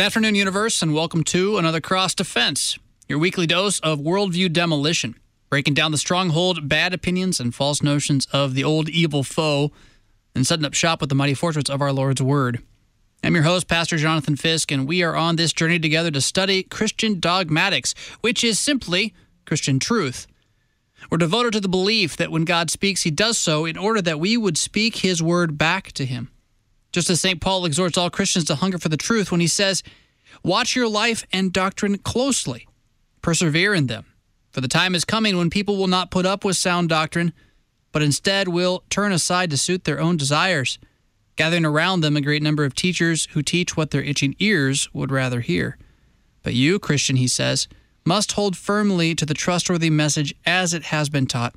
Good 0.00 0.06
afternoon, 0.06 0.34
universe, 0.34 0.80
and 0.80 0.94
welcome 0.94 1.24
to 1.24 1.58
another 1.58 1.82
Cross 1.82 2.14
Defense, 2.14 2.78
your 3.06 3.18
weekly 3.18 3.46
dose 3.46 3.80
of 3.80 3.98
worldview 3.98 4.50
demolition, 4.50 5.14
breaking 5.50 5.74
down 5.74 5.92
the 5.92 5.98
stronghold, 5.98 6.70
bad 6.70 6.94
opinions, 6.94 7.38
and 7.38 7.54
false 7.54 7.82
notions 7.82 8.26
of 8.32 8.54
the 8.54 8.64
old 8.64 8.88
evil 8.88 9.22
foe, 9.22 9.72
and 10.34 10.46
setting 10.46 10.64
up 10.64 10.72
shop 10.72 11.02
with 11.02 11.10
the 11.10 11.14
mighty 11.14 11.34
fortress 11.34 11.68
of 11.68 11.82
our 11.82 11.92
Lord's 11.92 12.22
Word. 12.22 12.62
I'm 13.22 13.34
your 13.34 13.44
host, 13.44 13.68
Pastor 13.68 13.98
Jonathan 13.98 14.36
Fisk, 14.36 14.72
and 14.72 14.88
we 14.88 15.02
are 15.02 15.14
on 15.14 15.36
this 15.36 15.52
journey 15.52 15.78
together 15.78 16.10
to 16.12 16.22
study 16.22 16.62
Christian 16.62 17.20
dogmatics, 17.20 17.94
which 18.22 18.42
is 18.42 18.58
simply 18.58 19.12
Christian 19.44 19.78
truth. 19.78 20.26
We're 21.10 21.18
devoted 21.18 21.52
to 21.52 21.60
the 21.60 21.68
belief 21.68 22.16
that 22.16 22.32
when 22.32 22.46
God 22.46 22.70
speaks, 22.70 23.02
he 23.02 23.10
does 23.10 23.36
so 23.36 23.66
in 23.66 23.76
order 23.76 24.00
that 24.00 24.18
we 24.18 24.38
would 24.38 24.56
speak 24.56 24.96
his 24.96 25.22
word 25.22 25.58
back 25.58 25.92
to 25.92 26.06
him. 26.06 26.30
Just 26.92 27.10
as 27.10 27.20
St. 27.20 27.40
Paul 27.40 27.64
exhorts 27.64 27.96
all 27.96 28.10
Christians 28.10 28.46
to 28.46 28.56
hunger 28.56 28.78
for 28.78 28.88
the 28.88 28.96
truth 28.96 29.30
when 29.30 29.40
he 29.40 29.46
says, 29.46 29.82
Watch 30.42 30.74
your 30.74 30.88
life 30.88 31.24
and 31.32 31.52
doctrine 31.52 31.98
closely, 31.98 32.66
persevere 33.22 33.74
in 33.74 33.86
them. 33.86 34.06
For 34.50 34.60
the 34.60 34.68
time 34.68 34.94
is 34.94 35.04
coming 35.04 35.36
when 35.36 35.50
people 35.50 35.76
will 35.76 35.86
not 35.86 36.10
put 36.10 36.26
up 36.26 36.44
with 36.44 36.56
sound 36.56 36.88
doctrine, 36.88 37.32
but 37.92 38.02
instead 38.02 38.48
will 38.48 38.84
turn 38.90 39.12
aside 39.12 39.50
to 39.50 39.56
suit 39.56 39.84
their 39.84 40.00
own 40.00 40.16
desires, 40.16 40.78
gathering 41.36 41.64
around 41.64 42.00
them 42.00 42.16
a 42.16 42.20
great 42.20 42.42
number 42.42 42.64
of 42.64 42.74
teachers 42.74 43.28
who 43.32 43.42
teach 43.42 43.76
what 43.76 43.90
their 43.90 44.02
itching 44.02 44.34
ears 44.38 44.88
would 44.92 45.12
rather 45.12 45.40
hear. 45.40 45.78
But 46.42 46.54
you, 46.54 46.78
Christian, 46.78 47.16
he 47.16 47.28
says, 47.28 47.68
must 48.04 48.32
hold 48.32 48.56
firmly 48.56 49.14
to 49.14 49.26
the 49.26 49.34
trustworthy 49.34 49.90
message 49.90 50.34
as 50.46 50.74
it 50.74 50.84
has 50.84 51.08
been 51.08 51.26
taught, 51.26 51.54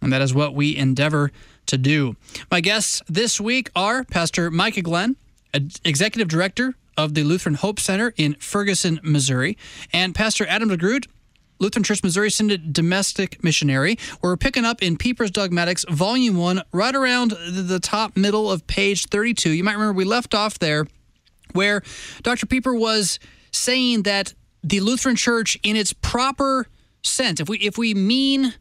and 0.00 0.12
that 0.12 0.22
is 0.22 0.34
what 0.34 0.54
we 0.54 0.76
endeavor 0.76 1.30
to 1.66 1.78
do. 1.78 2.16
My 2.50 2.60
guests 2.60 3.02
this 3.08 3.40
week 3.40 3.70
are 3.74 4.04
Pastor 4.04 4.50
Micah 4.50 4.82
Glenn, 4.82 5.16
Executive 5.84 6.28
Director 6.28 6.74
of 6.96 7.14
the 7.14 7.24
Lutheran 7.24 7.56
Hope 7.56 7.80
Center 7.80 8.12
in 8.16 8.34
Ferguson, 8.34 9.00
Missouri, 9.02 9.56
and 9.92 10.14
Pastor 10.14 10.46
Adam 10.48 10.68
DeGroot, 10.70 11.06
Lutheran 11.60 11.84
Church 11.84 12.02
Missouri 12.02 12.30
Synod 12.30 12.72
Domestic 12.72 13.42
Missionary. 13.42 13.98
We're 14.22 14.36
picking 14.36 14.64
up 14.64 14.82
in 14.82 14.96
Pieper's 14.96 15.30
Dogmatics, 15.30 15.84
Volume 15.88 16.36
1, 16.36 16.62
right 16.72 16.94
around 16.94 17.30
the 17.30 17.80
top 17.80 18.16
middle 18.16 18.50
of 18.50 18.66
page 18.66 19.06
32. 19.06 19.50
You 19.50 19.64
might 19.64 19.74
remember 19.74 19.92
we 19.92 20.04
left 20.04 20.34
off 20.34 20.58
there 20.58 20.86
where 21.52 21.82
Dr. 22.22 22.46
Pieper 22.46 22.74
was 22.74 23.18
saying 23.52 24.02
that 24.02 24.34
the 24.62 24.80
Lutheran 24.80 25.16
Church, 25.16 25.58
in 25.62 25.76
its 25.76 25.92
proper 25.92 26.66
sense, 27.02 27.40
if 27.40 27.48
we 27.48 27.58
if 27.58 27.78
we 27.78 27.94
mean 27.94 28.54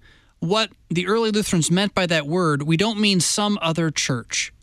what 0.44 0.72
the 0.90 1.08
early 1.08 1.32
Lutherans 1.32 1.72
meant 1.72 1.96
by 1.96 2.06
that 2.06 2.28
word, 2.28 2.64
we 2.64 2.76
don't 2.76 3.00
mean 3.00 3.22
some 3.22 3.58
other 3.62 3.90
church. 3.90 4.54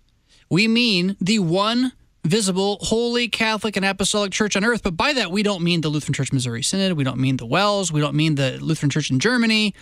We 0.50 0.68
mean 0.68 1.16
the 1.22 1.38
one 1.38 1.92
visible, 2.22 2.76
holy, 2.82 3.28
Catholic, 3.28 3.76
and 3.76 3.86
Apostolic 3.86 4.30
Church 4.30 4.56
on 4.56 4.62
earth. 4.62 4.82
But 4.82 4.94
by 4.94 5.14
that, 5.14 5.30
we 5.30 5.42
don't 5.42 5.64
mean 5.64 5.80
the 5.80 5.88
Lutheran 5.88 6.12
Church 6.12 6.34
Missouri 6.34 6.62
Synod. 6.62 6.98
We 6.98 7.04
don't 7.04 7.16
mean 7.16 7.38
the 7.38 7.46
WELS. 7.46 7.90
We 7.90 8.02
don't 8.02 8.14
mean 8.14 8.34
the 8.34 8.58
Lutheran 8.60 8.90
Church 8.90 9.10
in 9.10 9.20
Germany. 9.20 9.74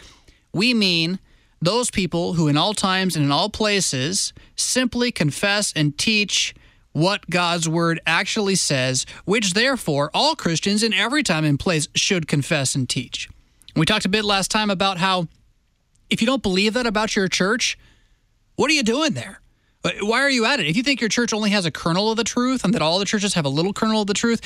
We 0.52 0.72
mean 0.72 1.19
those 1.60 1.91
people 1.91 2.34
who, 2.34 2.46
in 2.46 2.56
all 2.56 2.74
times 2.74 3.16
and 3.16 3.24
in 3.24 3.32
all 3.32 3.50
places, 3.50 4.32
simply 4.54 5.10
confess 5.10 5.72
and 5.74 5.98
teach 5.98 6.54
what 6.92 7.28
God's 7.28 7.69
word 7.69 8.00
actually 8.06 8.54
says, 8.54 9.04
which 9.24 9.54
therefore 9.54 10.12
all 10.14 10.36
Christians 10.36 10.84
in 10.84 10.94
every 10.94 11.24
time 11.24 11.44
and 11.44 11.58
place 11.58 11.88
should 11.96 12.28
confess 12.28 12.76
and 12.76 12.88
teach. 12.88 13.28
We 13.74 13.84
talked 13.84 14.04
a 14.04 14.08
bit 14.08 14.24
last 14.24 14.52
time 14.52 14.70
about 14.70 14.98
how 14.98 15.26
if 16.10 16.20
you 16.20 16.26
don't 16.26 16.42
believe 16.42 16.74
that 16.74 16.86
about 16.86 17.16
your 17.16 17.28
church, 17.28 17.78
what 18.56 18.70
are 18.70 18.74
you 18.74 18.82
doing 18.82 19.12
there? 19.14 19.40
Uh, 19.84 19.90
why 20.00 20.20
are 20.20 20.30
you 20.30 20.44
at 20.44 20.58
it? 20.58 20.66
If 20.66 20.76
you 20.76 20.82
think 20.82 21.00
your 21.00 21.08
church 21.08 21.32
only 21.32 21.50
has 21.50 21.64
a 21.64 21.70
kernel 21.70 22.10
of 22.10 22.16
the 22.16 22.24
truth 22.24 22.64
and 22.64 22.74
that 22.74 22.82
all 22.82 22.98
the 22.98 23.04
churches 23.04 23.34
have 23.34 23.44
a 23.44 23.48
little 23.48 23.72
kernel 23.72 24.00
of 24.00 24.08
the 24.08 24.14
truth, 24.14 24.41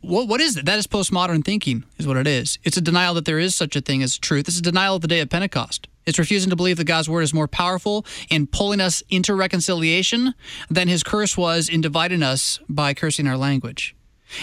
what, 0.00 0.26
what 0.26 0.40
is 0.40 0.56
it? 0.56 0.66
That 0.66 0.78
is 0.78 0.86
postmodern 0.88 1.44
thinking, 1.44 1.84
is 1.98 2.06
what 2.06 2.16
it 2.16 2.26
is. 2.26 2.58
It's 2.64 2.76
a 2.76 2.80
denial 2.80 3.14
that 3.14 3.24
there 3.24 3.38
is 3.38 3.54
such 3.54 3.76
a 3.76 3.80
thing 3.80 4.02
as 4.02 4.18
truth. 4.18 4.48
It's 4.48 4.58
a 4.58 4.62
denial 4.62 4.96
of 4.96 5.02
the 5.02 5.08
day 5.08 5.20
of 5.20 5.30
Pentecost. 5.30 5.86
It's 6.04 6.18
refusing 6.18 6.50
to 6.50 6.56
believe 6.56 6.78
that 6.78 6.84
God's 6.84 7.08
word 7.08 7.22
is 7.22 7.32
more 7.32 7.46
powerful 7.46 8.04
in 8.28 8.48
pulling 8.48 8.80
us 8.80 9.04
into 9.08 9.34
reconciliation 9.34 10.34
than 10.68 10.88
his 10.88 11.04
curse 11.04 11.36
was 11.36 11.68
in 11.68 11.80
dividing 11.80 12.24
us 12.24 12.58
by 12.68 12.94
cursing 12.94 13.28
our 13.28 13.36
language. 13.36 13.94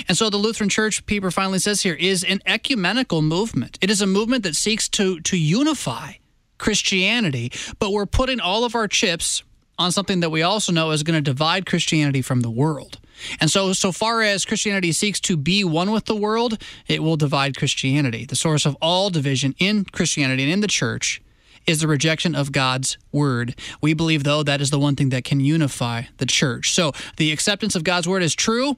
And 0.07 0.17
so 0.17 0.29
the 0.29 0.37
Lutheran 0.37 0.69
Church, 0.69 1.05
Pieper 1.05 1.31
finally 1.31 1.59
says 1.59 1.81
here, 1.81 1.95
is 1.95 2.23
an 2.23 2.39
ecumenical 2.45 3.21
movement. 3.21 3.77
It 3.81 3.89
is 3.89 4.01
a 4.01 4.07
movement 4.07 4.43
that 4.43 4.55
seeks 4.55 4.87
to, 4.89 5.19
to 5.21 5.37
unify 5.37 6.13
Christianity, 6.59 7.51
but 7.79 7.91
we're 7.91 8.05
putting 8.05 8.39
all 8.39 8.63
of 8.63 8.75
our 8.75 8.87
chips 8.87 9.43
on 9.79 9.91
something 9.91 10.19
that 10.19 10.29
we 10.29 10.43
also 10.43 10.71
know 10.71 10.91
is 10.91 11.03
going 11.03 11.17
to 11.17 11.21
divide 11.21 11.65
Christianity 11.65 12.21
from 12.21 12.41
the 12.41 12.51
world. 12.51 12.99
And 13.39 13.49
so, 13.49 13.73
so 13.73 13.91
far 13.91 14.21
as 14.21 14.45
Christianity 14.45 14.91
seeks 14.91 15.19
to 15.21 15.35
be 15.35 15.63
one 15.63 15.91
with 15.91 16.05
the 16.05 16.15
world, 16.15 16.61
it 16.87 17.01
will 17.01 17.17
divide 17.17 17.57
Christianity. 17.57 18.25
The 18.25 18.35
source 18.35 18.65
of 18.65 18.77
all 18.81 19.09
division 19.09 19.55
in 19.57 19.85
Christianity 19.85 20.43
and 20.43 20.51
in 20.51 20.59
the 20.59 20.67
church 20.67 21.21
is 21.65 21.81
the 21.81 21.87
rejection 21.87 22.35
of 22.35 22.51
God's 22.51 22.97
word. 23.11 23.55
We 23.81 23.93
believe, 23.93 24.23
though, 24.23 24.43
that 24.43 24.61
is 24.61 24.69
the 24.69 24.79
one 24.79 24.95
thing 24.95 25.09
that 25.09 25.23
can 25.23 25.39
unify 25.39 26.03
the 26.17 26.25
church. 26.25 26.71
So 26.71 26.93
the 27.17 27.31
acceptance 27.31 27.75
of 27.75 27.83
God's 27.83 28.07
word 28.07 28.23
is 28.23 28.35
true. 28.35 28.75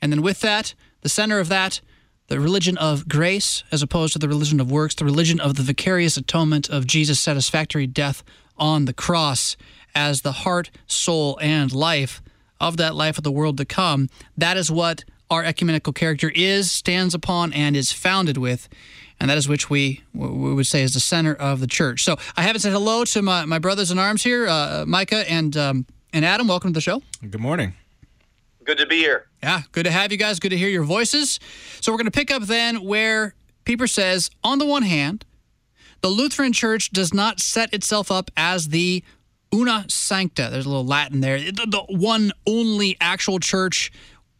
And 0.00 0.12
then 0.12 0.22
with 0.22 0.40
that, 0.40 0.74
the 1.02 1.08
center 1.08 1.38
of 1.38 1.48
that, 1.48 1.80
the 2.28 2.40
religion 2.40 2.76
of 2.78 3.08
grace 3.08 3.62
as 3.70 3.82
opposed 3.82 4.12
to 4.12 4.18
the 4.18 4.28
religion 4.28 4.60
of 4.60 4.70
works, 4.70 4.94
the 4.94 5.04
religion 5.04 5.40
of 5.40 5.54
the 5.54 5.62
vicarious 5.62 6.16
atonement 6.16 6.68
of 6.68 6.86
Jesus' 6.86 7.20
satisfactory 7.20 7.86
death 7.86 8.22
on 8.56 8.84
the 8.86 8.92
cross 8.92 9.56
as 9.94 10.22
the 10.22 10.32
heart, 10.32 10.70
soul, 10.86 11.38
and 11.40 11.72
life 11.72 12.22
of 12.60 12.76
that 12.78 12.94
life 12.94 13.18
of 13.18 13.24
the 13.24 13.30
world 13.30 13.56
to 13.58 13.64
come. 13.64 14.08
That 14.36 14.56
is 14.56 14.70
what 14.70 15.04
our 15.30 15.44
ecumenical 15.44 15.92
character 15.92 16.30
is, 16.34 16.70
stands 16.70 17.14
upon, 17.14 17.52
and 17.52 17.76
is 17.76 17.92
founded 17.92 18.38
with. 18.38 18.68
And 19.18 19.30
that 19.30 19.38
is 19.38 19.48
which 19.48 19.70
we, 19.70 20.02
we 20.12 20.52
would 20.52 20.66
say 20.66 20.82
is 20.82 20.94
the 20.94 21.00
center 21.00 21.34
of 21.34 21.60
the 21.60 21.66
church. 21.66 22.04
So 22.04 22.16
I 22.36 22.42
haven't 22.42 22.60
said 22.60 22.72
hello 22.72 23.04
to 23.04 23.22
my, 23.22 23.44
my 23.46 23.58
brothers 23.58 23.90
in 23.90 23.98
arms 23.98 24.22
here, 24.22 24.46
uh, 24.46 24.84
Micah 24.86 25.28
and, 25.30 25.56
um, 25.56 25.86
and 26.12 26.24
Adam. 26.24 26.48
Welcome 26.48 26.70
to 26.70 26.74
the 26.74 26.82
show. 26.82 27.02
Good 27.28 27.40
morning. 27.40 27.74
Good 28.64 28.78
to 28.78 28.86
be 28.86 28.98
here. 28.98 29.26
Yeah, 29.46 29.62
good 29.70 29.84
to 29.84 29.92
have 29.92 30.10
you 30.10 30.18
guys. 30.18 30.40
Good 30.40 30.48
to 30.48 30.58
hear 30.58 30.68
your 30.68 30.82
voices. 30.82 31.38
So 31.80 31.92
we're 31.92 31.98
going 31.98 32.06
to 32.06 32.10
pick 32.10 32.32
up 32.32 32.42
then 32.42 32.82
where 32.82 33.36
Pieper 33.64 33.86
says, 33.86 34.28
on 34.42 34.58
the 34.58 34.66
one 34.66 34.82
hand, 34.82 35.24
the 36.00 36.08
Lutheran 36.08 36.52
Church 36.52 36.90
does 36.90 37.14
not 37.14 37.38
set 37.38 37.72
itself 37.72 38.10
up 38.10 38.28
as 38.36 38.70
the 38.70 39.04
una 39.54 39.84
sancta. 39.86 40.48
There's 40.50 40.66
a 40.66 40.68
little 40.68 40.84
Latin 40.84 41.20
there. 41.20 41.38
The, 41.38 41.64
the 41.64 41.96
one 41.96 42.32
only 42.44 42.96
actual 43.00 43.38
church, 43.38 43.92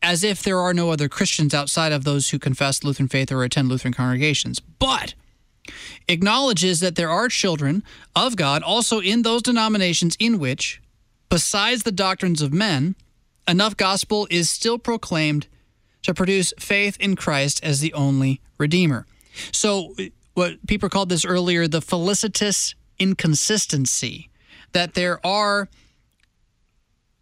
as 0.03 0.25
if 0.25 0.43
there 0.43 0.59
are 0.59 0.75
no 0.75 0.91
other 0.91 1.09
Christians 1.09 1.55
outside 1.55 1.93
of 1.93 2.03
those 2.03 2.31
who 2.31 2.41
confess 2.41 2.83
Lutheran 2.83 3.09
faith 3.09 3.31
or 3.31 3.45
attend 3.45 3.69
Lutheran 3.69 3.95
congregations. 3.95 4.59
But 4.59 5.15
acknowledges 6.09 6.81
that 6.81 6.97
there 6.97 7.11
are 7.11 7.29
children 7.29 7.85
of 8.17 8.35
God 8.35 8.65
also 8.65 8.99
in 8.99 9.23
those 9.23 9.43
denominations 9.43 10.17
in 10.19 10.41
which, 10.41 10.83
besides 11.29 11.85
the 11.85 11.93
doctrines 11.93 12.43
of 12.43 12.53
men, 12.53 12.97
enough 13.49 13.77
gospel 13.77 14.27
is 14.31 14.51
still 14.51 14.79
proclaimed 14.79 15.47
to 16.03 16.15
produce 16.15 16.53
faith 16.59 16.97
in 17.01 17.17
Christ 17.17 17.63
as 17.65 17.81
the 17.81 17.93
only 17.93 18.41
Redeemer. 18.59 19.07
So, 19.53 19.95
what 20.35 20.67
Pieper 20.67 20.89
called 20.89 21.09
this 21.09 21.25
earlier 21.25 21.67
the 21.67 21.81
felicitous 21.81 22.75
inconsistency, 22.99 24.31
that 24.73 24.95
there 24.95 25.25
are 25.27 25.69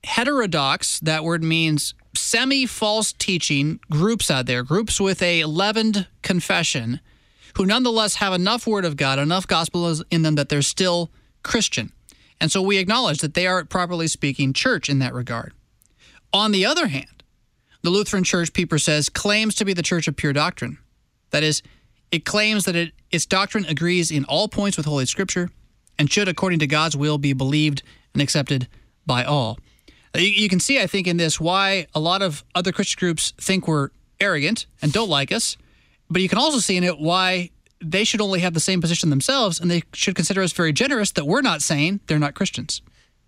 heterodox, 0.04 1.00
that 1.00 1.24
word 1.24 1.42
means 1.42 1.94
semi 2.14 2.66
false 2.66 3.12
teaching 3.12 3.80
groups 3.90 4.30
out 4.30 4.46
there, 4.46 4.62
groups 4.62 5.00
with 5.00 5.22
a 5.22 5.44
leavened 5.44 6.06
confession, 6.22 7.00
who 7.56 7.66
nonetheless 7.66 8.16
have 8.16 8.32
enough 8.32 8.66
word 8.66 8.84
of 8.84 8.96
God, 8.96 9.18
enough 9.18 9.46
gospel 9.46 9.92
in 10.10 10.22
them 10.22 10.34
that 10.34 10.48
they're 10.48 10.62
still 10.62 11.10
Christian. 11.42 11.92
And 12.40 12.50
so 12.50 12.60
we 12.60 12.78
acknowledge 12.78 13.20
that 13.20 13.34
they 13.34 13.46
are, 13.46 13.64
properly 13.64 14.08
speaking, 14.08 14.52
church 14.52 14.88
in 14.88 14.98
that 14.98 15.14
regard. 15.14 15.52
On 16.34 16.50
the 16.50 16.66
other 16.66 16.88
hand, 16.88 17.22
the 17.82 17.90
Lutheran 17.90 18.24
Church, 18.24 18.52
Pieper 18.52 18.78
says, 18.78 19.08
claims 19.08 19.54
to 19.54 19.64
be 19.64 19.72
the 19.72 19.82
church 19.82 20.08
of 20.08 20.16
pure 20.16 20.32
doctrine. 20.32 20.78
That 21.30 21.44
is, 21.44 21.62
it 22.10 22.24
claims 22.24 22.64
that 22.64 22.74
it, 22.74 22.92
its 23.12 23.24
doctrine 23.24 23.64
agrees 23.66 24.10
in 24.10 24.24
all 24.24 24.48
points 24.48 24.76
with 24.76 24.84
Holy 24.84 25.06
Scripture 25.06 25.50
and 25.96 26.10
should, 26.10 26.26
according 26.26 26.58
to 26.58 26.66
God's 26.66 26.96
will, 26.96 27.18
be 27.18 27.34
believed 27.34 27.84
and 28.12 28.20
accepted 28.20 28.66
by 29.06 29.22
all. 29.22 29.60
Uh, 30.12 30.18
you, 30.18 30.26
you 30.26 30.48
can 30.48 30.58
see, 30.58 30.80
I 30.80 30.88
think, 30.88 31.06
in 31.06 31.18
this 31.18 31.38
why 31.38 31.86
a 31.94 32.00
lot 32.00 32.20
of 32.20 32.42
other 32.52 32.72
Christian 32.72 32.98
groups 32.98 33.32
think 33.40 33.68
we're 33.68 33.90
arrogant 34.18 34.66
and 34.82 34.92
don't 34.92 35.08
like 35.08 35.30
us. 35.30 35.56
But 36.10 36.20
you 36.20 36.28
can 36.28 36.38
also 36.38 36.58
see 36.58 36.76
in 36.76 36.82
it 36.82 36.98
why 36.98 37.50
they 37.80 38.02
should 38.02 38.20
only 38.20 38.40
have 38.40 38.54
the 38.54 38.60
same 38.60 38.80
position 38.80 39.08
themselves 39.08 39.60
and 39.60 39.70
they 39.70 39.84
should 39.92 40.16
consider 40.16 40.42
us 40.42 40.52
very 40.52 40.72
generous 40.72 41.12
that 41.12 41.28
we're 41.28 41.42
not 41.42 41.62
saying 41.62 42.00
they're 42.08 42.18
not 42.18 42.34
Christians. 42.34 42.82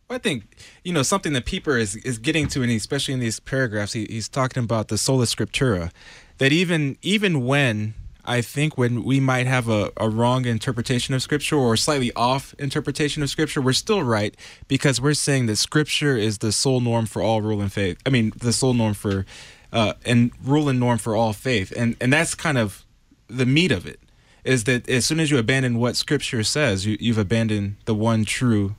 I 0.09 0.19
think 0.19 0.45
you 0.85 0.93
know 0.93 1.03
something 1.03 1.33
that 1.33 1.47
Pieper 1.47 1.77
is 1.77 1.97
is 1.97 2.19
getting 2.19 2.47
to, 2.49 2.63
and 2.63 2.71
especially 2.71 3.15
in 3.15 3.21
these 3.21 3.41
paragraphs, 3.41 3.93
he, 3.93 4.07
he's 4.09 4.29
talking 4.29 4.63
about 4.63 4.89
the 4.89 4.99
sola 4.99 5.25
scriptura. 5.25 5.91
That 6.39 6.53
even 6.53 6.97
even 7.03 7.45
when 7.45 7.95
I 8.25 8.41
think 8.41 8.77
when 8.77 9.05
we 9.05 9.21
might 9.21 9.47
have 9.47 9.69
a, 9.69 9.93
a 9.97 10.09
wrong 10.09 10.47
interpretation 10.47 11.15
of 11.15 11.23
Scripture 11.23 11.57
or 11.57 11.77
slightly 11.77 12.13
off 12.15 12.55
interpretation 12.59 13.23
of 13.23 13.31
Scripture, 13.31 13.61
we're 13.61 13.73
still 13.73 14.03
right 14.03 14.37
because 14.69 15.01
we're 15.01 15.15
saying 15.15 15.47
that 15.47 15.57
Scripture 15.57 16.17
is 16.17 16.39
the 16.39 16.53
sole 16.53 16.81
norm 16.81 17.07
for 17.07 17.23
all 17.23 17.41
rule 17.41 17.61
and 17.61 17.73
faith. 17.73 17.99
I 18.05 18.11
mean, 18.11 18.33
the 18.37 18.53
sole 18.53 18.75
norm 18.75 18.95
for 18.95 19.25
uh, 19.73 19.95
and 20.05 20.33
rule 20.45 20.69
and 20.69 20.79
norm 20.79 20.99
for 20.99 21.17
all 21.17 21.33
faith, 21.33 21.73
and 21.77 21.97
and 22.01 22.13
that's 22.13 22.35
kind 22.35 22.59
of 22.59 22.85
the 23.29 23.47
meat 23.47 23.73
of 23.73 23.87
it. 23.87 24.01
Is 24.45 24.65
that 24.65 24.89
as 24.89 25.05
soon 25.05 25.19
as 25.19 25.31
you 25.31 25.39
abandon 25.39 25.79
what 25.79 25.97
Scripture 25.97 26.45
says, 26.45 26.87
you, 26.87 26.97
you've 27.01 27.19
abandoned 27.19 27.77
the 27.85 27.95
one 27.95 28.25
true 28.25 28.77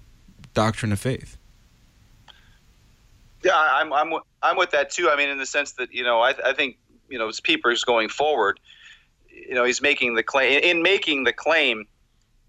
doctrine 0.58 0.92
of 0.92 1.00
faith. 1.00 1.38
Yeah, 3.44 3.54
I'm 3.56 3.94
I'm 3.94 4.12
I'm 4.42 4.58
with 4.58 4.72
that 4.72 4.90
too. 4.90 5.08
I 5.08 5.16
mean, 5.16 5.30
in 5.30 5.38
the 5.38 5.46
sense 5.46 5.74
that 5.74 5.94
you 5.94 6.04
know, 6.04 6.22
I, 6.22 6.34
I 6.44 6.54
think 6.54 6.80
you 7.10 7.20
know, 7.20 7.28
as 7.28 7.40
Pieper's 7.40 7.84
going 7.84 8.10
forward, 8.10 8.60
you 9.30 9.54
know, 9.54 9.64
he's 9.64 9.84
making 9.84 10.16
the 10.16 10.24
claim. 10.24 10.60
In 10.64 10.82
making 10.82 11.26
the 11.26 11.32
claim, 11.32 11.86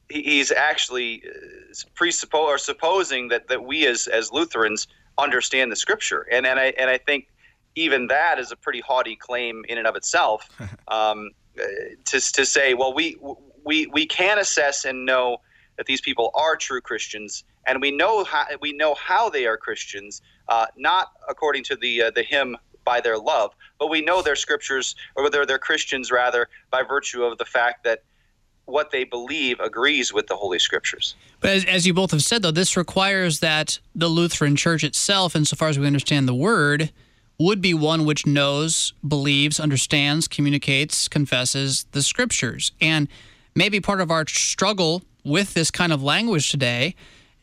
he's 0.08 0.50
actually 0.50 1.22
uh, 1.26 1.74
presuppose 1.94 2.48
or 2.48 2.56
supposing 2.56 3.28
that 3.28 3.48
that 3.48 3.64
we 3.64 3.86
as 3.86 4.06
as 4.06 4.32
Lutherans 4.32 4.88
understand 5.18 5.70
the 5.70 5.76
Scripture, 5.76 6.26
and 6.32 6.46
and 6.46 6.58
I 6.58 6.72
and 6.78 6.88
I 6.88 6.96
think 6.96 7.28
even 7.74 8.06
that 8.06 8.38
is 8.38 8.50
a 8.50 8.56
pretty 8.56 8.80
haughty 8.80 9.16
claim 9.16 9.66
in 9.68 9.76
and 9.76 9.86
of 9.86 9.96
itself. 9.96 10.48
Um, 10.88 11.32
uh, 11.60 11.64
to 12.06 12.18
to 12.18 12.46
say, 12.46 12.72
well, 12.72 12.94
we 12.94 13.18
we 13.62 13.86
we 13.88 14.06
can 14.06 14.38
assess 14.38 14.86
and 14.86 15.04
know 15.04 15.42
that 15.76 15.84
these 15.84 16.00
people 16.00 16.30
are 16.34 16.56
true 16.56 16.80
Christians, 16.80 17.44
and 17.68 17.80
we 17.80 17.90
know 17.90 18.24
how 18.24 18.44
we 18.60 18.72
know 18.72 18.94
how 18.94 19.28
they 19.28 19.46
are 19.46 19.56
Christians, 19.56 20.22
uh, 20.48 20.66
not 20.76 21.08
according 21.28 21.64
to 21.64 21.76
the 21.76 22.02
uh, 22.02 22.10
the 22.10 22.22
hymn 22.22 22.56
by 22.84 23.00
their 23.00 23.18
love, 23.18 23.52
but 23.78 23.88
we 23.88 24.00
know 24.00 24.22
their 24.22 24.34
scriptures, 24.34 24.96
or 25.14 25.28
they're, 25.28 25.44
they're 25.44 25.58
Christians 25.58 26.10
rather, 26.10 26.48
by 26.70 26.82
virtue 26.82 27.22
of 27.22 27.36
the 27.36 27.44
fact 27.44 27.84
that 27.84 28.02
what 28.64 28.90
they 28.90 29.04
believe 29.04 29.60
agrees 29.60 30.10
with 30.10 30.26
the 30.26 30.36
Holy 30.36 30.58
Scriptures. 30.58 31.14
But 31.40 31.50
as, 31.50 31.64
as 31.66 31.86
you 31.86 31.92
both 31.92 32.12
have 32.12 32.22
said, 32.22 32.40
though, 32.40 32.50
this 32.50 32.78
requires 32.78 33.40
that 33.40 33.78
the 33.94 34.08
Lutheran 34.08 34.56
Church 34.56 34.84
itself, 34.84 35.36
insofar 35.36 35.68
as 35.68 35.78
we 35.78 35.86
understand 35.86 36.26
the 36.26 36.34
Word, 36.34 36.90
would 37.38 37.60
be 37.60 37.74
one 37.74 38.06
which 38.06 38.26
knows, 38.26 38.94
believes, 39.06 39.60
understands, 39.60 40.26
communicates, 40.26 41.08
confesses 41.08 41.86
the 41.92 42.02
Scriptures. 42.02 42.72
And 42.80 43.08
maybe 43.54 43.80
part 43.80 44.00
of 44.00 44.10
our 44.10 44.26
struggle 44.26 45.02
with 45.24 45.52
this 45.52 45.70
kind 45.70 45.92
of 45.92 46.02
language 46.02 46.50
today 46.50 46.94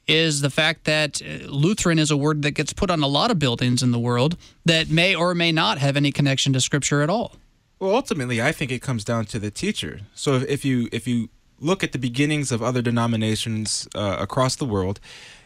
is 0.07 0.41
the 0.41 0.49
fact 0.49 0.83
that 0.85 1.21
uh, 1.21 1.47
Lutheran 1.47 1.99
is 1.99 2.11
a 2.11 2.17
word 2.17 2.41
that 2.43 2.51
gets 2.51 2.73
put 2.73 2.89
on 2.89 3.01
a 3.01 3.07
lot 3.07 3.31
of 3.31 3.39
buildings 3.39 3.81
in 3.81 3.91
the 3.91 3.99
world 3.99 4.37
that 4.65 4.89
may 4.89 5.15
or 5.15 5.33
may 5.33 5.51
not 5.51 5.77
have 5.77 5.97
any 5.97 6.11
connection 6.11 6.53
to 6.53 6.61
Scripture 6.61 7.01
at 7.01 7.09
all. 7.09 7.35
Well, 7.79 7.95
ultimately, 7.95 8.41
I 8.41 8.51
think 8.51 8.71
it 8.71 8.81
comes 8.81 9.03
down 9.03 9.25
to 9.25 9.39
the 9.39 9.51
teacher. 9.51 10.01
So 10.13 10.35
if 10.35 10.63
you 10.63 10.87
if 10.91 11.07
you 11.07 11.29
look 11.59 11.83
at 11.83 11.91
the 11.91 11.99
beginnings 11.99 12.51
of 12.51 12.61
other 12.61 12.81
denominations 12.81 13.87
uh, 13.95 14.17
across 14.19 14.55
the 14.55 14.65
world, 14.65 14.99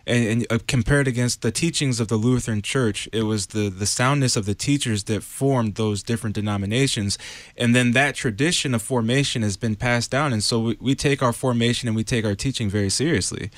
and, 0.06 0.25
and 0.25 0.47
uh, 0.50 0.59
compared 0.67 1.07
against 1.07 1.41
the 1.41 1.51
teachings 1.51 2.00
of 2.00 2.07
the 2.07 2.15
Lutheran 2.17 2.61
Church, 2.61 3.09
it 3.11 3.23
was 3.23 3.47
the 3.47 3.69
the 3.69 3.85
soundness 3.85 4.35
of 4.35 4.45
the 4.45 4.56
teachers 4.56 5.06
that 5.06 5.23
formed 5.23 5.75
those 5.75 6.03
different 6.03 6.35
denominations, 6.35 7.17
and 7.57 7.75
then 7.75 7.91
that 7.94 8.15
tradition 8.15 8.75
of 8.75 8.81
formation 8.81 9.41
has 9.41 9.57
been 9.57 9.75
passed 9.75 10.11
down, 10.11 10.31
and 10.31 10.44
so 10.44 10.59
we, 10.59 10.77
we 10.79 10.95
take 10.95 11.23
our 11.23 11.33
formation 11.33 11.88
and 11.88 11.95
we 11.95 12.03
take 12.03 12.25
our 12.25 12.35
teaching 12.35 12.69
very 12.69 12.89
seriously. 12.89 13.50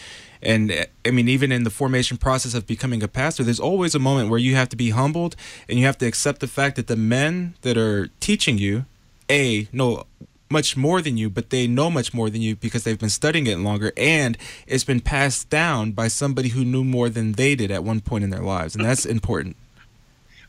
And 0.42 0.88
I 1.06 1.12
mean, 1.12 1.28
even 1.28 1.52
in 1.52 1.64
the 1.64 1.70
formation 1.70 2.18
process 2.18 2.54
of 2.54 2.66
becoming 2.66 3.04
a 3.04 3.08
pastor, 3.08 3.44
there's 3.44 3.60
always 3.60 3.94
a 3.94 4.00
moment 4.00 4.30
where 4.30 4.40
you 4.40 4.56
have 4.56 4.70
to 4.70 4.76
be 4.76 4.90
humbled 4.90 5.36
and 5.70 5.78
you 5.78 5.86
have 5.86 5.98
to 6.00 6.06
accept 6.06 6.40
the 6.40 6.48
fact 6.48 6.76
that 6.78 6.88
the 6.88 6.96
men 6.96 7.56
that 7.62 7.78
are 7.78 8.08
teaching 8.20 8.58
you, 8.58 8.86
A, 9.30 9.68
know 9.72 10.06
much 10.50 10.76
more 10.76 11.02
than 11.02 11.18
you, 11.18 11.30
but 11.30 11.50
they 11.50 11.66
know 11.66 11.90
much 11.90 12.14
more 12.14 12.30
than 12.30 12.42
you 12.42 12.56
because 12.56 12.84
they've 12.84 13.00
been 13.00 13.10
studying 13.10 13.48
it 13.48 13.58
longer 13.58 13.94
and 13.96 14.38
it's 14.68 14.84
been 14.84 15.00
passed 15.00 15.50
down 15.50 15.92
by 15.92 16.08
somebody 16.08 16.50
who 16.50 16.66
knew 16.66 16.84
more 16.84 17.08
than 17.08 17.34
they 17.34 17.56
did 17.56 17.72
at 17.72 17.84
one 17.84 18.02
point 18.02 18.24
in 18.24 18.30
their 18.30 18.42
lives. 18.42 18.76
And 18.76 18.84
that's 18.84 19.06
important. 19.06 19.56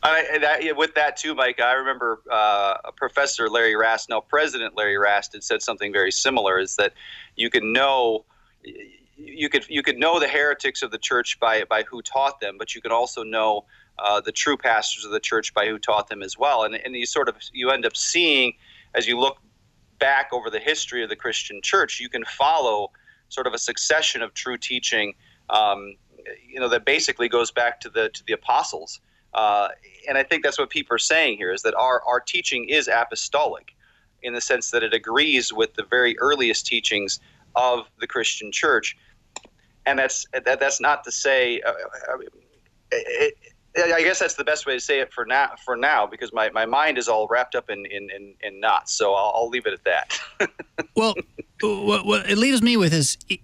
I, 0.05 0.73
with 0.75 0.95
that 0.95 1.15
too, 1.15 1.33
Mike, 1.33 1.61
I 1.61 1.73
remember 1.73 2.19
uh, 2.29 2.91
Professor 2.97 3.49
Larry 3.49 3.75
Rast, 3.75 4.09
now 4.09 4.19
President 4.19 4.75
Larry 4.75 4.97
Rast, 4.97 5.31
had 5.31 5.43
said 5.43 5.61
something 5.61 5.93
very 5.93 6.11
similar: 6.11 6.59
is 6.59 6.75
that 6.75 6.91
you 7.37 7.49
can 7.49 7.71
know 7.71 8.25
you 9.25 9.49
could 9.49 9.65
you 9.69 9.83
could 9.83 9.97
know 9.97 10.19
the 10.19 10.27
heretics 10.27 10.81
of 10.81 10.91
the 10.91 10.97
church 10.97 11.39
by 11.39 11.63
by 11.63 11.83
who 11.83 12.01
taught 12.01 12.39
them, 12.39 12.57
but 12.57 12.75
you 12.75 12.81
could 12.81 12.91
also 12.91 13.23
know 13.23 13.65
uh, 13.99 14.21
the 14.21 14.31
true 14.31 14.57
pastors 14.57 15.05
of 15.05 15.11
the 15.11 15.19
church 15.19 15.53
by 15.53 15.67
who 15.67 15.79
taught 15.79 16.09
them 16.09 16.21
as 16.21 16.37
well. 16.37 16.63
And 16.63 16.75
and 16.75 16.95
you 16.95 17.05
sort 17.05 17.29
of 17.29 17.35
you 17.51 17.69
end 17.69 17.85
up 17.85 17.95
seeing 17.95 18.53
as 18.95 19.07
you 19.07 19.19
look 19.19 19.37
back 19.99 20.29
over 20.33 20.49
the 20.49 20.59
history 20.59 21.03
of 21.03 21.09
the 21.09 21.15
Christian 21.15 21.61
church, 21.61 21.99
you 21.99 22.09
can 22.09 22.25
follow 22.25 22.91
sort 23.29 23.47
of 23.47 23.53
a 23.53 23.57
succession 23.57 24.21
of 24.21 24.33
true 24.33 24.57
teaching. 24.57 25.13
Um, 25.49 25.95
you 26.47 26.59
know 26.59 26.69
that 26.69 26.85
basically 26.85 27.29
goes 27.29 27.51
back 27.51 27.79
to 27.81 27.89
the 27.89 28.09
to 28.09 28.23
the 28.25 28.33
apostles. 28.33 28.99
Uh, 29.33 29.69
and 30.07 30.17
I 30.17 30.23
think 30.23 30.43
that's 30.43 30.59
what 30.59 30.69
people 30.69 30.95
are 30.95 30.99
saying 30.99 31.37
here 31.37 31.51
is 31.51 31.63
that 31.63 31.73
our, 31.73 32.03
our 32.05 32.19
teaching 32.19 32.69
is 32.69 32.87
apostolic 32.87 33.73
in 34.21 34.33
the 34.33 34.41
sense 34.41 34.69
that 34.71 34.83
it 34.83 34.93
agrees 34.93 35.51
with 35.51 35.73
the 35.73 35.83
very 35.83 36.17
earliest 36.19 36.67
teachings 36.67 37.19
of 37.55 37.89
the 37.99 38.07
Christian 38.07 38.51
church. 38.51 38.95
And 39.85 39.99
that's 39.99 40.25
that, 40.45 40.59
that's 40.59 40.81
not 40.81 41.03
to 41.03 41.11
say. 41.11 41.61
Uh, 41.61 41.71
uh 41.71 42.17
it, 42.91 43.37
I 43.75 44.03
guess 44.03 44.19
that's 44.19 44.35
the 44.35 44.43
best 44.43 44.67
way 44.67 44.73
to 44.73 44.79
say 44.79 44.99
it 44.99 45.11
for 45.11 45.25
now. 45.25 45.51
For 45.65 45.75
now, 45.75 46.05
because 46.05 46.31
my, 46.31 46.49
my 46.51 46.65
mind 46.65 46.97
is 46.97 47.07
all 47.07 47.27
wrapped 47.27 47.55
up 47.55 47.69
in 47.69 47.85
in, 47.87 48.09
in, 48.11 48.35
in 48.41 48.59
knots, 48.59 48.93
so 48.93 49.13
I'll, 49.13 49.31
I'll 49.35 49.49
leave 49.49 49.65
it 49.65 49.73
at 49.73 49.83
that. 49.83 50.49
well, 50.95 51.15
what, 51.61 52.05
what 52.05 52.29
it 52.29 52.37
leaves 52.37 52.61
me 52.61 52.77
with 52.77 52.93
is 52.93 53.17
it, 53.29 53.39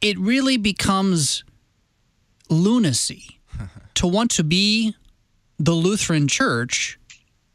it 0.00 0.18
really 0.18 0.56
becomes 0.56 1.44
lunacy 2.48 3.40
to 3.94 4.06
want 4.06 4.30
to 4.32 4.44
be 4.44 4.94
the 5.58 5.72
Lutheran 5.72 6.28
Church 6.28 6.98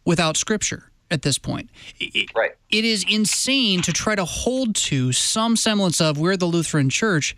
without 0.05 0.37
Scripture 0.37 0.91
at 1.09 1.21
this 1.21 1.37
point. 1.37 1.69
It, 1.99 2.29
right. 2.35 2.51
It 2.69 2.85
is 2.85 3.05
insane 3.07 3.81
to 3.81 3.91
try 3.91 4.15
to 4.15 4.25
hold 4.25 4.75
to 4.75 5.11
some 5.11 5.55
semblance 5.55 5.99
of 6.01 6.17
we're 6.17 6.37
the 6.37 6.45
Lutheran 6.45 6.89
Church 6.89 7.35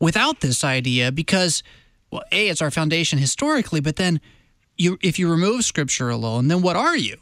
without 0.00 0.40
this 0.40 0.64
idea 0.64 1.12
because, 1.12 1.62
well, 2.10 2.22
A, 2.32 2.48
it's 2.48 2.62
our 2.62 2.70
foundation 2.70 3.18
historically, 3.18 3.80
but 3.80 3.96
then 3.96 4.20
you, 4.76 4.98
if 5.02 5.18
you 5.18 5.30
remove 5.30 5.64
Scripture 5.64 6.10
alone, 6.10 6.48
then 6.48 6.62
what 6.62 6.76
are 6.76 6.96
you? 6.96 7.16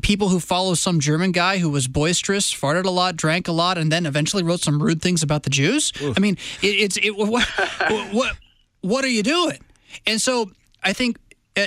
People 0.00 0.30
who 0.30 0.40
follow 0.40 0.72
some 0.72 0.98
German 0.98 1.30
guy 1.30 1.58
who 1.58 1.68
was 1.68 1.88
boisterous, 1.88 2.52
farted 2.54 2.86
a 2.86 2.90
lot, 2.90 3.16
drank 3.16 3.48
a 3.48 3.52
lot, 3.52 3.76
and 3.76 3.92
then 3.92 4.06
eventually 4.06 4.42
wrote 4.42 4.60
some 4.60 4.82
rude 4.82 5.02
things 5.02 5.22
about 5.22 5.42
the 5.42 5.50
Jews. 5.50 5.92
Oof. 6.00 6.16
I 6.16 6.20
mean, 6.20 6.38
it, 6.62 6.68
it's 6.68 6.96
it, 6.96 7.10
what, 7.10 7.46
what 8.12 8.36
what 8.80 9.04
are 9.04 9.08
you 9.08 9.22
doing? 9.22 9.58
And 10.06 10.20
so 10.22 10.52
I 10.82 10.94
think, 10.94 11.18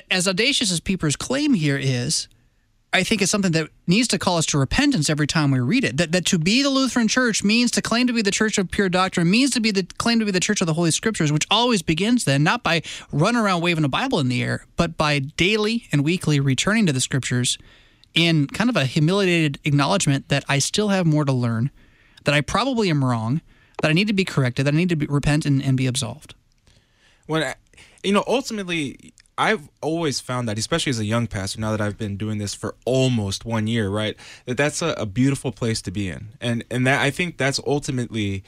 as 0.10 0.28
audacious 0.28 0.72
as 0.72 0.80
Pieper's 0.80 1.16
claim 1.16 1.54
here 1.54 1.78
is, 1.78 2.28
I 2.94 3.04
think 3.04 3.22
it's 3.22 3.32
something 3.32 3.54
that 3.54 3.70
needs 3.88 4.10
to 4.10 4.20
call 4.20 4.38
us 4.38 4.46
to 4.48 4.58
repentance 4.58 5.10
every 5.10 5.28
time 5.28 5.50
we 5.50 5.60
read 5.60 5.86
it. 5.86 5.96
That, 5.96 6.12
that 6.12 6.26
to 6.26 6.38
be 6.38 6.62
the 6.62 6.70
Lutheran 6.70 7.08
Church 7.08 7.42
means 7.42 7.72
to 7.72 7.82
claim 7.82 8.06
to 8.08 8.14
be 8.14 8.22
the 8.22 8.32
church 8.32 8.58
of 8.58 8.70
pure 8.70 8.90
doctrine, 8.90 9.32
means 9.32 9.52
to 9.52 9.62
be 9.62 9.72
the 9.72 9.84
claim 9.98 10.20
to 10.20 10.26
be 10.26 10.32
the 10.32 10.42
church 10.42 10.60
of 10.60 10.68
the 10.68 10.74
Holy 10.74 10.92
Scriptures, 10.92 11.32
which 11.32 11.48
always 11.50 11.82
begins 11.82 12.26
then 12.26 12.44
not 12.44 12.64
by 12.64 12.82
running 13.12 13.40
around 13.40 13.62
waving 13.62 13.86
a 13.86 13.90
Bible 13.90 14.20
in 14.20 14.28
the 14.28 14.44
air, 14.44 14.66
but 14.76 14.98
by 14.98 15.20
daily 15.20 15.88
and 15.94 16.04
weekly 16.04 16.42
returning 16.42 16.86
to 16.86 16.92
the 16.92 17.00
Scriptures 17.00 17.58
in 18.14 18.48
kind 18.48 18.70
of 18.70 18.76
a 18.76 18.86
humiliated 18.86 19.58
acknowledgement 19.64 20.28
that 20.28 20.44
I 20.50 20.60
still 20.60 20.90
have 20.90 21.06
more 21.06 21.24
to 21.24 21.32
learn, 21.32 21.72
that 22.26 22.36
I 22.36 22.42
probably 22.42 22.90
am 22.90 23.06
wrong, 23.06 23.40
that 23.82 23.90
I 23.90 23.94
need 23.94 24.08
to 24.08 24.14
be 24.14 24.26
corrected, 24.26 24.66
that 24.66 24.74
I 24.74 24.78
need 24.78 24.90
to 24.90 24.98
be, 24.98 25.06
repent 25.06 25.46
and, 25.46 25.64
and 25.64 25.78
be 25.78 25.88
absolved. 25.88 26.36
When 27.28 27.54
you 28.04 28.12
know, 28.12 28.24
ultimately, 28.28 29.14
I've 29.42 29.70
always 29.82 30.20
found 30.20 30.48
that, 30.48 30.60
especially 30.60 30.92
as 30.92 31.00
a 31.00 31.06
young 31.06 31.26
pastor, 31.26 31.60
now 31.60 31.72
that 31.72 31.82
I've 31.82 31.98
been 31.98 32.16
doing 32.16 32.38
this 32.38 32.54
for 32.54 32.76
almost 32.86 33.44
one 33.44 33.66
year, 33.66 33.90
right, 33.90 34.16
that 34.46 34.56
that's 34.56 34.84
a, 34.84 34.94
a 35.00 35.08
beautiful 35.08 35.52
place 35.52 35.82
to 35.82 35.92
be 35.92 36.10
in, 36.10 36.28
and 36.40 36.64
and 36.70 36.86
that 36.86 37.02
I 37.02 37.10
think 37.10 37.38
that's 37.38 37.60
ultimately 37.66 38.44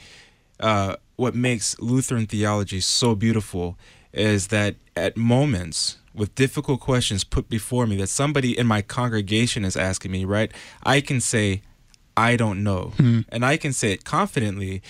uh, 0.60 0.94
what 1.16 1.34
makes 1.34 1.76
Lutheran 1.80 2.26
theology 2.26 2.78
so 2.78 3.16
beautiful 3.16 3.76
is 4.12 4.46
that 4.48 4.76
at 4.94 5.16
moments 5.16 5.98
with 6.14 6.32
difficult 6.36 6.78
questions 6.78 7.24
put 7.24 7.48
before 7.48 7.88
me 7.88 7.96
that 7.96 8.08
somebody 8.08 8.56
in 8.56 8.64
my 8.64 8.80
congregation 8.80 9.64
is 9.64 9.76
asking 9.76 10.12
me, 10.12 10.24
right, 10.24 10.52
I 10.84 11.00
can 11.00 11.20
say, 11.20 11.62
I 12.16 12.36
don't 12.36 12.62
know, 12.62 12.92
mm-hmm. 12.96 13.22
and 13.30 13.44
I 13.44 13.56
can 13.56 13.72
say 13.72 13.90
it 13.90 14.04
confidently 14.04 14.80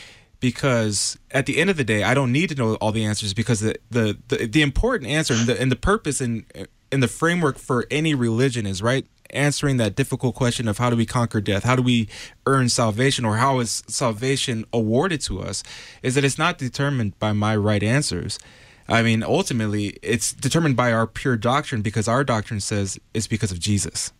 because 0.45 1.19
at 1.31 1.47
the 1.47 1.57
end 1.57 1.71
of 1.71 1.79
the 1.79 1.85
day, 1.85 2.03
I 2.03 2.13
don't 2.13 2.31
need 2.31 2.51
to 2.51 2.55
know 2.55 2.75
all 2.75 2.93
the 2.93 3.03
answers 3.03 3.33
because 3.33 3.61
the 3.61 3.77
the 3.91 4.19
the, 4.29 4.47
the 4.47 4.61
important 4.61 5.11
answer 5.11 5.33
and 5.33 5.47
the, 5.47 5.59
and 5.59 5.73
the 5.73 5.77
purpose 5.77 6.21
and 6.21 6.45
in 6.93 7.01
the 7.01 7.09
framework 7.09 7.57
for 7.57 7.87
any 7.91 8.15
religion 8.15 8.67
is 8.67 8.83
right 8.83 9.07
answering 9.31 9.79
that 9.79 9.97
difficult 9.97 10.35
question 10.35 10.69
of 10.69 10.77
how 10.77 10.91
do 10.91 10.97
we 10.97 11.07
conquer 11.07 11.41
death 11.41 11.65
how 11.65 11.75
do 11.75 11.83
we 11.83 12.11
earn 12.45 12.69
salvation 12.69 13.25
or 13.25 13.39
how 13.39 13.59
is 13.59 13.83
salvation 13.87 14.67
awarded 14.71 15.19
to 15.23 15.41
us 15.41 15.63
is 16.03 16.15
that 16.15 16.25
it's 16.25 16.37
not 16.37 16.59
determined 16.59 17.19
by 17.19 17.33
my 17.33 17.57
right 17.57 17.83
answers. 17.83 18.39
I 18.87 19.01
mean 19.03 19.23
ultimately 19.23 19.97
it's 20.03 20.35
determined 20.35 20.77
by 20.77 20.93
our 20.93 21.07
pure 21.07 21.39
doctrine 21.39 21.81
because 21.81 22.07
our 22.07 22.23
doctrine 22.23 22.61
says 22.61 22.99
it's 23.15 23.27
because 23.27 23.51
of 23.51 23.59
jesus. 23.59 24.13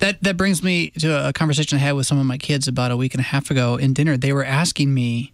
That 0.00 0.20
that 0.24 0.36
brings 0.36 0.60
me 0.60 0.90
to 0.98 1.28
a 1.28 1.32
conversation 1.32 1.78
i 1.78 1.80
had 1.80 1.92
with 1.92 2.08
some 2.08 2.18
of 2.18 2.26
my 2.26 2.36
kids 2.36 2.66
about 2.66 2.90
a 2.90 2.96
week 2.96 3.14
and 3.14 3.20
a 3.20 3.30
half 3.34 3.48
ago 3.48 3.76
in 3.76 3.92
dinner. 3.92 4.16
They 4.16 4.32
were 4.32 4.44
asking 4.44 4.92
me 4.92 5.32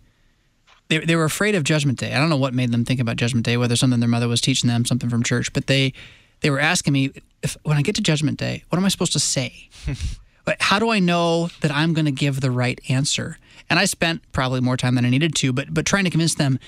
they, 0.88 0.99
they 0.99 1.17
were 1.17 1.25
afraid 1.25 1.55
of 1.55 1.64
Judgment 1.64 1.99
Day. 1.99 2.12
I 2.12 2.19
don't 2.19 2.29
know 2.29 2.37
what 2.37 2.55
made 2.55 2.73
them 2.73 2.85
think 2.85 3.00
about 3.00 3.17
Judgment 3.17 3.47
Day, 3.47 3.57
whether 3.57 3.76
something 3.76 4.00
their 4.00 4.09
mother 4.09 4.29
was 4.29 4.41
teaching 4.41 4.69
them, 4.69 4.85
something 4.85 5.09
from 5.09 5.23
church, 5.23 5.53
but 5.53 5.67
they 5.67 5.93
they 6.41 6.50
were 6.50 6.61
asking 6.61 6.93
me, 6.93 7.11
if 7.43 7.57
when 7.62 7.76
I 7.76 7.83
get 7.83 7.95
to 7.95 8.03
Judgment 8.03 8.38
Day, 8.38 8.64
what 8.69 8.79
am 8.79 8.85
I 8.85 8.88
supposed 8.88 9.12
to 9.14 9.21
say? 9.21 9.71
How 10.61 10.79
do 10.79 10.91
I 10.91 10.99
know 10.99 11.49
that 11.62 11.71
I'm 11.71 11.95
going 11.95 12.05
to 12.05 12.12
give 12.12 12.43
the 12.43 12.50
right 12.50 12.79
answer? 12.91 13.38
And 13.71 13.79
I 13.79 13.87
spent 13.87 14.21
probably 14.33 14.61
more 14.61 14.76
time 14.76 14.95
than 14.95 15.07
I 15.07 15.11
needed 15.11 15.35
to, 15.37 15.53
but 15.53 15.73
but 15.73 15.87
trying 15.87 16.05
to 16.05 16.11
convince 16.11 16.35
them 16.35 16.59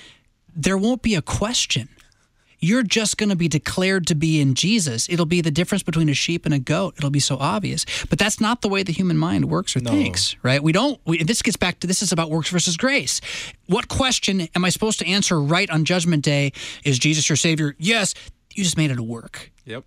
there 0.55 0.77
won't 0.77 1.03
be 1.03 1.13
a 1.13 1.21
question. 1.21 1.89
You're 2.59 2.83
just 2.83 3.17
going 3.17 3.29
to 3.29 3.35
be 3.35 3.47
declared 3.47 4.07
to 4.07 4.15
be 4.15 4.41
in 4.41 4.55
Jesus. 4.55 5.07
It'll 5.09 5.25
be 5.25 5.41
the 5.41 5.51
difference 5.51 5.83
between 5.83 6.09
a 6.09 6.13
sheep 6.13 6.45
and 6.45 6.53
a 6.53 6.59
goat. 6.59 6.95
It'll 6.97 7.09
be 7.09 7.19
so 7.19 7.37
obvious. 7.37 7.85
But 8.09 8.17
that's 8.17 8.41
not 8.41 8.61
the 8.61 8.67
way 8.69 8.83
the 8.83 8.91
human 8.91 9.17
mind 9.17 9.45
works 9.45 9.75
or 9.75 9.79
No. 9.79 9.91
thinks, 9.91 10.35
right? 10.43 10.61
We 10.61 10.71
don't. 10.71 10.99
We, 11.05 11.23
this 11.23 11.41
gets 11.41 11.57
back 11.57 11.79
to 11.81 11.87
this 11.87 12.01
is 12.01 12.11
about 12.11 12.29
works 12.29 12.49
versus 12.49 12.75
grace. 12.77 13.21
What 13.67 13.87
question 13.87 14.47
am 14.55 14.65
I 14.65 14.69
supposed 14.69 14.99
to 14.99 15.07
answer 15.07 15.39
right 15.39 15.69
on 15.69 15.85
Judgment 15.85 16.23
Day? 16.23 16.51
Is 16.83 16.97
Jesus 16.97 17.29
your 17.29 17.35
Savior? 17.35 17.75
Yes. 17.77 18.13
You 18.55 18.63
just 18.63 18.77
made 18.77 18.89
it 18.89 18.97
a 18.97 19.03
work. 19.03 19.51
Yep. 19.65 19.83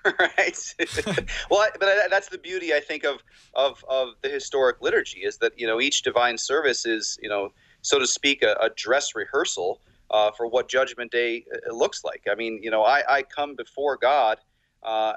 right? 0.18 0.74
well, 1.50 1.68
but 1.78 1.88
that's 2.10 2.28
the 2.28 2.38
beauty, 2.38 2.72
I 2.72 2.80
think, 2.80 3.04
of, 3.04 3.22
of 3.54 3.84
of 3.88 4.10
the 4.22 4.28
historic 4.28 4.80
liturgy 4.80 5.20
is 5.20 5.38
that 5.38 5.52
you 5.58 5.66
know 5.66 5.80
each 5.80 6.02
divine 6.02 6.38
service 6.38 6.86
is 6.86 7.18
you 7.22 7.28
know 7.28 7.52
so 7.82 7.98
to 7.98 8.06
speak 8.06 8.42
a, 8.42 8.52
a 8.60 8.70
dress 8.70 9.14
rehearsal 9.14 9.80
uh, 10.10 10.30
for 10.32 10.46
what 10.46 10.68
Judgment 10.68 11.10
Day 11.10 11.44
looks 11.70 12.04
like. 12.04 12.24
I 12.30 12.34
mean, 12.34 12.60
you 12.62 12.70
know, 12.70 12.82
I, 12.82 13.02
I 13.08 13.22
come 13.22 13.54
before 13.54 13.96
God. 13.96 14.38
Uh, 14.82 15.14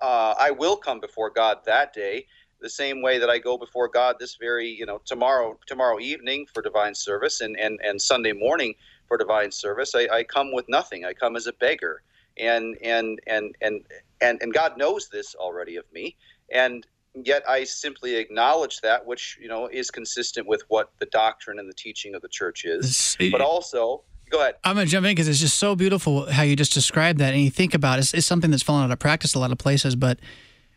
uh, 0.00 0.34
I 0.38 0.50
will 0.50 0.76
come 0.76 1.00
before 1.00 1.30
God 1.30 1.58
that 1.66 1.92
day, 1.92 2.26
the 2.60 2.70
same 2.70 3.02
way 3.02 3.18
that 3.18 3.30
I 3.30 3.38
go 3.38 3.58
before 3.58 3.88
God 3.88 4.16
this 4.18 4.36
very 4.36 4.68
you 4.68 4.86
know 4.86 5.00
tomorrow 5.04 5.58
tomorrow 5.66 6.00
evening 6.00 6.46
for 6.52 6.62
divine 6.62 6.94
service 6.94 7.40
and 7.40 7.58
and, 7.58 7.78
and 7.82 8.00
Sunday 8.00 8.32
morning 8.32 8.74
for 9.06 9.16
divine 9.18 9.50
service. 9.52 9.94
I, 9.94 10.08
I 10.12 10.24
come 10.24 10.52
with 10.52 10.66
nothing. 10.68 11.04
I 11.04 11.12
come 11.12 11.36
as 11.36 11.46
a 11.46 11.52
beggar 11.52 12.02
and 12.38 12.76
and 12.82 13.20
and 13.26 13.54
and 13.60 13.84
and 14.20 14.42
and 14.42 14.52
God 14.52 14.76
knows 14.76 15.08
this 15.08 15.34
already 15.34 15.76
of 15.76 15.84
me, 15.92 16.16
and 16.50 16.86
yet 17.14 17.42
I 17.48 17.64
simply 17.64 18.16
acknowledge 18.16 18.80
that, 18.80 19.06
which 19.06 19.38
you 19.40 19.48
know 19.48 19.68
is 19.68 19.90
consistent 19.90 20.46
with 20.46 20.62
what 20.68 20.92
the 20.98 21.06
doctrine 21.06 21.58
and 21.58 21.68
the 21.68 21.74
teaching 21.74 22.14
of 22.14 22.22
the 22.22 22.28
church 22.28 22.64
is. 22.64 22.86
But 23.30 23.40
also, 23.40 24.02
go 24.34 24.40
ahead. 24.40 24.56
I'm 24.64 24.74
going 24.74 24.86
to 24.86 24.90
jump 24.90 25.06
in 25.06 25.12
because 25.12 25.28
it's 25.28 25.40
just 25.40 25.58
so 25.58 25.74
beautiful 25.74 26.30
how 26.30 26.42
you 26.42 26.56
just 26.56 26.72
described 26.72 27.18
that. 27.20 27.32
And 27.34 27.42
you 27.42 27.50
think 27.50 27.74
about 27.74 27.98
it, 27.98 28.02
it's, 28.02 28.14
it's 28.14 28.26
something 28.26 28.50
that's 28.50 28.62
fallen 28.62 28.84
out 28.84 28.90
of 28.90 28.98
practice 28.98 29.34
a 29.34 29.38
lot 29.38 29.52
of 29.52 29.58
places. 29.58 29.96
But 29.96 30.18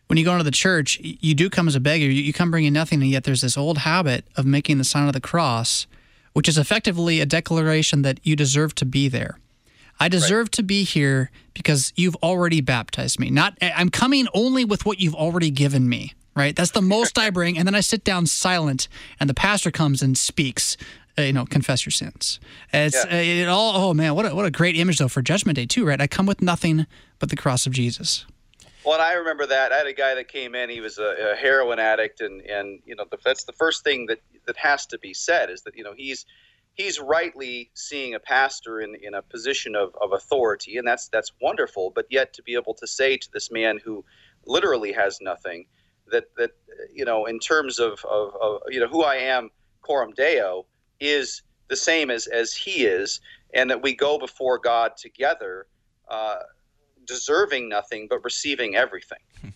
when 0.07 0.17
you 0.17 0.25
go 0.25 0.31
into 0.31 0.43
the 0.43 0.51
church, 0.51 0.99
you 1.01 1.35
do 1.35 1.49
come 1.49 1.67
as 1.67 1.75
a 1.75 1.79
beggar. 1.79 2.05
You, 2.05 2.21
you 2.21 2.33
come 2.33 2.51
bringing 2.51 2.73
nothing. 2.73 3.01
And 3.01 3.11
yet 3.11 3.23
there's 3.23 3.41
this 3.41 3.57
old 3.57 3.79
habit 3.79 4.25
of 4.35 4.45
making 4.45 4.77
the 4.77 4.83
sign 4.83 5.07
of 5.07 5.13
the 5.13 5.21
cross, 5.21 5.87
which 6.33 6.47
is 6.47 6.57
effectively 6.57 7.19
a 7.19 7.25
declaration 7.25 8.01
that 8.03 8.19
you 8.23 8.35
deserve 8.35 8.75
to 8.75 8.85
be 8.85 9.09
there. 9.09 9.37
I 9.99 10.09
deserve 10.09 10.51
to 10.51 10.63
be 10.63 10.83
here 10.83 11.31
because 11.53 11.91
you've 11.95 12.15
already 12.17 12.61
baptized 12.61 13.19
me. 13.19 13.31
Not 13.31 13.57
I'm 13.61 13.89
coming 13.89 14.27
only 14.33 14.63
with 14.63 14.85
what 14.85 14.99
you've 14.99 15.15
already 15.15 15.49
given 15.49 15.89
me. 15.89 16.13
Right? 16.35 16.55
That's 16.55 16.69
the 16.69 16.83
most 16.83 17.17
I 17.17 17.31
bring, 17.31 17.57
and 17.57 17.65
then 17.67 17.73
I 17.73 17.79
sit 17.79 18.03
down 18.03 18.27
silent, 18.27 18.87
and 19.19 19.27
the 19.27 19.33
pastor 19.33 19.71
comes 19.71 20.03
and 20.03 20.15
speaks. 20.15 20.77
Uh, 21.17 21.23
you 21.23 21.33
know, 21.33 21.45
confess 21.45 21.85
your 21.85 21.91
sins. 21.91 22.39
It's 22.71 22.95
Yeah. 22.95 23.11
uh, 23.11 23.21
it 23.21 23.47
all. 23.47 23.73
Oh 23.75 23.93
man, 23.93 24.13
what 24.13 24.25
a, 24.25 24.35
what 24.35 24.45
a 24.45 24.51
great 24.51 24.75
image 24.75 24.99
though 24.99 25.07
for 25.07 25.21
Judgment 25.21 25.55
Day 25.55 25.65
too, 25.65 25.85
right? 25.85 25.99
I 25.99 26.07
come 26.07 26.25
with 26.25 26.41
nothing 26.41 26.85
but 27.19 27.29
the 27.29 27.35
cross 27.35 27.65
of 27.65 27.73
Jesus. 27.73 28.25
Well, 28.85 28.93
and 28.93 29.03
I 29.03 29.13
remember 29.13 29.45
that 29.47 29.71
I 29.71 29.77
had 29.77 29.87
a 29.87 29.93
guy 29.93 30.15
that 30.15 30.29
came 30.29 30.55
in. 30.55 30.69
He 30.69 30.79
was 30.79 30.97
a, 30.97 31.33
a 31.33 31.35
heroin 31.35 31.79
addict, 31.79 32.21
and 32.21 32.41
and 32.41 32.79
you 32.85 32.95
know 32.95 33.05
the, 33.09 33.17
that's 33.25 33.43
the 33.43 33.53
first 33.53 33.83
thing 33.83 34.05
that 34.05 34.21
that 34.45 34.57
has 34.57 34.85
to 34.87 34.99
be 34.99 35.13
said 35.13 35.49
is 35.49 35.63
that 35.63 35.75
you 35.75 35.83
know 35.83 35.93
he's 35.95 36.25
he's 36.75 36.99
rightly 36.99 37.71
seeing 37.73 38.13
a 38.13 38.19
pastor 38.19 38.79
in, 38.79 38.95
in 39.01 39.13
a 39.13 39.21
position 39.21 39.75
of, 39.75 39.93
of 39.99 40.13
authority, 40.13 40.77
and 40.77 40.87
that's 40.87 41.09
that's 41.09 41.31
wonderful. 41.41 41.91
But 41.93 42.05
yet 42.09 42.33
to 42.35 42.43
be 42.43 42.53
able 42.53 42.75
to 42.75 42.87
say 42.87 43.17
to 43.17 43.27
this 43.33 43.51
man 43.51 43.79
who 43.83 44.05
literally 44.45 44.93
has 44.93 45.19
nothing 45.19 45.65
that 46.11 46.25
that 46.37 46.51
you 46.93 47.03
know 47.03 47.25
in 47.25 47.39
terms 47.39 47.79
of, 47.79 48.05
of, 48.05 48.35
of 48.41 48.61
you 48.69 48.79
know 48.79 48.87
who 48.87 49.03
I 49.03 49.15
am, 49.15 49.49
coram 49.81 50.13
deo, 50.13 50.65
is 50.99 51.41
the 51.69 51.75
same 51.75 52.09
as 52.09 52.27
as 52.27 52.53
he 52.53 52.85
is, 52.85 53.19
and 53.53 53.69
that 53.69 53.81
we 53.81 53.95
go 53.95 54.17
before 54.17 54.57
God 54.57 54.97
together. 54.97 55.67
Uh, 56.09 56.37
deserving 57.05 57.69
nothing 57.69 58.07
but 58.09 58.23
receiving 58.23 58.75
everything. 58.75 59.19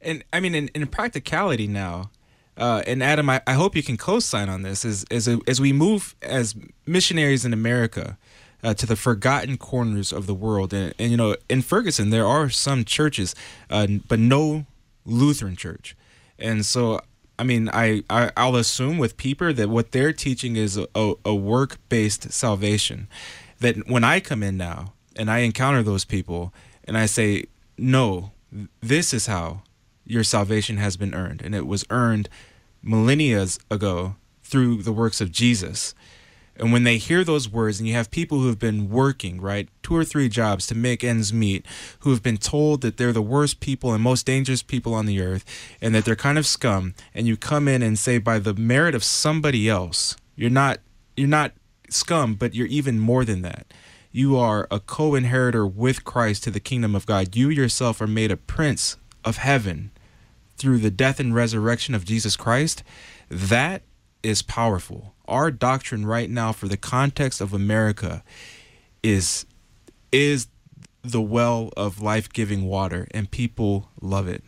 And 0.00 0.24
I 0.32 0.38
mean, 0.38 0.54
in, 0.54 0.68
in 0.74 0.86
practicality 0.86 1.66
now, 1.66 2.10
uh, 2.56 2.82
and 2.86 3.02
Adam, 3.02 3.28
I, 3.30 3.40
I 3.46 3.54
hope 3.54 3.76
you 3.76 3.82
can 3.82 3.96
co-sign 3.96 4.48
on 4.48 4.62
this 4.62 4.84
as 4.84 5.04
as 5.10 5.28
as 5.46 5.60
we 5.60 5.72
move 5.72 6.14
as 6.22 6.54
missionaries 6.86 7.44
in 7.44 7.52
America 7.52 8.18
uh, 8.62 8.74
to 8.74 8.86
the 8.86 8.96
forgotten 8.96 9.56
corners 9.56 10.12
of 10.12 10.26
the 10.26 10.34
world. 10.34 10.72
And, 10.72 10.94
and 10.98 11.10
you 11.10 11.16
know, 11.16 11.36
in 11.48 11.62
Ferguson, 11.62 12.10
there 12.10 12.26
are 12.26 12.48
some 12.48 12.84
churches, 12.84 13.34
uh, 13.70 13.86
but 14.08 14.18
no 14.18 14.66
Lutheran 15.04 15.56
church. 15.56 15.96
And 16.38 16.64
so, 16.64 17.00
I 17.38 17.44
mean, 17.44 17.68
I, 17.72 18.02
I 18.10 18.30
I'll 18.36 18.56
assume 18.56 18.98
with 18.98 19.16
Pieper 19.16 19.52
that 19.52 19.68
what 19.68 19.92
they're 19.92 20.12
teaching 20.12 20.56
is 20.56 20.76
a, 20.76 20.88
a, 20.94 21.14
a 21.24 21.34
work-based 21.34 22.32
salvation. 22.32 23.08
That 23.60 23.88
when 23.88 24.04
I 24.04 24.20
come 24.20 24.42
in 24.42 24.56
now 24.56 24.92
and 25.16 25.30
I 25.30 25.38
encounter 25.38 25.82
those 25.82 26.04
people 26.04 26.52
and 26.84 26.96
I 26.96 27.06
say, 27.06 27.44
no, 27.76 28.32
this 28.80 29.12
is 29.12 29.26
how 29.26 29.62
your 30.04 30.24
salvation 30.24 30.78
has 30.78 30.96
been 30.96 31.14
earned, 31.14 31.42
and 31.42 31.54
it 31.54 31.66
was 31.66 31.84
earned 31.90 32.28
millennia 32.82 33.46
ago 33.70 34.16
through 34.42 34.82
the 34.82 34.92
works 34.92 35.20
of 35.20 35.30
Jesus. 35.30 35.94
And 36.58 36.72
when 36.72 36.84
they 36.84 36.98
hear 36.98 37.22
those 37.22 37.48
words, 37.48 37.78
and 37.78 37.88
you 37.88 37.94
have 37.94 38.10
people 38.10 38.40
who 38.40 38.48
have 38.48 38.58
been 38.58 38.90
working, 38.90 39.40
right, 39.40 39.68
two 39.82 39.94
or 39.94 40.04
three 40.04 40.28
jobs 40.28 40.66
to 40.66 40.74
make 40.74 41.04
ends 41.04 41.32
meet, 41.32 41.64
who 42.00 42.10
have 42.10 42.22
been 42.22 42.36
told 42.36 42.80
that 42.80 42.96
they're 42.96 43.12
the 43.12 43.22
worst 43.22 43.60
people 43.60 43.94
and 43.94 44.02
most 44.02 44.26
dangerous 44.26 44.62
people 44.62 44.92
on 44.92 45.06
the 45.06 45.20
earth, 45.20 45.44
and 45.80 45.94
that 45.94 46.04
they're 46.04 46.16
kind 46.16 46.36
of 46.36 46.46
scum, 46.46 46.94
and 47.14 47.26
you 47.26 47.36
come 47.36 47.68
in 47.68 47.82
and 47.82 47.98
say, 47.98 48.18
by 48.18 48.38
the 48.38 48.54
merit 48.54 48.94
of 48.94 49.04
somebody 49.04 49.68
else, 49.68 50.16
you're 50.34 50.50
not 50.50 50.78
you're 51.16 51.28
not 51.28 51.52
scum, 51.90 52.34
but 52.34 52.54
you're 52.54 52.66
even 52.66 52.98
more 52.98 53.24
than 53.24 53.42
that. 53.42 53.66
You 54.12 54.36
are 54.36 54.66
a 54.70 54.80
co-inheritor 54.80 55.66
with 55.66 56.04
Christ 56.04 56.44
to 56.44 56.50
the 56.50 56.60
kingdom 56.60 56.94
of 56.94 57.06
God. 57.06 57.34
You 57.34 57.50
yourself 57.50 58.00
are 58.00 58.06
made 58.06 58.30
a 58.30 58.36
prince 58.36 58.96
of 59.24 59.38
heaven 59.38 59.90
through 60.56 60.78
the 60.78 60.90
death 60.90 61.20
and 61.20 61.34
resurrection 61.34 61.94
of 61.94 62.04
Jesus 62.04 62.36
Christ, 62.36 62.82
that 63.28 63.82
is 64.22 64.42
powerful. 64.42 65.14
Our 65.28 65.50
doctrine 65.50 66.06
right 66.06 66.30
now 66.30 66.52
for 66.52 66.66
the 66.66 66.76
context 66.76 67.40
of 67.40 67.52
America 67.52 68.24
is 69.02 69.46
is 70.10 70.48
the 71.02 71.22
well 71.22 71.70
of 71.76 72.02
life-giving 72.02 72.64
water 72.64 73.06
and 73.12 73.30
people 73.30 73.90
love 74.00 74.26
it. 74.26 74.42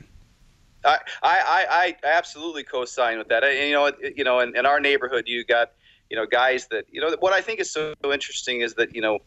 I, 0.85 0.99
I, 1.23 1.67
I 1.71 1.97
absolutely 2.03 2.65
co-sign 2.65 3.19
with 3.19 3.29
that. 3.29 3.43
You 3.43 3.73
know, 3.73 3.93
you 4.17 4.25
know, 4.25 4.41
in, 4.41 4.57
in 4.57 4.67
our 4.67 4.81
neighborhood, 4.81 5.25
you 5.27 5.45
got, 5.45 5.73
you 6.09 6.17
know, 6.17 6.27
guys 6.27 6.67
that, 6.69 6.87
you 6.91 7.01
know, 7.01 7.15
what 7.21 7.33
I 7.33 7.43
think 7.43 7.61
is 7.61 7.71
so 7.71 7.95
interesting 8.05 8.63
is 8.63 8.75
that, 8.75 8.95
you 8.95 9.03
know, 9.03 9.19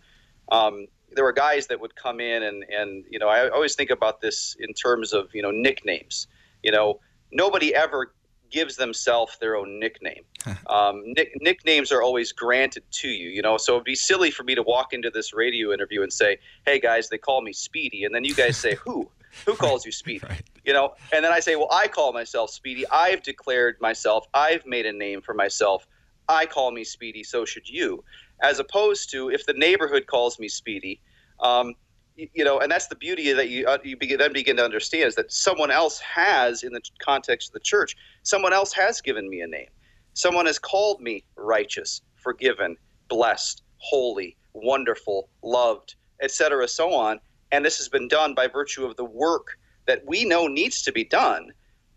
um, 0.51 0.87
there 1.11 1.23
were 1.23 1.31
guys 1.31 1.67
that 1.67 1.79
would 1.79 1.95
come 1.95 2.19
in 2.19 2.43
and, 2.43 2.63
and, 2.63 3.05
you 3.09 3.19
know, 3.19 3.29
I 3.29 3.49
always 3.49 3.75
think 3.75 3.91
about 3.91 4.19
this 4.19 4.55
in 4.59 4.73
terms 4.73 5.13
of, 5.13 5.29
you 5.33 5.43
know, 5.43 5.51
nicknames. 5.51 6.27
You 6.63 6.71
know, 6.71 6.99
nobody 7.31 7.73
ever 7.75 8.13
gives 8.53 8.77
themselves 8.77 9.37
their 9.39 9.57
own 9.57 9.79
nickname. 9.79 10.23
um, 10.67 11.01
nick, 11.05 11.33
nicknames 11.41 11.91
are 11.91 12.01
always 12.01 12.31
granted 12.31 12.83
to 12.91 13.09
you, 13.09 13.29
you 13.29 13.41
know, 13.41 13.57
so 13.57 13.73
it'd 13.73 13.83
be 13.83 13.95
silly 13.95 14.31
for 14.31 14.43
me 14.43 14.55
to 14.55 14.63
walk 14.63 14.93
into 14.93 15.09
this 15.09 15.33
radio 15.33 15.73
interview 15.73 16.03
and 16.03 16.13
say, 16.13 16.37
hey 16.65 16.79
guys, 16.79 17.09
they 17.09 17.17
call 17.17 17.41
me 17.41 17.51
Speedy. 17.51 18.05
And 18.05 18.15
then 18.15 18.23
you 18.23 18.33
guys 18.33 18.55
say, 18.55 18.75
who? 18.75 19.09
Who 19.47 19.55
calls 19.55 19.83
you 19.83 19.91
Speedy? 19.91 20.23
Right. 20.29 20.43
you 20.63 20.73
know 20.73 20.93
and 21.11 21.25
then 21.25 21.31
i 21.31 21.39
say 21.39 21.55
well 21.55 21.67
i 21.71 21.87
call 21.87 22.13
myself 22.13 22.51
speedy 22.51 22.85
i've 22.91 23.23
declared 23.23 23.77
myself 23.81 24.27
i've 24.31 24.63
made 24.67 24.85
a 24.85 24.93
name 24.93 25.21
for 25.21 25.33
myself 25.33 25.87
i 26.29 26.45
call 26.45 26.69
me 26.69 26.83
speedy 26.83 27.23
so 27.23 27.43
should 27.43 27.67
you 27.67 28.03
as 28.43 28.59
opposed 28.59 29.09
to 29.09 29.29
if 29.29 29.43
the 29.47 29.53
neighborhood 29.53 30.05
calls 30.05 30.37
me 30.37 30.47
speedy 30.47 30.99
um, 31.39 31.73
you, 32.15 32.43
know 32.43 32.59
and 32.59 32.71
that's 32.71 32.87
the 32.87 32.95
beauty 32.95 33.31
that 33.33 33.49
you, 33.49 33.65
uh, 33.67 33.77
you 33.83 33.97
begin, 33.97 34.17
then 34.19 34.33
begin 34.33 34.57
to 34.57 34.63
understand 34.63 35.07
is 35.07 35.15
that 35.15 35.31
someone 35.31 35.71
else 35.71 35.99
has 35.99 36.63
in 36.63 36.73
the 36.73 36.81
context 36.99 37.49
of 37.49 37.53
the 37.53 37.59
church 37.59 37.95
someone 38.23 38.53
else 38.53 38.73
has 38.73 39.01
given 39.01 39.29
me 39.29 39.41
a 39.41 39.47
name. 39.47 39.69
Someone 40.13 40.45
has 40.45 40.59
called 40.59 41.01
me 41.01 41.23
righteous 41.35 42.01
forgiven 42.15 42.77
blessed 43.09 43.63
holy 43.77 44.37
wonderful 44.53 45.29
loved 45.43 45.95
etc 46.21 46.67
so 46.67 46.93
on. 46.93 47.19
And 47.51 47.63
this 47.63 47.77
has 47.77 47.89
been 47.89 48.07
done 48.07 48.33
by 48.33 48.47
virtue 48.47 48.85
of 48.85 48.95
the 48.95 49.05
work 49.05 49.57
that 49.85 50.01
we 50.07 50.25
know 50.25 50.47
needs 50.47 50.81
to 50.83 50.91
be 50.91 51.03
done, 51.03 51.51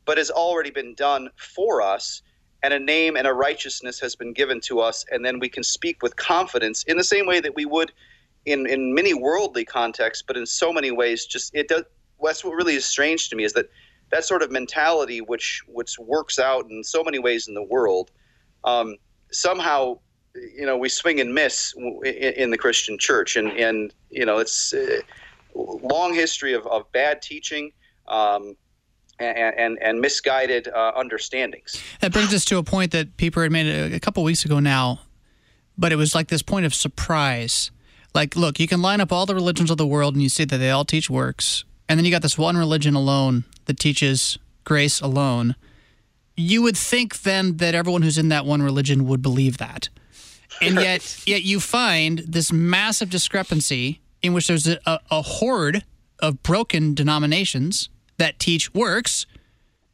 but 0.04 0.18
has 0.18 0.30
already 0.30 0.70
been 0.70 0.94
done 0.94 1.30
for 1.36 1.80
us, 1.80 2.22
and 2.62 2.74
a 2.74 2.78
name 2.78 3.16
and 3.16 3.26
a 3.26 3.32
righteousness 3.32 4.00
has 4.00 4.16
been 4.16 4.32
given 4.32 4.60
to 4.62 4.80
us, 4.80 5.04
and 5.10 5.24
then 5.24 5.38
we 5.38 5.48
can 5.48 5.62
speak 5.62 6.02
with 6.02 6.16
confidence 6.16 6.82
in 6.84 6.96
the 6.96 7.04
same 7.04 7.26
way 7.26 7.40
that 7.40 7.54
we 7.54 7.64
would 7.64 7.92
in, 8.46 8.66
in 8.66 8.94
many 8.94 9.12
worldly 9.12 9.64
contexts, 9.64 10.24
but 10.26 10.36
in 10.36 10.46
so 10.46 10.72
many 10.72 10.90
ways, 10.90 11.26
just 11.26 11.54
it 11.54 11.68
does. 11.68 11.82
That's 12.22 12.44
what 12.44 12.54
really 12.54 12.74
is 12.74 12.86
strange 12.86 13.28
to 13.28 13.36
me 13.36 13.44
is 13.44 13.52
that 13.52 13.68
that 14.10 14.24
sort 14.24 14.42
of 14.42 14.50
mentality, 14.50 15.20
which 15.20 15.62
which 15.66 15.98
works 15.98 16.38
out 16.38 16.70
in 16.70 16.82
so 16.82 17.04
many 17.04 17.18
ways 17.18 17.48
in 17.48 17.54
the 17.54 17.62
world, 17.62 18.10
um, 18.64 18.96
somehow, 19.30 19.98
you 20.34 20.64
know, 20.64 20.78
we 20.78 20.88
swing 20.88 21.20
and 21.20 21.34
miss 21.34 21.74
in, 21.76 22.12
in 22.14 22.50
the 22.50 22.58
Christian 22.58 22.98
church, 22.98 23.36
and 23.36 23.48
and 23.52 23.92
you 24.10 24.24
know, 24.24 24.38
it's. 24.38 24.72
Uh, 24.72 25.00
long 25.56 26.12
history 26.14 26.52
of, 26.52 26.66
of 26.66 26.90
bad 26.92 27.22
teaching. 27.22 27.72
Um, 28.08 28.56
and, 29.18 29.54
and, 29.58 29.78
and, 29.80 30.00
misguided 30.02 30.68
uh, 30.68 30.92
understandings. 30.94 31.82
That 32.00 32.12
brings 32.12 32.34
us 32.34 32.44
to 32.44 32.58
a 32.58 32.62
point 32.62 32.92
that 32.92 33.16
Pieper 33.16 33.42
had 33.42 33.50
made 33.50 33.66
a, 33.66 33.96
a 33.96 33.98
couple 33.98 34.22
weeks 34.22 34.44
ago 34.44 34.60
now, 34.60 35.00
but 35.78 35.90
it 35.90 35.96
was 35.96 36.14
like 36.14 36.28
this 36.28 36.42
point 36.42 36.66
of 36.66 36.74
surprise. 36.74 37.70
Like, 38.16 38.34
look, 38.34 38.58
you 38.58 38.66
can 38.66 38.80
line 38.80 39.02
up 39.02 39.12
all 39.12 39.26
the 39.26 39.34
religions 39.34 39.70
of 39.70 39.76
the 39.76 39.86
world 39.86 40.14
and 40.14 40.22
you 40.22 40.30
see 40.30 40.46
that 40.46 40.56
they 40.56 40.70
all 40.70 40.86
teach 40.86 41.10
works, 41.10 41.64
and 41.86 41.98
then 41.98 42.06
you 42.06 42.10
got 42.10 42.22
this 42.22 42.38
one 42.38 42.56
religion 42.56 42.94
alone 42.94 43.44
that 43.66 43.78
teaches 43.78 44.38
grace 44.64 45.02
alone. 45.02 45.54
You 46.34 46.62
would 46.62 46.78
think 46.78 47.20
then 47.20 47.58
that 47.58 47.74
everyone 47.74 48.00
who's 48.00 48.16
in 48.16 48.30
that 48.30 48.46
one 48.46 48.62
religion 48.62 49.06
would 49.06 49.20
believe 49.20 49.58
that. 49.58 49.90
And 50.62 50.76
yet, 50.76 51.22
yet 51.26 51.42
you 51.42 51.60
find 51.60 52.20
this 52.20 52.50
massive 52.50 53.10
discrepancy 53.10 54.00
in 54.22 54.32
which 54.32 54.48
there's 54.48 54.66
a, 54.66 54.78
a, 54.86 54.98
a 55.10 55.20
horde 55.20 55.84
of 56.18 56.42
broken 56.42 56.94
denominations 56.94 57.90
that 58.16 58.38
teach 58.38 58.72
works 58.72 59.26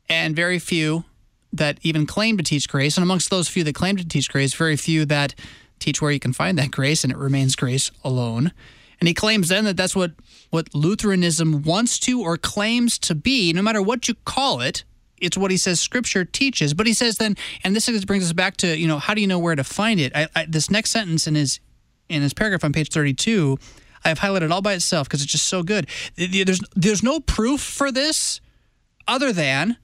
and 0.08 0.36
very 0.36 0.60
few 0.60 1.04
that 1.52 1.78
even 1.82 2.06
claim 2.06 2.36
to 2.36 2.44
teach 2.44 2.68
grace. 2.68 2.96
And 2.96 3.02
amongst 3.02 3.30
those 3.30 3.48
few 3.48 3.64
that 3.64 3.74
claim 3.74 3.96
to 3.96 4.06
teach 4.06 4.30
grace, 4.30 4.54
very 4.54 4.76
few 4.76 5.04
that 5.06 5.34
teach 5.82 6.00
where 6.00 6.10
you 6.10 6.20
can 6.20 6.32
find 6.32 6.58
that 6.58 6.70
grace 6.70 7.04
and 7.04 7.12
it 7.12 7.18
remains 7.18 7.56
grace 7.56 7.90
alone. 8.04 8.52
And 9.00 9.08
he 9.08 9.14
claims 9.14 9.48
then 9.48 9.64
that 9.64 9.76
that's 9.76 9.96
what, 9.96 10.12
what 10.50 10.74
Lutheranism 10.74 11.62
wants 11.62 11.98
to 12.00 12.22
or 12.22 12.36
claims 12.36 12.98
to 13.00 13.14
be, 13.14 13.52
no 13.52 13.60
matter 13.62 13.82
what 13.82 14.06
you 14.06 14.14
call 14.24 14.60
it. 14.60 14.84
It's 15.20 15.36
what 15.36 15.50
he 15.50 15.56
says 15.56 15.80
Scripture 15.80 16.24
teaches. 16.24 16.74
But 16.74 16.86
he 16.86 16.94
says 16.94 17.16
then, 17.16 17.36
and 17.62 17.74
this 17.76 18.04
brings 18.04 18.24
us 18.24 18.32
back 18.32 18.56
to 18.58 18.76
you 18.76 18.88
know 18.88 18.98
how 18.98 19.14
do 19.14 19.20
you 19.20 19.26
know 19.26 19.38
where 19.38 19.54
to 19.54 19.64
find 19.64 20.00
it? 20.00 20.12
I, 20.14 20.28
I, 20.34 20.46
this 20.48 20.70
next 20.70 20.90
sentence 20.90 21.26
in 21.26 21.36
his 21.36 21.60
in 22.08 22.22
his 22.22 22.34
paragraph 22.34 22.64
on 22.64 22.72
page 22.72 22.90
thirty 22.90 23.14
two 23.14 23.58
I 24.04 24.08
have 24.08 24.18
highlighted 24.18 24.50
all 24.50 24.62
by 24.62 24.74
itself 24.74 25.08
because 25.08 25.22
it's 25.22 25.30
just 25.30 25.46
so 25.46 25.62
good. 25.62 25.88
There's 26.16 26.60
there's 26.74 27.02
no 27.02 27.20
proof 27.20 27.60
for 27.60 27.92
this 27.92 28.40
other 29.06 29.32
than 29.32 29.76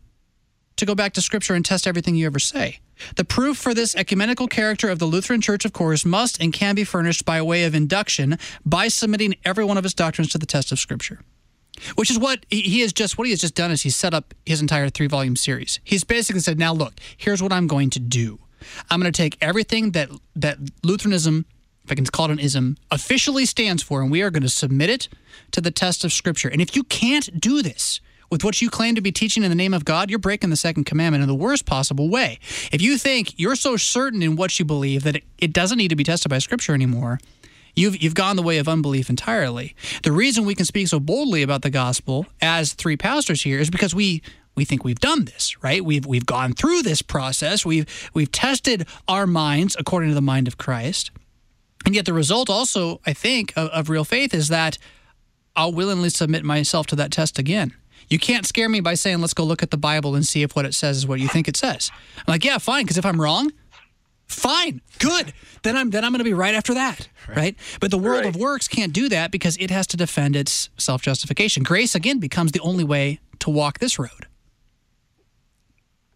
to 0.76 0.86
go 0.86 0.94
back 0.94 1.12
to 1.14 1.22
scripture 1.22 1.54
and 1.54 1.64
test 1.64 1.86
everything 1.86 2.14
you 2.14 2.26
ever 2.26 2.38
say. 2.38 2.80
The 3.16 3.24
proof 3.24 3.56
for 3.56 3.74
this 3.74 3.94
ecumenical 3.94 4.48
character 4.48 4.88
of 4.88 4.98
the 4.98 5.06
Lutheran 5.06 5.40
Church, 5.40 5.64
of 5.64 5.72
course, 5.72 6.04
must 6.04 6.40
and 6.40 6.52
can 6.52 6.74
be 6.74 6.84
furnished 6.84 7.24
by 7.24 7.40
way 7.42 7.64
of 7.64 7.74
induction 7.74 8.38
by 8.64 8.88
submitting 8.88 9.34
every 9.44 9.64
one 9.64 9.78
of 9.78 9.84
its 9.84 9.94
doctrines 9.94 10.30
to 10.30 10.38
the 10.38 10.46
test 10.46 10.72
of 10.72 10.78
scripture. 10.78 11.20
Which 11.94 12.10
is 12.10 12.18
what 12.18 12.44
he 12.50 12.80
has 12.80 12.92
just 12.92 13.18
what 13.18 13.26
he 13.26 13.30
has 13.30 13.40
just 13.40 13.54
done 13.54 13.70
is 13.70 13.82
he's 13.82 13.94
set 13.94 14.12
up 14.12 14.34
his 14.44 14.60
entire 14.60 14.88
three 14.88 15.06
volume 15.06 15.36
series. 15.36 15.78
He's 15.84 16.02
basically 16.02 16.40
said, 16.40 16.58
now 16.58 16.72
look, 16.72 16.94
here's 17.16 17.42
what 17.42 17.52
I'm 17.52 17.68
going 17.68 17.90
to 17.90 18.00
do. 18.00 18.40
I'm 18.90 19.00
going 19.00 19.12
to 19.12 19.16
take 19.16 19.38
everything 19.40 19.92
that 19.92 20.10
that 20.34 20.58
Lutheranism 20.82 21.46
if 21.88 21.92
I 21.92 21.94
can 21.94 22.04
call 22.04 22.26
it 22.26 22.32
an 22.32 22.38
ism, 22.38 22.76
officially 22.90 23.46
stands 23.46 23.82
for, 23.82 24.02
and 24.02 24.10
we 24.10 24.20
are 24.20 24.30
going 24.30 24.42
to 24.42 24.48
submit 24.50 24.90
it 24.90 25.08
to 25.52 25.62
the 25.62 25.70
test 25.70 26.04
of 26.04 26.12
Scripture. 26.12 26.48
And 26.48 26.60
if 26.60 26.76
you 26.76 26.84
can't 26.84 27.40
do 27.40 27.62
this 27.62 28.02
with 28.30 28.44
what 28.44 28.60
you 28.60 28.70
claim 28.70 28.94
to 28.94 29.00
be 29.00 29.12
teaching 29.12 29.42
in 29.42 29.50
the 29.50 29.56
name 29.56 29.74
of 29.74 29.84
God, 29.84 30.10
you're 30.10 30.18
breaking 30.18 30.50
the 30.50 30.56
second 30.56 30.84
commandment 30.84 31.22
in 31.22 31.28
the 31.28 31.34
worst 31.34 31.66
possible 31.66 32.08
way. 32.08 32.38
If 32.72 32.82
you 32.82 32.98
think 32.98 33.38
you're 33.38 33.56
so 33.56 33.76
certain 33.76 34.22
in 34.22 34.36
what 34.36 34.58
you 34.58 34.64
believe 34.64 35.04
that 35.04 35.22
it, 35.38 35.52
doesn't 35.52 35.78
need 35.78 35.88
to 35.88 35.96
be 35.96 36.04
tested 36.04 36.30
by 36.30 36.38
Scripture 36.38 36.74
anymore, 36.74 37.18
You've, 37.76 38.02
you've 38.02 38.14
gone 38.14 38.34
the 38.34 38.42
way 38.42 38.58
of 38.58 38.66
unbelief 38.66 39.08
entirely. 39.08 39.76
The 40.02 40.10
reason 40.10 40.44
we 40.44 40.56
can 40.56 40.64
speak 40.64 40.88
so 40.88 40.98
boldly 40.98 41.42
about 41.42 41.62
the 41.62 41.70
gospel 41.70 42.26
as 42.40 42.72
three 42.72 42.96
pastors 42.96 43.42
here 43.42 43.60
is 43.60 43.70
because 43.70 43.94
we 43.94 44.20
we 44.56 44.64
think 44.64 44.82
we've 44.82 44.98
done 44.98 45.26
this, 45.26 45.62
right? 45.62 45.84
We've 45.84 46.04
we've 46.04 46.26
gone 46.26 46.54
through 46.54 46.82
this 46.82 47.02
process. 47.02 47.64
We've 47.64 47.86
we've 48.14 48.32
tested 48.32 48.88
our 49.06 49.28
minds 49.28 49.76
according 49.78 50.08
to 50.08 50.16
the 50.16 50.20
mind 50.20 50.48
of 50.48 50.58
Christ. 50.58 51.12
And 51.86 51.94
yet, 51.94 52.04
the 52.04 52.12
result 52.12 52.50
also, 52.50 53.00
I 53.06 53.12
think, 53.12 53.52
of, 53.56 53.68
of 53.68 53.88
real 53.88 54.04
faith 54.04 54.34
is 54.34 54.48
that 54.48 54.76
I'll 55.54 55.72
willingly 55.72 56.10
submit 56.10 56.44
myself 56.44 56.86
to 56.88 56.96
that 56.96 57.12
test 57.12 57.38
again. 57.38 57.74
You 58.08 58.18
can't 58.18 58.46
scare 58.46 58.68
me 58.68 58.80
by 58.80 58.94
saying, 58.94 59.20
let's 59.20 59.34
go 59.34 59.44
look 59.44 59.62
at 59.62 59.70
the 59.70 59.76
Bible 59.76 60.14
and 60.14 60.26
see 60.26 60.42
if 60.42 60.56
what 60.56 60.64
it 60.64 60.74
says 60.74 60.96
is 60.96 61.06
what 61.06 61.20
you 61.20 61.28
think 61.28 61.48
it 61.48 61.56
says. 61.56 61.90
I'm 62.16 62.24
like, 62.26 62.44
yeah, 62.44 62.58
fine, 62.58 62.84
because 62.84 62.96
if 62.96 63.04
I'm 63.04 63.20
wrong, 63.20 63.52
fine, 64.26 64.80
good. 64.98 65.32
Then 65.62 65.76
I'm 65.76 65.90
then 65.90 66.04
I'm 66.04 66.12
going 66.12 66.18
to 66.18 66.24
be 66.24 66.34
right 66.34 66.54
after 66.54 66.74
that, 66.74 67.08
right? 67.28 67.36
right? 67.36 67.56
But 67.80 67.90
the 67.90 67.98
world 67.98 68.24
right. 68.24 68.34
of 68.34 68.40
works 68.40 68.68
can't 68.68 68.92
do 68.92 69.08
that 69.08 69.30
because 69.30 69.56
it 69.58 69.70
has 69.70 69.86
to 69.88 69.96
defend 69.96 70.36
its 70.36 70.70
self-justification. 70.78 71.64
Grace 71.64 71.94
again 71.94 72.18
becomes 72.18 72.52
the 72.52 72.60
only 72.60 72.84
way 72.84 73.20
to 73.40 73.50
walk 73.50 73.78
this 73.78 73.98
road. 73.98 74.26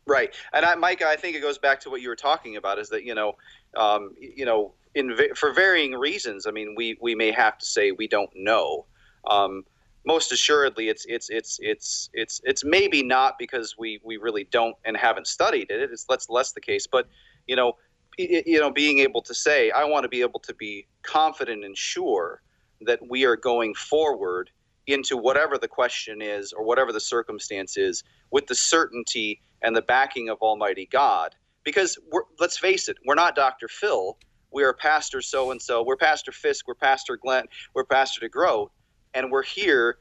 Right, 0.07 0.35
and 0.52 0.64
I, 0.64 0.74
Mike, 0.74 1.02
I 1.02 1.16
think 1.16 1.37
it 1.37 1.40
goes 1.40 1.59
back 1.59 1.81
to 1.81 1.90
what 1.90 2.00
you 2.00 2.09
were 2.09 2.16
talking 2.16 2.57
about. 2.57 2.78
Is 2.78 2.88
that 2.90 3.05
you 3.05 3.14
know, 3.14 3.37
um, 3.76 4.14
you 4.18 4.44
know, 4.44 4.74
in 4.94 5.16
for 5.35 5.52
varying 5.52 5.92
reasons. 5.92 6.46
I 6.46 6.50
mean, 6.50 6.74
we 6.76 6.98
we 7.00 7.14
may 7.14 7.31
have 7.31 7.59
to 7.59 7.66
say 7.66 7.92
we 7.92 8.09
don't 8.09 8.31
know. 8.35 8.87
Um, 9.28 9.64
most 10.04 10.32
assuredly, 10.32 10.88
it's 10.88 11.04
it's 11.06 11.30
it's 11.30 11.58
it's 11.60 12.10
it's 12.12 12.40
it's 12.44 12.64
maybe 12.64 13.02
not 13.02 13.38
because 13.38 13.76
we 13.78 14.00
we 14.04 14.16
really 14.16 14.44
don't 14.50 14.76
and 14.84 14.96
haven't 14.96 15.26
studied 15.26 15.70
it. 15.70 15.90
It's 15.92 16.06
less 16.08 16.28
less 16.28 16.52
the 16.52 16.60
case, 16.60 16.86
but 16.86 17.08
you 17.46 17.56
know, 17.56 17.74
you 18.18 18.60
know, 18.60 18.70
being 18.70 18.98
able 18.98 19.22
to 19.22 19.34
say, 19.34 19.70
I 19.70 19.84
want 19.84 20.04
to 20.04 20.08
be 20.08 20.20
able 20.20 20.40
to 20.40 20.54
be 20.54 20.86
confident 21.02 21.64
and 21.64 21.76
sure 21.76 22.42
that 22.82 23.00
we 23.08 23.24
are 23.24 23.36
going 23.36 23.74
forward 23.74 24.50
into 24.86 25.16
whatever 25.16 25.56
the 25.58 25.68
question 25.68 26.20
is 26.20 26.52
or 26.52 26.64
whatever 26.64 26.92
the 26.92 27.00
circumstance 27.00 27.76
is 27.76 28.02
with 28.32 28.46
the 28.48 28.54
certainty 28.54 29.40
and 29.62 29.76
the 29.76 29.82
backing 29.82 30.28
of 30.28 30.38
Almighty 30.38 30.88
God. 30.90 31.34
Because 31.64 31.96
let's 32.40 32.58
face 32.58 32.88
it, 32.88 32.96
we're 33.06 33.14
not 33.14 33.36
Dr. 33.36 33.68
Phil 33.68 34.18
we 34.52 34.64
are 34.64 34.74
Pastor 34.74 35.22
so 35.22 35.50
and 35.50 35.60
so, 35.60 35.82
we're 35.82 35.96
Pastor 35.96 36.30
Fisk, 36.30 36.68
we're 36.68 36.74
Pastor 36.74 37.16
Glenn, 37.16 37.44
we're 37.74 37.84
Pastor 37.84 38.28
DeGroat, 38.28 38.68
and 39.14 39.31
we're 39.31 39.42
here 39.42 39.98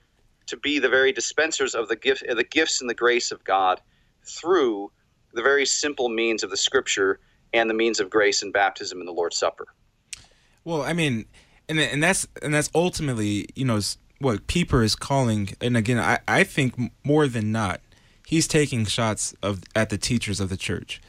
to 0.48 0.58
be 0.58 0.80
the 0.80 0.90
very 0.90 1.12
dispensers 1.12 1.76
of 1.76 1.88
the 1.88 1.96
gift, 1.96 2.24
the 2.28 2.44
gifts 2.44 2.82
and 2.82 2.90
the 2.90 2.96
grace 2.96 3.32
of 3.32 3.44
God 3.44 3.82
through 4.24 4.92
the 5.34 5.42
very 5.42 5.66
simple 5.66 6.10
means 6.10 6.44
of 6.44 6.50
the 6.50 6.58
Scripture 6.58 7.20
and 7.54 7.70
the 7.70 7.74
means 7.74 8.00
of 8.00 8.10
grace 8.10 8.42
and 8.42 8.52
baptism 8.54 9.00
and 9.00 9.08
the 9.08 9.14
Lord's 9.14 9.38
Supper. 9.38 9.66
Well, 10.64 10.82
I 10.82 10.94
mean, 10.94 11.26
and 11.68 11.80
and 11.80 12.04
that's 12.04 12.28
and 12.42 12.54
that's 12.54 12.70
ultimately, 12.76 13.48
you 13.56 13.66
know, 13.66 13.80
what 14.20 14.48
Pieper 14.48 14.84
is 14.84 14.96
calling. 14.96 15.56
And 15.60 15.76
again, 15.76 16.00
I 16.00 16.20
I 16.28 16.44
think 16.44 16.76
more 17.04 17.28
than 17.28 17.52
not, 17.52 17.82
he's 18.28 18.48
taking 18.48 18.86
shots 18.86 19.34
of 19.42 19.64
at 19.76 19.90
the 19.90 19.98
teachers 19.98 20.40
of 20.40 20.50
the 20.50 20.58
church. 20.58 21.02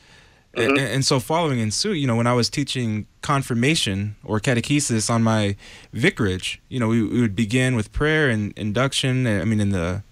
Mm-hmm. 0.56 0.70
And, 0.70 0.78
and, 0.78 1.04
so 1.04 1.18
following 1.18 1.60
in 1.60 1.70
suit, 1.70 1.94
you 1.94 2.06
know, 2.06 2.16
when 2.16 2.26
I 2.26 2.34
was 2.34 2.50
teaching 2.50 3.06
confirmation 3.22 4.16
or 4.22 4.38
catechesis 4.38 5.08
on 5.08 5.22
my 5.22 5.56
vicarage, 5.94 6.60
you 6.68 6.78
know, 6.78 6.88
we, 6.88 7.02
we 7.02 7.22
would 7.22 7.34
begin 7.34 7.74
with 7.74 7.90
prayer 7.90 8.28
and 8.28 8.52
induction. 8.56 9.26
I 9.26 9.44
mean, 9.46 9.60
in 9.60 9.70
the 9.70 10.02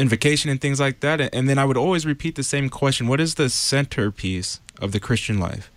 invocation 0.00 0.50
and 0.50 0.60
things 0.60 0.80
like 0.80 1.00
that. 1.00 1.20
And 1.32 1.48
then 1.48 1.58
I 1.58 1.64
would 1.64 1.76
always 1.76 2.06
repeat 2.06 2.34
the 2.34 2.42
same 2.42 2.70
question 2.70 3.06
What 3.06 3.20
is 3.20 3.34
the 3.34 3.50
centerpiece 3.50 4.60
of 4.80 4.92
the 4.92 4.98
Christian 4.98 5.38
life? 5.38 5.70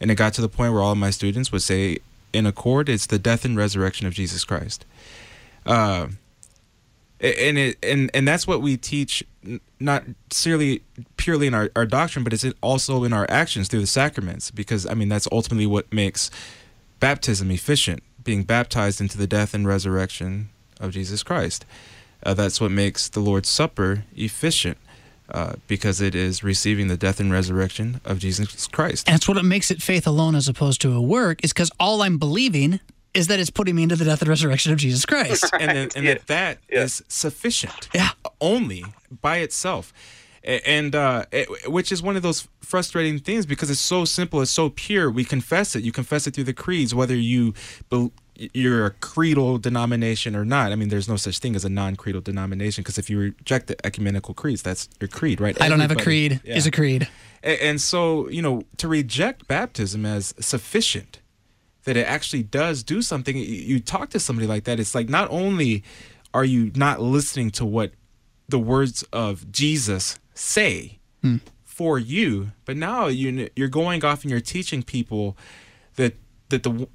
And 0.00 0.10
it 0.10 0.14
got 0.14 0.32
to 0.34 0.40
the 0.40 0.48
point 0.48 0.72
where 0.72 0.82
all 0.82 0.92
of 0.92 0.98
my 0.98 1.10
students 1.10 1.52
would 1.52 1.62
say, 1.62 1.98
in 2.32 2.46
accord, 2.46 2.88
it's 2.88 3.06
the 3.06 3.18
death 3.18 3.44
and 3.44 3.56
resurrection 3.56 4.06
of 4.06 4.14
Jesus 4.14 4.44
Christ. 4.44 4.84
Uh, 5.66 6.08
and 7.20 7.58
it 7.58 7.78
and 7.82 8.10
and 8.14 8.26
that's 8.26 8.46
what 8.46 8.62
we 8.62 8.76
teach 8.76 9.24
not 9.80 10.04
necessarily 10.30 10.82
purely 11.16 11.46
in 11.46 11.54
our, 11.54 11.70
our 11.74 11.86
doctrine 11.86 12.24
but 12.24 12.32
it's 12.32 12.44
also 12.60 13.04
in 13.04 13.12
our 13.12 13.26
actions 13.28 13.68
through 13.68 13.80
the 13.80 13.86
sacraments 13.86 14.50
because 14.50 14.86
i 14.86 14.94
mean 14.94 15.08
that's 15.08 15.28
ultimately 15.32 15.66
what 15.66 15.92
makes 15.92 16.30
baptism 17.00 17.50
efficient 17.50 18.02
being 18.22 18.42
baptized 18.42 19.00
into 19.00 19.16
the 19.16 19.26
death 19.26 19.54
and 19.54 19.66
resurrection 19.66 20.48
of 20.80 20.92
jesus 20.92 21.22
christ 21.22 21.64
uh, 22.24 22.34
that's 22.34 22.60
what 22.60 22.70
makes 22.70 23.08
the 23.08 23.20
lord's 23.20 23.48
supper 23.48 24.04
efficient 24.14 24.78
uh, 25.30 25.54
because 25.66 26.00
it 26.00 26.14
is 26.14 26.42
receiving 26.42 26.88
the 26.88 26.96
death 26.96 27.20
and 27.20 27.30
resurrection 27.30 28.00
of 28.02 28.18
Jesus 28.18 28.66
Christ. 28.66 29.06
And 29.06 29.12
that's 29.12 29.28
what 29.28 29.36
it 29.36 29.42
makes 29.42 29.70
it 29.70 29.82
faith 29.82 30.06
alone 30.06 30.34
as 30.34 30.48
opposed 30.48 30.80
to 30.80 30.94
a 30.94 31.02
work, 31.02 31.44
is 31.44 31.52
because 31.52 31.70
all 31.78 32.00
I'm 32.00 32.16
believing 32.16 32.80
is 33.18 33.26
that 33.26 33.40
it's 33.40 33.50
putting 33.50 33.74
me 33.74 33.82
into 33.82 33.96
the 33.96 34.04
death 34.04 34.20
and 34.22 34.28
resurrection 34.28 34.72
of 34.72 34.78
Jesus 34.78 35.04
Christ. 35.04 35.46
Right. 35.52 35.62
And, 35.62 35.76
then, 35.76 35.88
and 35.96 36.04
yeah. 36.04 36.14
that 36.14 36.26
that 36.26 36.58
yeah. 36.70 36.82
is 36.82 37.02
sufficient. 37.08 37.88
Yeah. 37.94 38.10
Only 38.40 38.84
by 39.10 39.38
itself. 39.38 39.92
And 40.44 40.94
uh, 40.94 41.24
it, 41.32 41.70
which 41.70 41.90
is 41.90 42.02
one 42.02 42.16
of 42.16 42.22
those 42.22 42.48
frustrating 42.60 43.18
things 43.18 43.44
because 43.44 43.70
it's 43.70 43.80
so 43.80 44.04
simple, 44.04 44.40
it's 44.40 44.50
so 44.50 44.70
pure. 44.70 45.10
We 45.10 45.24
confess 45.24 45.74
it. 45.74 45.84
You 45.84 45.90
confess 45.90 46.26
it 46.26 46.34
through 46.34 46.44
the 46.44 46.52
creeds, 46.52 46.94
whether 46.94 47.16
you 47.16 47.54
be, 47.90 48.10
you're 48.52 48.86
a 48.86 48.90
creedal 48.90 49.58
denomination 49.58 50.36
or 50.36 50.44
not. 50.44 50.70
I 50.70 50.76
mean, 50.76 50.90
there's 50.90 51.08
no 51.08 51.16
such 51.16 51.38
thing 51.38 51.56
as 51.56 51.64
a 51.64 51.68
non-creedal 51.68 52.20
denomination 52.20 52.82
because 52.82 52.98
if 52.98 53.10
you 53.10 53.18
reject 53.18 53.66
the 53.66 53.86
ecumenical 53.86 54.34
creeds, 54.34 54.62
that's 54.62 54.88
your 55.00 55.08
creed, 55.08 55.40
right? 55.40 55.60
I 55.60 55.68
don't 55.68 55.80
Everybody, 55.80 55.98
have 55.98 56.00
a 56.00 56.04
creed. 56.04 56.40
Yeah. 56.44 56.56
Is 56.56 56.66
a 56.66 56.70
creed. 56.70 57.08
And, 57.42 57.60
and 57.60 57.80
so, 57.80 58.28
you 58.28 58.42
know, 58.42 58.62
to 58.76 58.86
reject 58.86 59.48
baptism 59.48 60.06
as 60.06 60.34
sufficient 60.38 61.20
that 61.88 61.96
it 61.96 62.06
actually 62.06 62.42
does 62.42 62.82
do 62.82 63.00
something. 63.00 63.34
You 63.34 63.80
talk 63.80 64.10
to 64.10 64.20
somebody 64.20 64.46
like 64.46 64.64
that, 64.64 64.78
it's 64.78 64.94
like 64.94 65.08
not 65.08 65.26
only 65.30 65.82
are 66.34 66.44
you 66.44 66.70
not 66.76 67.00
listening 67.00 67.50
to 67.52 67.64
what 67.64 67.92
the 68.46 68.58
words 68.58 69.04
of 69.04 69.50
Jesus 69.50 70.18
say 70.34 70.98
hmm. 71.22 71.36
for 71.64 71.98
you, 71.98 72.52
but 72.66 72.76
now 72.76 73.06
you 73.06 73.48
you're 73.56 73.68
going 73.68 74.04
off 74.04 74.20
and 74.20 74.30
you're 74.30 74.38
teaching 74.38 74.82
people 74.82 75.34
that 75.96 76.14
that 76.50 76.62
the 76.62 76.86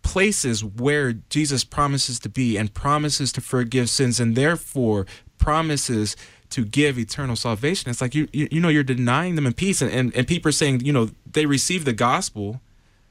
places 0.00 0.64
where 0.64 1.12
Jesus 1.28 1.62
promises 1.62 2.18
to 2.20 2.30
be 2.30 2.56
and 2.56 2.72
promises 2.72 3.30
to 3.32 3.42
forgive 3.42 3.90
sins 3.90 4.18
and 4.18 4.36
therefore 4.36 5.04
promises 5.36 6.16
to 6.48 6.64
give 6.64 6.98
eternal 6.98 7.36
salvation. 7.36 7.90
It's 7.90 8.00
like 8.00 8.14
you 8.14 8.26
you, 8.32 8.48
you 8.50 8.60
know 8.62 8.70
you're 8.70 8.84
denying 8.84 9.34
them 9.34 9.44
in 9.44 9.52
peace 9.52 9.82
and, 9.82 9.92
and, 9.92 10.16
and 10.16 10.26
people 10.26 10.48
are 10.48 10.52
saying, 10.52 10.80
you 10.80 10.94
know, 10.94 11.10
they 11.30 11.44
receive 11.44 11.84
the 11.84 11.92
gospel 11.92 12.62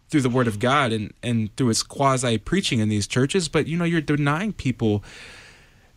through 0.10 0.22
the 0.22 0.30
word 0.30 0.48
of 0.48 0.60
God 0.60 0.92
and, 0.92 1.14
and 1.24 1.56
through 1.56 1.70
its 1.70 1.84
quasi 1.84 2.38
preaching 2.38 2.80
in 2.80 2.90
these 2.90 3.08
churches, 3.08 3.48
but 3.48 3.68
you 3.68 3.78
know, 3.78 3.86
you're 3.86 4.02
denying 4.02 4.54
people 4.54 5.04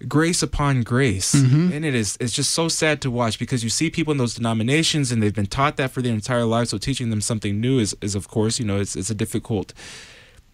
grace 0.09 0.42
upon 0.42 0.83
grace. 0.83 1.35
Mm-hmm. 1.35 1.73
and 1.73 1.85
it 1.85 1.95
is 1.95 2.16
it's 2.21 2.33
just 2.33 2.51
so 2.51 2.69
sad 2.69 3.01
to 3.03 3.11
watch 3.11 3.38
because 3.38 3.64
you 3.64 3.71
see 3.71 3.90
people 3.90 4.12
in 4.12 4.19
those 4.19 4.35
denominations 4.35 5.11
and 5.11 5.23
they've 5.23 5.35
been 5.35 5.47
taught 5.47 5.77
that 5.77 5.90
for 5.90 6.03
their 6.03 6.12
entire 6.12 6.45
lives 6.45 6.71
so 6.71 6.77
teaching 6.79 7.09
them 7.09 7.23
something 7.23 7.61
new 7.61 7.79
is, 7.79 7.97
is 8.03 8.14
of 8.14 8.29
course 8.29 8.59
you 8.59 8.64
know 8.64 8.79
it's, 8.79 8.95
it's 8.95 9.11
a 9.11 9.14
difficult 9.14 9.73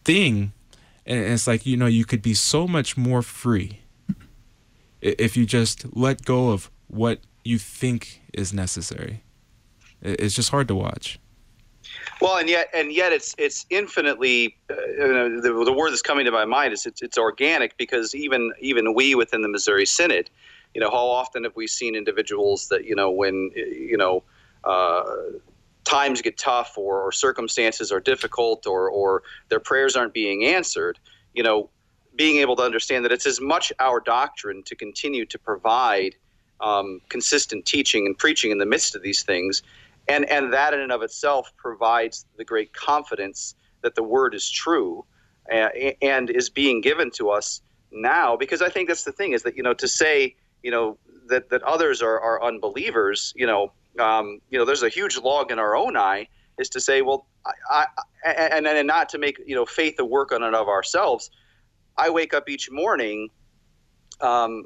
thing. 0.04 0.52
And 1.04 1.18
it's 1.18 1.46
like 1.46 1.66
you 1.66 1.76
know 1.76 1.86
you 1.86 2.04
could 2.04 2.22
be 2.22 2.34
so 2.34 2.68
much 2.68 2.96
more 2.96 3.22
free 3.22 3.80
if 5.00 5.36
you 5.36 5.46
just 5.46 5.96
let 5.96 6.24
go 6.24 6.50
of 6.50 6.70
what 6.86 7.20
you 7.44 7.58
think 7.58 8.22
is 8.32 8.52
necessary. 8.52 9.24
It's 10.00 10.34
just 10.34 10.50
hard 10.50 10.68
to 10.68 10.76
watch 10.76 11.18
well, 12.22 12.36
and 12.36 12.48
yet, 12.48 12.70
and 12.72 12.92
yet, 12.92 13.12
it's 13.12 13.34
it's 13.36 13.66
infinitely 13.68 14.56
uh, 14.70 14.76
the, 14.76 15.62
the 15.64 15.72
word 15.72 15.90
that's 15.90 16.02
coming 16.02 16.24
to 16.24 16.30
my 16.30 16.44
mind 16.44 16.72
is 16.72 16.86
it's, 16.86 17.02
it's 17.02 17.18
organic 17.18 17.76
because 17.76 18.14
even 18.14 18.52
even 18.60 18.94
we 18.94 19.16
within 19.16 19.42
the 19.42 19.48
Missouri 19.48 19.84
Synod, 19.84 20.30
you 20.72 20.80
know, 20.80 20.88
how 20.88 21.04
often 21.04 21.42
have 21.42 21.56
we 21.56 21.66
seen 21.66 21.96
individuals 21.96 22.68
that 22.68 22.84
you 22.84 22.94
know 22.94 23.10
when 23.10 23.50
you 23.56 23.96
know. 23.96 24.22
Uh, 24.64 25.02
times 25.84 26.22
get 26.22 26.38
tough 26.38 26.78
or, 26.78 27.02
or, 27.02 27.10
circumstances 27.10 27.90
are 27.90 27.98
difficult 27.98 28.68
or, 28.68 28.88
or 28.88 29.24
their 29.48 29.58
prayers 29.58 29.96
aren't 29.96 30.14
being 30.14 30.44
answered, 30.44 30.96
you 31.34 31.42
know, 31.42 31.68
being 32.14 32.36
able 32.36 32.54
to 32.54 32.62
understand 32.62 33.04
that 33.04 33.10
it's 33.10 33.26
as 33.26 33.40
much 33.40 33.72
our 33.80 33.98
doctrine 33.98 34.62
to 34.62 34.76
continue 34.76 35.26
to 35.26 35.36
provide 35.40 36.14
um, 36.60 37.00
consistent 37.08 37.66
teaching 37.66 38.06
and 38.06 38.16
preaching 38.16 38.52
in 38.52 38.58
the 38.58 38.66
midst 38.66 38.94
of 38.94 39.02
these 39.02 39.24
things 39.24 39.62
and 40.08 40.28
and 40.28 40.52
that 40.52 40.74
in 40.74 40.80
and 40.80 40.92
of 40.92 41.02
itself 41.02 41.52
provides 41.56 42.26
the 42.36 42.44
great 42.44 42.72
confidence 42.72 43.54
that 43.82 43.94
the 43.94 44.02
word 44.02 44.34
is 44.34 44.50
true 44.50 45.04
and, 45.50 45.70
and 46.02 46.30
is 46.30 46.50
being 46.50 46.80
given 46.80 47.10
to 47.10 47.30
us 47.30 47.60
now 47.90 48.36
because 48.36 48.62
i 48.62 48.68
think 48.68 48.88
that's 48.88 49.04
the 49.04 49.12
thing 49.12 49.32
is 49.32 49.42
that 49.42 49.56
you 49.56 49.62
know 49.62 49.74
to 49.74 49.88
say 49.88 50.34
you 50.62 50.70
know 50.70 50.98
that 51.28 51.50
that 51.50 51.62
others 51.62 52.02
are, 52.02 52.20
are 52.20 52.42
unbelievers 52.42 53.32
you 53.36 53.46
know 53.46 53.72
um, 53.98 54.40
you 54.50 54.58
know 54.58 54.64
there's 54.64 54.82
a 54.82 54.88
huge 54.88 55.18
log 55.18 55.50
in 55.52 55.58
our 55.58 55.76
own 55.76 55.96
eye 55.96 56.26
is 56.58 56.68
to 56.70 56.80
say 56.80 57.02
well 57.02 57.26
I, 57.70 57.86
I, 58.24 58.30
and 58.30 58.66
and 58.66 58.86
not 58.86 59.08
to 59.10 59.18
make 59.18 59.38
you 59.46 59.54
know 59.54 59.66
faith 59.66 59.98
a 59.98 60.04
work 60.04 60.32
on 60.32 60.42
and 60.42 60.54
of 60.54 60.68
ourselves. 60.68 61.30
I 61.96 62.10
wake 62.10 62.34
up 62.34 62.48
each 62.48 62.70
morning 62.70 63.28
um, 64.20 64.64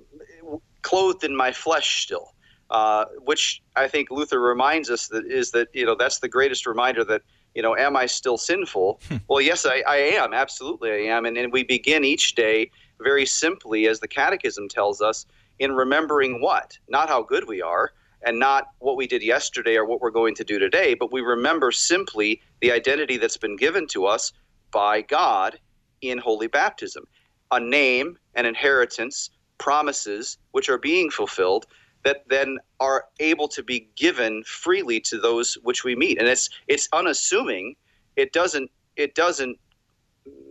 clothed 0.82 1.24
in 1.24 1.34
my 1.34 1.52
flesh 1.52 2.02
still 2.02 2.32
uh, 2.70 3.06
which 3.24 3.62
I 3.76 3.88
think 3.88 4.10
Luther 4.10 4.40
reminds 4.40 4.90
us 4.90 5.08
that 5.08 5.26
is 5.26 5.52
that 5.52 5.68
you 5.72 5.86
know 5.86 5.94
that's 5.94 6.18
the 6.18 6.28
greatest 6.28 6.66
reminder 6.66 7.04
that 7.04 7.22
you 7.54 7.62
know 7.62 7.76
am 7.76 7.96
I 7.96 8.06
still 8.06 8.38
sinful? 8.38 9.00
Hmm. 9.08 9.16
well, 9.28 9.40
yes, 9.40 9.66
I, 9.66 9.82
I, 9.86 9.96
am 9.96 10.34
absolutely 10.34 10.90
I 10.90 11.16
am, 11.16 11.26
and, 11.26 11.36
and 11.36 11.52
we 11.52 11.62
begin 11.62 12.04
each 12.04 12.34
day 12.34 12.70
very 13.00 13.26
simply, 13.26 13.86
as 13.86 14.00
the 14.00 14.08
Catechism 14.08 14.68
tells 14.68 15.00
us, 15.00 15.26
in 15.58 15.72
remembering 15.72 16.40
what 16.40 16.78
not 16.88 17.08
how 17.08 17.22
good 17.22 17.46
we 17.46 17.62
are. 17.62 17.92
And 18.22 18.40
not 18.40 18.68
what 18.80 18.96
we 18.96 19.06
did 19.06 19.22
yesterday 19.22 19.76
or 19.76 19.84
what 19.84 20.00
we're 20.00 20.10
going 20.10 20.34
to 20.36 20.42
do 20.42 20.58
today, 20.58 20.94
but 20.94 21.12
we 21.12 21.20
remember 21.20 21.70
simply 21.70 22.40
the 22.60 22.72
identity 22.72 23.18
that's 23.18 23.36
been 23.36 23.56
given 23.56 23.86
to 23.88 24.06
us 24.06 24.32
by 24.72 25.02
God 25.02 25.60
in 26.00 26.18
holy 26.18 26.48
baptism 26.48 27.06
a 27.52 27.60
name, 27.60 28.18
an 28.34 28.46
inheritance, 28.46 29.30
promises 29.58 30.38
which 30.52 30.68
are 30.68 30.78
being 30.78 31.10
fulfilled 31.10 31.66
that 32.06 32.22
then 32.28 32.58
are 32.78 33.06
able 33.18 33.48
to 33.48 33.64
be 33.64 33.88
given 33.96 34.44
freely 34.44 35.00
to 35.00 35.18
those 35.18 35.54
which 35.64 35.82
we 35.82 35.96
meet. 35.96 36.18
And 36.18 36.28
it's 36.28 36.48
it's 36.68 36.88
unassuming. 36.92 37.74
It 38.14 38.32
doesn't 38.32 38.70
it 38.94 39.16
doesn't 39.16 39.58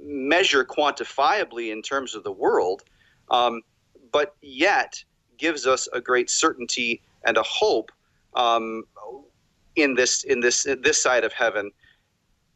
measure 0.04 0.66
quantifiably 0.66 1.72
in 1.72 1.82
terms 1.82 2.14
of 2.14 2.24
the 2.24 2.32
world 2.32 2.84
um, 3.30 3.62
but 4.12 4.36
yet 4.42 5.04
gives 5.38 5.66
us 5.66 5.88
a 5.94 6.00
great 6.00 6.30
certainty 6.30 7.02
and 7.26 7.38
a 7.38 7.44
hope 7.44 7.92
um, 8.36 8.84
in 9.76 9.96
this 9.96 10.24
in 10.24 10.42
this 10.42 10.66
in 10.66 10.82
this 10.82 11.02
side 11.02 11.24
of 11.24 11.32
heaven 11.34 11.72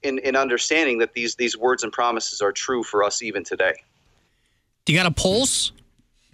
in, 0.04 0.20
in 0.20 0.36
understanding 0.36 1.00
that 1.00 1.14
these 1.14 1.36
these 1.36 1.58
words 1.58 1.84
and 1.84 1.92
promises 1.94 2.42
are 2.42 2.52
true 2.52 2.84
for 2.84 3.04
us 3.04 3.22
even 3.22 3.44
today. 3.44 3.74
Do 4.86 4.94
you 4.94 5.00
got 5.00 5.06
a 5.06 5.12
pulse 5.12 5.72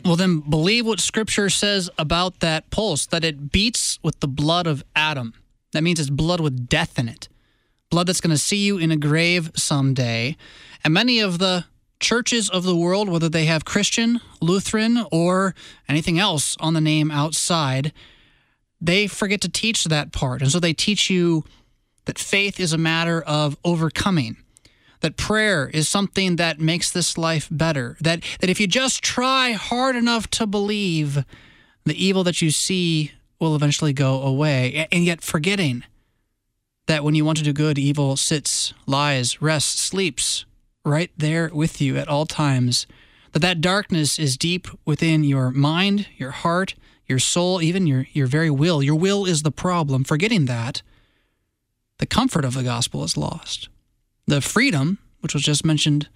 well, 0.03 0.15
then 0.15 0.39
believe 0.39 0.85
what 0.85 0.99
Scripture 0.99 1.49
says 1.49 1.89
about 1.97 2.39
that 2.41 2.69
pulse 2.69 3.05
that 3.07 3.23
it 3.23 3.51
beats 3.51 3.99
with 4.03 4.19
the 4.19 4.27
blood 4.27 4.67
of 4.67 4.83
Adam. 4.95 5.33
That 5.71 5.83
means 5.83 5.99
it's 5.99 6.09
blood 6.09 6.39
with 6.39 6.67
death 6.67 6.99
in 6.99 7.07
it, 7.07 7.27
blood 7.89 8.07
that's 8.07 8.21
going 8.21 8.35
to 8.35 8.37
see 8.37 8.65
you 8.65 8.77
in 8.77 8.91
a 8.91 8.97
grave 8.97 9.51
someday. 9.55 10.35
And 10.83 10.93
many 10.93 11.19
of 11.19 11.39
the 11.39 11.65
churches 11.99 12.49
of 12.49 12.63
the 12.63 12.75
world, 12.75 13.09
whether 13.09 13.29
they 13.29 13.45
have 13.45 13.65
Christian, 13.65 14.21
Lutheran, 14.41 15.05
or 15.11 15.55
anything 15.87 16.19
else 16.19 16.55
on 16.59 16.73
the 16.73 16.81
name 16.81 17.09
outside, 17.09 17.91
they 18.81 19.07
forget 19.07 19.41
to 19.41 19.49
teach 19.49 19.85
that 19.85 20.11
part. 20.11 20.41
And 20.41 20.51
so 20.51 20.59
they 20.59 20.73
teach 20.73 21.09
you 21.09 21.45
that 22.05 22.19
faith 22.19 22.59
is 22.59 22.73
a 22.73 22.77
matter 22.77 23.21
of 23.21 23.57
overcoming 23.63 24.37
that 25.05 25.17
prayer 25.17 25.69
is 25.71 25.87
something 25.87 26.37
that 26.37 26.59
makes 26.59 26.89
this 26.89 27.15
life 27.15 27.47
better. 27.51 27.95
That 28.01 28.23
that 28.39 28.49
if 28.49 28.59
you 28.59 28.65
just 28.65 29.03
try 29.03 29.51
hard 29.51 29.95
enough 29.95 30.27
to 30.31 30.47
believe, 30.47 31.23
the 31.83 32.03
evil 32.03 32.23
that 32.23 32.41
you 32.41 32.49
see 32.49 33.11
will 33.39 33.55
eventually 33.55 33.93
go 33.93 34.19
away. 34.23 34.87
And 34.91 35.05
yet 35.05 35.21
forgetting 35.21 35.83
that 36.87 37.03
when 37.03 37.13
you 37.13 37.23
want 37.23 37.37
to 37.37 37.43
do 37.43 37.53
good, 37.53 37.77
evil 37.77 38.17
sits, 38.17 38.73
lies, 38.87 39.39
rests, 39.43 39.79
sleeps 39.79 40.45
right 40.83 41.11
there 41.15 41.51
with 41.53 41.79
you 41.79 41.97
at 41.97 42.07
all 42.07 42.25
times. 42.25 42.87
That 43.33 43.43
that 43.43 43.61
darkness 43.61 44.17
is 44.17 44.37
deep 44.37 44.67
within 44.85 45.23
your 45.23 45.51
mind, 45.51 46.07
your 46.17 46.31
heart, 46.31 46.73
your 47.05 47.19
soul, 47.19 47.61
even 47.61 47.85
your, 47.85 48.07
your 48.11 48.25
very 48.25 48.49
will. 48.49 48.81
Your 48.81 48.95
will 48.95 49.27
is 49.27 49.43
the 49.43 49.51
problem. 49.51 50.03
Forgetting 50.03 50.45
that, 50.45 50.81
the 51.99 52.07
comfort 52.07 52.43
of 52.43 52.55
the 52.55 52.63
gospel 52.63 53.03
is 53.03 53.15
lost 53.15 53.69
the 54.27 54.41
freedom, 54.41 54.97
which 55.21 55.33
was 55.33 55.43
just 55.43 55.65
mentioned, 55.65 56.09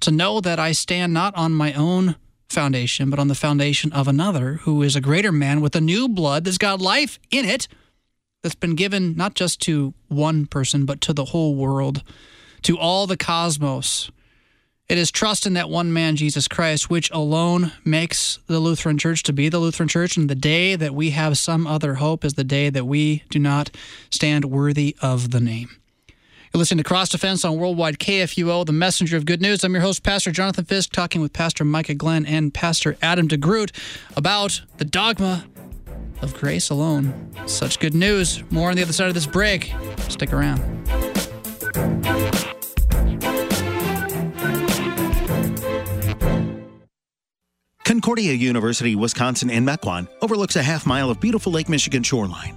to 0.00 0.10
know 0.10 0.40
that 0.40 0.58
I 0.58 0.72
stand 0.72 1.12
not 1.12 1.34
on 1.36 1.52
my 1.52 1.72
own 1.72 2.16
foundation, 2.48 3.10
but 3.10 3.18
on 3.18 3.28
the 3.28 3.34
foundation 3.34 3.92
of 3.92 4.06
another 4.06 4.54
who 4.62 4.82
is 4.82 4.94
a 4.94 5.00
greater 5.00 5.32
man 5.32 5.60
with 5.60 5.74
a 5.74 5.80
new 5.80 6.08
blood 6.08 6.44
that's 6.44 6.58
got 6.58 6.80
life 6.80 7.18
in 7.30 7.44
it 7.44 7.66
that's 8.42 8.54
been 8.54 8.76
given 8.76 9.16
not 9.16 9.34
just 9.34 9.60
to 9.62 9.94
one 10.08 10.46
person, 10.46 10.84
but 10.84 11.00
to 11.00 11.12
the 11.12 11.26
whole 11.26 11.56
world, 11.56 12.02
to 12.62 12.78
all 12.78 13.06
the 13.06 13.16
cosmos. 13.16 14.10
It 14.88 14.98
is 14.98 15.10
trust 15.10 15.46
in 15.46 15.54
that 15.54 15.68
one 15.68 15.92
man, 15.92 16.14
Jesus 16.14 16.46
Christ, 16.46 16.88
which 16.88 17.10
alone 17.10 17.72
makes 17.84 18.38
the 18.46 18.60
Lutheran 18.60 18.98
Church 18.98 19.24
to 19.24 19.32
be 19.32 19.48
the 19.48 19.58
Lutheran 19.58 19.88
Church. 19.88 20.16
And 20.16 20.30
the 20.30 20.36
day 20.36 20.76
that 20.76 20.94
we 20.94 21.10
have 21.10 21.38
some 21.38 21.66
other 21.66 21.94
hope 21.94 22.24
is 22.24 22.34
the 22.34 22.44
day 22.44 22.70
that 22.70 22.84
we 22.84 23.24
do 23.28 23.40
not 23.40 23.70
stand 24.10 24.44
worthy 24.44 24.96
of 25.02 25.32
the 25.32 25.40
name. 25.40 25.70
You're 26.56 26.60
listening 26.60 26.84
to 26.84 26.88
Cross 26.88 27.10
Defense 27.10 27.44
on 27.44 27.58
Worldwide 27.58 27.98
KFUO, 27.98 28.64
the 28.64 28.72
messenger 28.72 29.18
of 29.18 29.26
good 29.26 29.42
news. 29.42 29.62
I'm 29.62 29.74
your 29.74 29.82
host, 29.82 30.02
Pastor 30.02 30.30
Jonathan 30.30 30.64
Fisk, 30.64 30.90
talking 30.90 31.20
with 31.20 31.34
Pastor 31.34 31.66
Micah 31.66 31.92
Glenn 31.92 32.24
and 32.24 32.54
Pastor 32.54 32.96
Adam 33.02 33.28
DeGroot 33.28 33.72
about 34.16 34.62
the 34.78 34.86
dogma 34.86 35.44
of 36.22 36.32
grace 36.32 36.70
alone. 36.70 37.30
Such 37.44 37.78
good 37.78 37.92
news. 37.92 38.42
More 38.50 38.70
on 38.70 38.76
the 38.76 38.80
other 38.80 38.94
side 38.94 39.08
of 39.08 39.12
this 39.12 39.26
break. 39.26 39.70
Stick 40.08 40.32
around. 40.32 40.62
Concordia 47.84 48.32
University, 48.32 48.94
Wisconsin 48.94 49.50
in 49.50 49.66
Mequon 49.66 50.08
overlooks 50.22 50.56
a 50.56 50.62
half 50.62 50.86
mile 50.86 51.10
of 51.10 51.20
beautiful 51.20 51.52
Lake 51.52 51.68
Michigan 51.68 52.02
shoreline. 52.02 52.56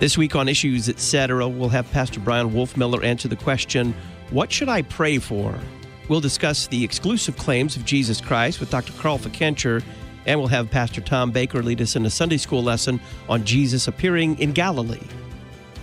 This 0.00 0.16
week 0.16 0.34
on 0.34 0.48
Issues 0.48 0.88
Etc., 0.88 1.46
we'll 1.46 1.68
have 1.68 1.90
Pastor 1.92 2.20
Bryan 2.20 2.52
Wolfmueller 2.52 3.04
answer 3.04 3.28
the 3.28 3.36
question 3.36 3.94
What 4.30 4.50
should 4.50 4.70
I 4.70 4.80
pray 4.80 5.18
for 5.18 5.54
We'll 6.08 6.22
discuss 6.22 6.66
the 6.66 6.82
exclusive 6.82 7.36
claims 7.36 7.76
of 7.76 7.84
Jesus 7.84 8.18
Christ 8.18 8.60
with 8.60 8.70
Dr. 8.70 8.94
Carl 8.94 9.18
Fickenscher, 9.18 9.82
and 10.24 10.40
we'll 10.40 10.48
have 10.48 10.70
Pastor 10.70 11.02
Tom 11.02 11.30
Baker 11.30 11.62
lead 11.62 11.82
us 11.82 11.96
in 11.96 12.06
a 12.06 12.10
Sunday 12.10 12.38
school 12.38 12.62
lesson 12.62 12.98
on 13.28 13.44
Jesus 13.44 13.88
appearing 13.88 14.38
in 14.38 14.52
Galilee. 14.52 15.06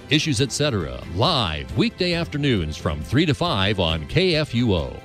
Issues 0.09 0.41
Etc. 0.41 0.99
live 1.13 1.77
weekday 1.77 2.13
afternoons 2.13 2.75
from 2.75 2.99
3 2.99 3.27
to 3.27 3.35
5 3.35 3.79
on 3.79 4.07
KFUO. 4.07 4.99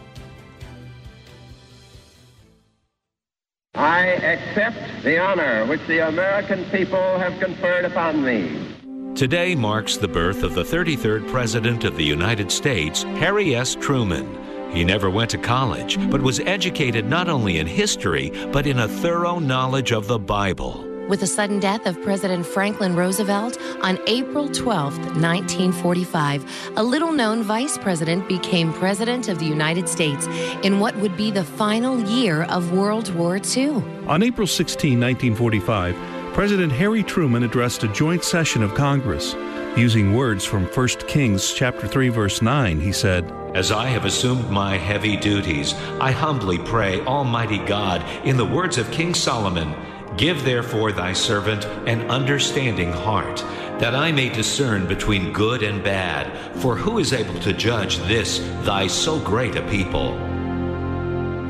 I 3.75 4.07
accept 4.07 5.05
the 5.05 5.19
honor 5.19 5.67
which 5.67 5.87
the 5.87 6.09
American 6.09 6.65
people 6.71 7.19
have 7.19 7.39
conferred 7.41 7.85
upon 7.85 8.25
me. 8.25 8.72
Today 9.15 9.55
marks 9.55 9.99
the 9.99 10.09
birth 10.09 10.43
of 10.43 10.55
the 10.55 10.63
33rd 10.65 11.31
President 11.31 11.85
of 11.85 11.97
the 11.97 12.05
United 12.05 12.51
States, 12.51 13.03
Harry 13.03 13.55
S. 13.55 13.75
Truman. 13.75 14.27
He 14.73 14.85
never 14.85 15.11
went 15.11 15.29
to 15.31 15.39
college, 15.39 15.99
but 16.11 16.23
was 16.23 16.41
educated 16.41 17.05
not 17.05 17.29
only 17.29 17.59
in 17.59 17.67
history, 17.67 18.33
but 18.53 18.67
in 18.67 18.79
a 18.79 18.89
thorough 18.89 19.39
knowledge 19.39 19.93
of 19.93 20.07
the 20.07 20.19
Bible. 20.19 20.89
With 21.09 21.21
the 21.21 21.27
sudden 21.27 21.61
death 21.61 21.85
of 21.85 22.01
President 22.01 22.47
Franklin 22.47 22.97
Roosevelt 22.97 23.59
on 23.83 23.99
April 24.07 24.49
12, 24.49 24.97
1945, 24.99 26.73
a 26.77 26.83
little 26.83 27.13
known 27.13 27.43
vice 27.43 27.77
president 27.77 28.27
became 28.29 28.73
President 28.73 29.29
of 29.29 29.39
the 29.39 29.45
United 29.45 29.91
States 29.91 30.27
in 30.63 30.81
what 30.81 30.97
would 30.97 31.19
be 31.19 31.31
the 31.31 31.45
final 31.45 32.01
year 32.01 32.45
of 32.45 32.73
World 32.73 33.15
War 33.15 33.37
II. 33.37 33.83
On 34.07 34.23
April 34.23 34.47
16, 34.47 34.99
1945, 34.99 36.22
President 36.33 36.73
Harry 36.73 37.03
Truman 37.03 37.43
addressed 37.43 37.85
a 37.85 37.89
joint 37.89 38.25
session 38.25 38.63
of 38.63 38.75
Congress. 38.75 39.35
Using 39.77 40.15
words 40.15 40.47
from 40.47 40.65
1 40.65 40.89
Kings 41.07 41.53
chapter 41.53 41.87
3 41.87 42.09
verse 42.09 42.41
9, 42.41 42.81
he 42.81 42.91
said, 42.91 43.31
As 43.55 43.71
I 43.71 43.89
have 43.89 44.07
assumed 44.07 44.49
my 44.49 44.79
heavy 44.79 45.15
duties, 45.19 45.75
I 46.01 46.11
humbly 46.11 46.57
pray, 46.57 47.03
Almighty 47.03 47.59
God, 47.59 48.03
in 48.27 48.39
the 48.39 48.47
words 48.47 48.79
of 48.79 48.91
King 48.91 49.13
Solomon, 49.13 49.75
Give 50.17 50.43
therefore 50.43 50.91
thy 50.91 51.13
servant 51.13 51.67
an 51.87 52.11
understanding 52.11 52.93
heart, 52.93 53.45
that 53.79 53.95
I 53.95 54.11
may 54.11 54.31
discern 54.31 54.87
between 54.87 55.35
good 55.35 55.63
and 55.63 55.85
bad. 55.85 56.57
For 56.61 56.77
who 56.77 56.99
is 56.99 57.13
able 57.13 57.39
to 57.41 57.53
judge 57.53 57.99
this, 58.09 58.39
thy 58.63 58.87
so 58.87 59.19
great 59.19 59.57
a 59.57 59.63
people? 59.69 60.13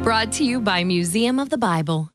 Brought 0.02 0.32
to 0.32 0.44
you 0.44 0.60
by 0.60 0.82
Museum 0.82 1.38
of 1.38 1.50
the 1.50 1.58
Bible. 1.58 2.12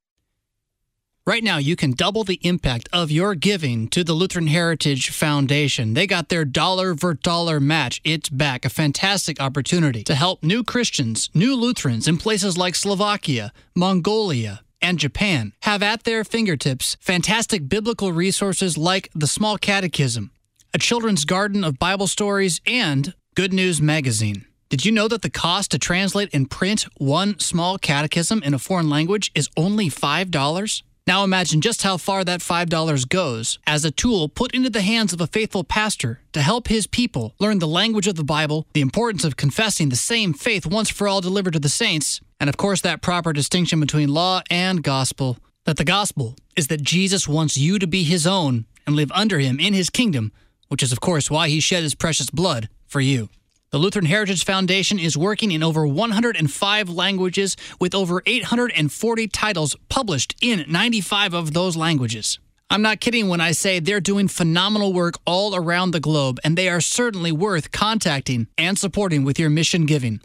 Right 1.27 1.43
now, 1.43 1.57
you 1.57 1.75
can 1.75 1.91
double 1.91 2.23
the 2.23 2.39
impact 2.41 2.87
of 2.93 3.11
your 3.11 3.35
giving 3.35 3.89
to 3.89 4.05
the 4.05 4.13
Lutheran 4.13 4.47
Heritage 4.47 5.09
Foundation. 5.09 5.93
They 5.93 6.07
got 6.07 6.29
their 6.29 6.45
dollar 6.45 6.95
for 6.95 7.15
dollar 7.15 7.59
match. 7.59 7.99
It's 8.05 8.29
back. 8.29 8.63
A 8.63 8.69
fantastic 8.69 9.41
opportunity 9.41 10.05
to 10.05 10.15
help 10.15 10.41
new 10.41 10.63
Christians, 10.63 11.29
new 11.33 11.53
Lutherans 11.53 12.07
in 12.07 12.15
places 12.15 12.57
like 12.57 12.75
Slovakia, 12.75 13.51
Mongolia, 13.75 14.61
and 14.81 14.99
Japan 14.99 15.51
have 15.63 15.83
at 15.83 16.05
their 16.05 16.23
fingertips 16.23 16.95
fantastic 17.01 17.67
biblical 17.67 18.13
resources 18.13 18.77
like 18.77 19.09
the 19.13 19.27
Small 19.27 19.57
Catechism, 19.57 20.31
a 20.73 20.77
children's 20.77 21.25
garden 21.25 21.65
of 21.65 21.77
Bible 21.77 22.07
stories, 22.07 22.61
and 22.65 23.13
Good 23.35 23.51
News 23.51 23.81
Magazine. 23.81 24.45
Did 24.69 24.85
you 24.85 24.93
know 24.93 25.09
that 25.09 25.23
the 25.23 25.29
cost 25.29 25.71
to 25.71 25.77
translate 25.77 26.29
and 26.31 26.49
print 26.49 26.85
one 26.95 27.37
small 27.39 27.77
catechism 27.77 28.41
in 28.43 28.53
a 28.53 28.59
foreign 28.59 28.89
language 28.89 29.29
is 29.35 29.49
only 29.57 29.89
$5? 29.89 30.83
Now 31.07 31.23
imagine 31.23 31.61
just 31.61 31.83
how 31.83 31.95
far 31.95 32.25
that 32.25 32.41
$5 32.41 33.07
goes 33.07 33.59
as 33.65 33.85
a 33.85 33.91
tool 33.91 34.27
put 34.27 34.53
into 34.53 34.69
the 34.69 34.81
hands 34.81 35.13
of 35.13 35.21
a 35.21 35.27
faithful 35.27 35.63
pastor 35.63 36.19
to 36.33 36.41
help 36.41 36.67
his 36.67 36.85
people 36.85 37.33
learn 37.39 37.59
the 37.59 37.67
language 37.67 38.07
of 38.07 38.15
the 38.15 38.25
Bible, 38.25 38.67
the 38.73 38.81
importance 38.81 39.23
of 39.23 39.37
confessing 39.37 39.87
the 39.87 39.95
same 39.95 40.33
faith 40.33 40.65
once 40.65 40.89
for 40.89 41.07
all 41.07 41.21
delivered 41.21 41.53
to 41.53 41.59
the 41.59 41.69
saints, 41.69 42.19
and 42.41 42.49
of 42.49 42.57
course 42.57 42.81
that 42.81 43.01
proper 43.01 43.31
distinction 43.31 43.79
between 43.79 44.13
law 44.13 44.41
and 44.51 44.83
gospel. 44.83 45.37
That 45.63 45.77
the 45.77 45.85
gospel 45.85 46.35
is 46.57 46.67
that 46.67 46.83
Jesus 46.83 47.25
wants 47.25 47.55
you 47.55 47.79
to 47.79 47.87
be 47.87 48.03
his 48.03 48.27
own 48.27 48.65
and 48.85 48.93
live 48.93 49.11
under 49.13 49.39
him 49.39 49.61
in 49.61 49.73
his 49.73 49.89
kingdom, 49.89 50.33
which 50.67 50.83
is 50.83 50.91
of 50.91 50.99
course 50.99 51.31
why 51.31 51.47
he 51.47 51.61
shed 51.61 51.83
his 51.83 51.95
precious 51.95 52.29
blood 52.29 52.67
for 52.85 52.99
you. 52.99 53.29
The 53.77 53.83
Lutheran 53.83 54.07
Heritage 54.07 54.43
Foundation 54.43 54.97
is 54.97 55.15
working 55.15 55.51
in 55.51 55.61
over 55.61 55.85
105 55.85 56.89
languages 56.89 57.55
with 57.79 57.93
over 57.93 58.23
840 58.25 59.27
titles 59.27 59.75
published 59.87 60.35
in 60.41 60.65
95 60.67 61.35
of 61.35 61.53
those 61.53 61.77
languages. 61.77 62.39
I'm 62.71 62.81
not 62.81 62.99
kidding 62.99 63.27
when 63.27 63.39
I 63.39 63.51
say 63.51 63.79
they're 63.79 63.99
doing 63.99 64.29
phenomenal 64.29 64.93
work 64.93 65.19
all 65.27 65.55
around 65.55 65.91
the 65.91 65.99
globe, 65.99 66.39
and 66.43 66.57
they 66.57 66.69
are 66.69 66.81
certainly 66.81 67.31
worth 67.31 67.71
contacting 67.71 68.47
and 68.57 68.79
supporting 68.79 69.23
with 69.23 69.37
your 69.37 69.51
mission 69.51 69.85
giving. 69.85 70.21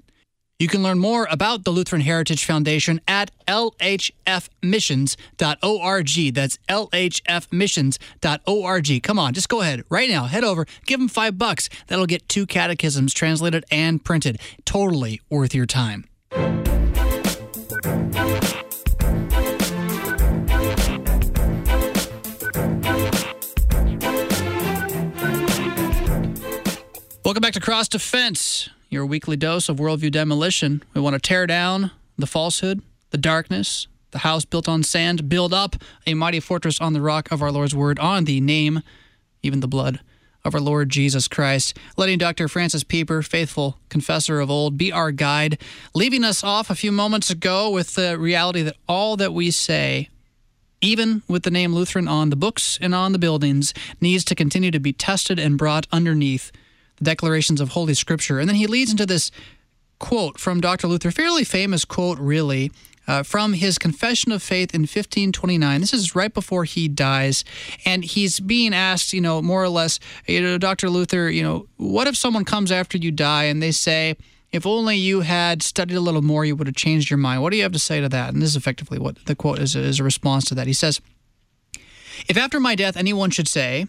You 0.62 0.68
can 0.68 0.84
learn 0.84 1.00
more 1.00 1.26
about 1.28 1.64
the 1.64 1.72
Lutheran 1.72 2.02
Heritage 2.02 2.44
Foundation 2.44 3.00
at 3.08 3.32
lhfmissions.org. 3.48 6.34
That's 6.34 6.58
lhfmissions.org. 6.68 9.02
Come 9.02 9.18
on, 9.18 9.34
just 9.34 9.48
go 9.48 9.60
ahead 9.60 9.82
right 9.88 10.08
now. 10.08 10.26
Head 10.26 10.44
over, 10.44 10.64
give 10.86 11.00
them 11.00 11.08
five 11.08 11.36
bucks. 11.36 11.68
That'll 11.88 12.06
get 12.06 12.28
two 12.28 12.46
catechisms 12.46 13.12
translated 13.12 13.64
and 13.72 14.04
printed. 14.04 14.40
Totally 14.64 15.20
worth 15.28 15.52
your 15.52 15.66
time. 15.66 16.04
Welcome 27.24 27.40
back 27.40 27.54
to 27.54 27.60
Cross 27.60 27.88
Defense, 27.88 28.70
your 28.92 29.06
weekly 29.06 29.36
dose 29.36 29.70
of 29.70 29.78
worldview 29.78 30.12
demolition. 30.12 30.82
We 30.92 31.00
want 31.00 31.14
to 31.14 31.20
tear 31.20 31.46
down 31.46 31.90
the 32.18 32.26
falsehood, 32.26 32.82
the 33.10 33.16
darkness, 33.16 33.88
the 34.10 34.18
house 34.18 34.44
built 34.44 34.68
on 34.68 34.82
sand, 34.82 35.30
build 35.30 35.54
up 35.54 35.76
a 36.06 36.12
mighty 36.12 36.40
fortress 36.40 36.78
on 36.78 36.92
the 36.92 37.00
rock 37.00 37.32
of 37.32 37.40
our 37.40 37.50
Lord's 37.50 37.74
word, 37.74 37.98
on 37.98 38.26
the 38.26 38.40
name, 38.40 38.82
even 39.42 39.60
the 39.60 39.66
blood 39.66 40.00
of 40.44 40.54
our 40.54 40.60
Lord 40.60 40.90
Jesus 40.90 41.26
Christ. 41.26 41.78
Letting 41.96 42.18
Dr. 42.18 42.48
Francis 42.48 42.84
Pieper, 42.84 43.22
faithful 43.22 43.78
confessor 43.88 44.40
of 44.40 44.50
old, 44.50 44.76
be 44.76 44.92
our 44.92 45.10
guide, 45.10 45.58
leaving 45.94 46.22
us 46.22 46.44
off 46.44 46.68
a 46.68 46.74
few 46.74 46.92
moments 46.92 47.30
ago 47.30 47.70
with 47.70 47.94
the 47.94 48.18
reality 48.18 48.60
that 48.60 48.76
all 48.86 49.16
that 49.16 49.32
we 49.32 49.50
say 49.50 50.10
even 50.82 51.22
with 51.28 51.44
the 51.44 51.50
name 51.50 51.72
Lutheran 51.72 52.08
on 52.08 52.28
the 52.28 52.36
books 52.36 52.76
and 52.82 52.92
on 52.92 53.12
the 53.12 53.18
buildings, 53.18 53.72
needs 54.00 54.24
to 54.24 54.34
continue 54.34 54.72
to 54.72 54.80
be 54.80 54.92
tested 54.92 55.38
and 55.38 55.56
brought 55.56 55.86
underneath 55.92 56.50
declarations 57.02 57.60
of 57.60 57.70
Holy 57.70 57.94
Scripture. 57.94 58.38
And 58.38 58.48
then 58.48 58.56
he 58.56 58.66
leads 58.66 58.90
into 58.90 59.06
this 59.06 59.30
quote 59.98 60.38
from 60.38 60.60
Dr. 60.60 60.88
Luther, 60.88 61.10
fairly 61.10 61.44
famous 61.44 61.84
quote, 61.84 62.18
really, 62.18 62.72
uh, 63.06 63.22
from 63.22 63.54
his 63.54 63.78
Confession 63.78 64.32
of 64.32 64.42
Faith 64.42 64.74
in 64.74 64.82
1529. 64.82 65.80
This 65.80 65.92
is 65.92 66.14
right 66.14 66.32
before 66.32 66.64
he 66.64 66.88
dies, 66.88 67.44
and 67.84 68.04
he's 68.04 68.40
being 68.40 68.74
asked, 68.74 69.12
you 69.12 69.20
know, 69.20 69.42
more 69.42 69.62
or 69.62 69.68
less, 69.68 69.98
you 70.26 70.40
know, 70.40 70.58
Dr. 70.58 70.90
Luther, 70.90 71.30
you 71.30 71.42
know, 71.42 71.66
what 71.76 72.06
if 72.06 72.16
someone 72.16 72.44
comes 72.44 72.70
after 72.70 72.98
you 72.98 73.10
die 73.10 73.44
and 73.44 73.62
they 73.62 73.70
say, 73.72 74.16
if 74.52 74.66
only 74.66 74.96
you 74.96 75.20
had 75.22 75.62
studied 75.62 75.96
a 75.96 76.00
little 76.00 76.20
more, 76.20 76.44
you 76.44 76.54
would 76.54 76.66
have 76.66 76.76
changed 76.76 77.08
your 77.10 77.16
mind. 77.16 77.42
What 77.42 77.50
do 77.50 77.56
you 77.56 77.62
have 77.62 77.72
to 77.72 77.78
say 77.78 78.00
to 78.02 78.08
that? 78.10 78.34
And 78.34 78.42
this 78.42 78.50
is 78.50 78.56
effectively 78.56 78.98
what 78.98 79.24
the 79.24 79.34
quote 79.34 79.58
is, 79.58 79.74
is 79.74 79.98
a 79.98 80.04
response 80.04 80.44
to 80.46 80.54
that. 80.56 80.66
He 80.66 80.74
says, 80.74 81.00
If 82.28 82.36
after 82.36 82.60
my 82.60 82.74
death 82.74 82.96
anyone 82.96 83.30
should 83.30 83.48
say, 83.48 83.86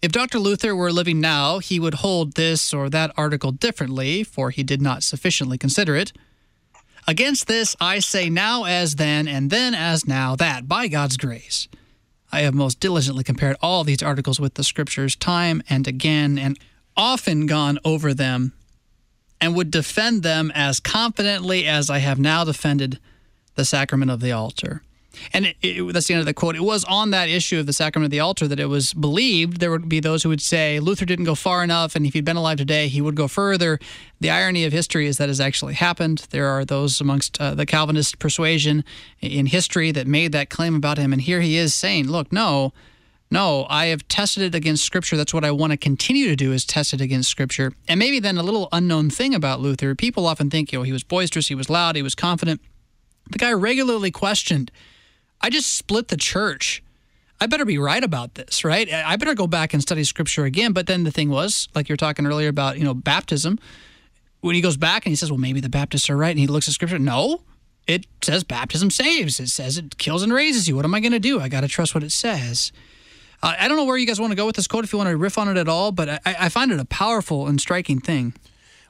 if 0.00 0.12
Dr. 0.12 0.38
Luther 0.38 0.76
were 0.76 0.92
living 0.92 1.20
now, 1.20 1.58
he 1.58 1.80
would 1.80 1.94
hold 1.94 2.34
this 2.34 2.72
or 2.72 2.88
that 2.88 3.12
article 3.16 3.50
differently, 3.50 4.22
for 4.22 4.50
he 4.50 4.62
did 4.62 4.80
not 4.80 5.02
sufficiently 5.02 5.58
consider 5.58 5.96
it. 5.96 6.12
Against 7.06 7.46
this, 7.46 7.74
I 7.80 7.98
say 7.98 8.28
now 8.28 8.64
as 8.64 8.96
then, 8.96 9.26
and 9.26 9.50
then 9.50 9.74
as 9.74 10.06
now, 10.06 10.36
that, 10.36 10.68
by 10.68 10.88
God's 10.88 11.16
grace, 11.16 11.66
I 12.30 12.40
have 12.40 12.54
most 12.54 12.80
diligently 12.80 13.24
compared 13.24 13.56
all 13.62 13.82
these 13.82 14.02
articles 14.02 14.38
with 14.38 14.54
the 14.54 14.62
Scriptures 14.62 15.16
time 15.16 15.62
and 15.68 15.88
again, 15.88 16.38
and 16.38 16.58
often 16.96 17.46
gone 17.46 17.78
over 17.84 18.12
them, 18.12 18.52
and 19.40 19.56
would 19.56 19.70
defend 19.70 20.22
them 20.22 20.52
as 20.54 20.80
confidently 20.80 21.66
as 21.66 21.88
I 21.88 21.98
have 21.98 22.18
now 22.18 22.44
defended 22.44 23.00
the 23.54 23.64
sacrament 23.64 24.10
of 24.10 24.20
the 24.20 24.32
altar. 24.32 24.82
And 25.32 25.46
it, 25.46 25.56
it, 25.62 25.92
that's 25.92 26.06
the 26.06 26.14
end 26.14 26.20
of 26.20 26.26
the 26.26 26.34
quote. 26.34 26.56
It 26.56 26.62
was 26.62 26.84
on 26.84 27.10
that 27.10 27.28
issue 27.28 27.58
of 27.58 27.66
the 27.66 27.72
sacrament 27.72 28.06
of 28.06 28.10
the 28.10 28.20
altar 28.20 28.48
that 28.48 28.60
it 28.60 28.66
was 28.66 28.94
believed 28.94 29.60
there 29.60 29.70
would 29.70 29.88
be 29.88 30.00
those 30.00 30.22
who 30.22 30.28
would 30.28 30.42
say 30.42 30.80
Luther 30.80 31.04
didn't 31.04 31.24
go 31.24 31.34
far 31.34 31.62
enough, 31.64 31.94
and 31.94 32.06
if 32.06 32.14
he'd 32.14 32.24
been 32.24 32.36
alive 32.36 32.58
today, 32.58 32.88
he 32.88 33.00
would 33.00 33.14
go 33.14 33.28
further. 33.28 33.78
The 34.20 34.30
irony 34.30 34.64
of 34.64 34.72
history 34.72 35.06
is 35.06 35.18
that 35.18 35.28
has 35.28 35.40
actually 35.40 35.74
happened. 35.74 36.26
There 36.30 36.48
are 36.48 36.64
those 36.64 37.00
amongst 37.00 37.40
uh, 37.40 37.54
the 37.54 37.66
Calvinist 37.66 38.18
persuasion 38.18 38.84
in 39.20 39.46
history 39.46 39.92
that 39.92 40.06
made 40.06 40.32
that 40.32 40.50
claim 40.50 40.74
about 40.74 40.98
him, 40.98 41.12
and 41.12 41.22
here 41.22 41.40
he 41.40 41.56
is 41.56 41.74
saying, 41.74 42.08
"Look, 42.08 42.32
no." 42.32 42.72
No, 43.30 43.66
I 43.68 43.86
have 43.86 44.08
tested 44.08 44.42
it 44.42 44.54
against 44.54 44.84
Scripture. 44.84 45.16
That's 45.16 45.34
what 45.34 45.44
I 45.44 45.50
want 45.50 45.72
to 45.72 45.76
continue 45.76 46.28
to 46.28 46.36
do 46.36 46.52
is 46.52 46.64
test 46.64 46.94
it 46.94 47.00
against 47.02 47.28
Scripture. 47.28 47.74
And 47.86 47.98
maybe 47.98 48.20
then 48.20 48.38
a 48.38 48.42
little 48.42 48.68
unknown 48.72 49.10
thing 49.10 49.34
about 49.34 49.60
Luther. 49.60 49.94
People 49.94 50.26
often 50.26 50.48
think, 50.48 50.72
you 50.72 50.78
know, 50.78 50.82
he 50.82 50.92
was 50.92 51.04
boisterous, 51.04 51.48
he 51.48 51.54
was 51.54 51.68
loud, 51.68 51.94
he 51.94 52.02
was 52.02 52.14
confident. 52.14 52.62
The 53.30 53.38
guy 53.38 53.52
regularly 53.52 54.10
questioned 54.10 54.70
I 55.40 55.50
just 55.50 55.74
split 55.74 56.08
the 56.08 56.16
church. 56.16 56.82
I 57.40 57.46
better 57.46 57.64
be 57.64 57.78
right 57.78 58.02
about 58.02 58.34
this, 58.34 58.64
right? 58.64 58.92
I 58.92 59.16
better 59.16 59.34
go 59.34 59.46
back 59.46 59.72
and 59.72 59.80
study 59.80 60.02
scripture 60.02 60.44
again. 60.44 60.72
But 60.72 60.86
then 60.88 61.04
the 61.04 61.12
thing 61.12 61.30
was, 61.30 61.68
like 61.74 61.88
you 61.88 61.92
were 61.92 61.98
talking 61.98 62.26
earlier 62.26 62.48
about, 62.48 62.78
you 62.78 62.84
know, 62.84 62.94
baptism. 62.94 63.58
when 64.40 64.54
he 64.54 64.60
goes 64.60 64.76
back 64.76 65.04
and 65.04 65.12
he 65.12 65.16
says, 65.16 65.30
well, 65.30 65.38
maybe 65.38 65.60
the 65.60 65.68
Baptists 65.68 66.08
are 66.10 66.16
right, 66.16 66.30
and 66.30 66.38
he 66.38 66.46
looks 66.46 66.68
at 66.68 66.74
scripture, 66.74 66.98
no, 66.98 67.42
it 67.86 68.06
says 68.22 68.44
baptism 68.44 68.90
saves. 68.90 69.40
It 69.40 69.48
says 69.48 69.78
it 69.78 69.98
kills 69.98 70.22
and 70.22 70.32
raises 70.32 70.68
you. 70.68 70.76
What 70.76 70.84
am 70.84 70.94
I 70.94 71.00
going 71.00 71.12
to 71.12 71.18
do? 71.18 71.40
I 71.40 71.48
got 71.48 71.62
to 71.62 71.68
trust 71.68 71.94
what 71.94 72.04
it 72.04 72.12
says. 72.12 72.72
Uh, 73.42 73.54
I 73.58 73.68
don't 73.68 73.76
know 73.76 73.84
where 73.84 73.96
you 73.96 74.06
guys 74.06 74.20
want 74.20 74.32
to 74.32 74.36
go 74.36 74.46
with 74.46 74.56
this 74.56 74.66
quote 74.66 74.84
if 74.84 74.92
you 74.92 74.98
want 74.98 75.08
to 75.08 75.16
riff 75.16 75.38
on 75.38 75.48
it 75.48 75.56
at 75.56 75.68
all, 75.68 75.92
but 75.92 76.08
I, 76.08 76.20
I 76.24 76.48
find 76.48 76.72
it 76.72 76.80
a 76.80 76.84
powerful 76.84 77.46
and 77.46 77.60
striking 77.60 78.00
thing. 78.00 78.34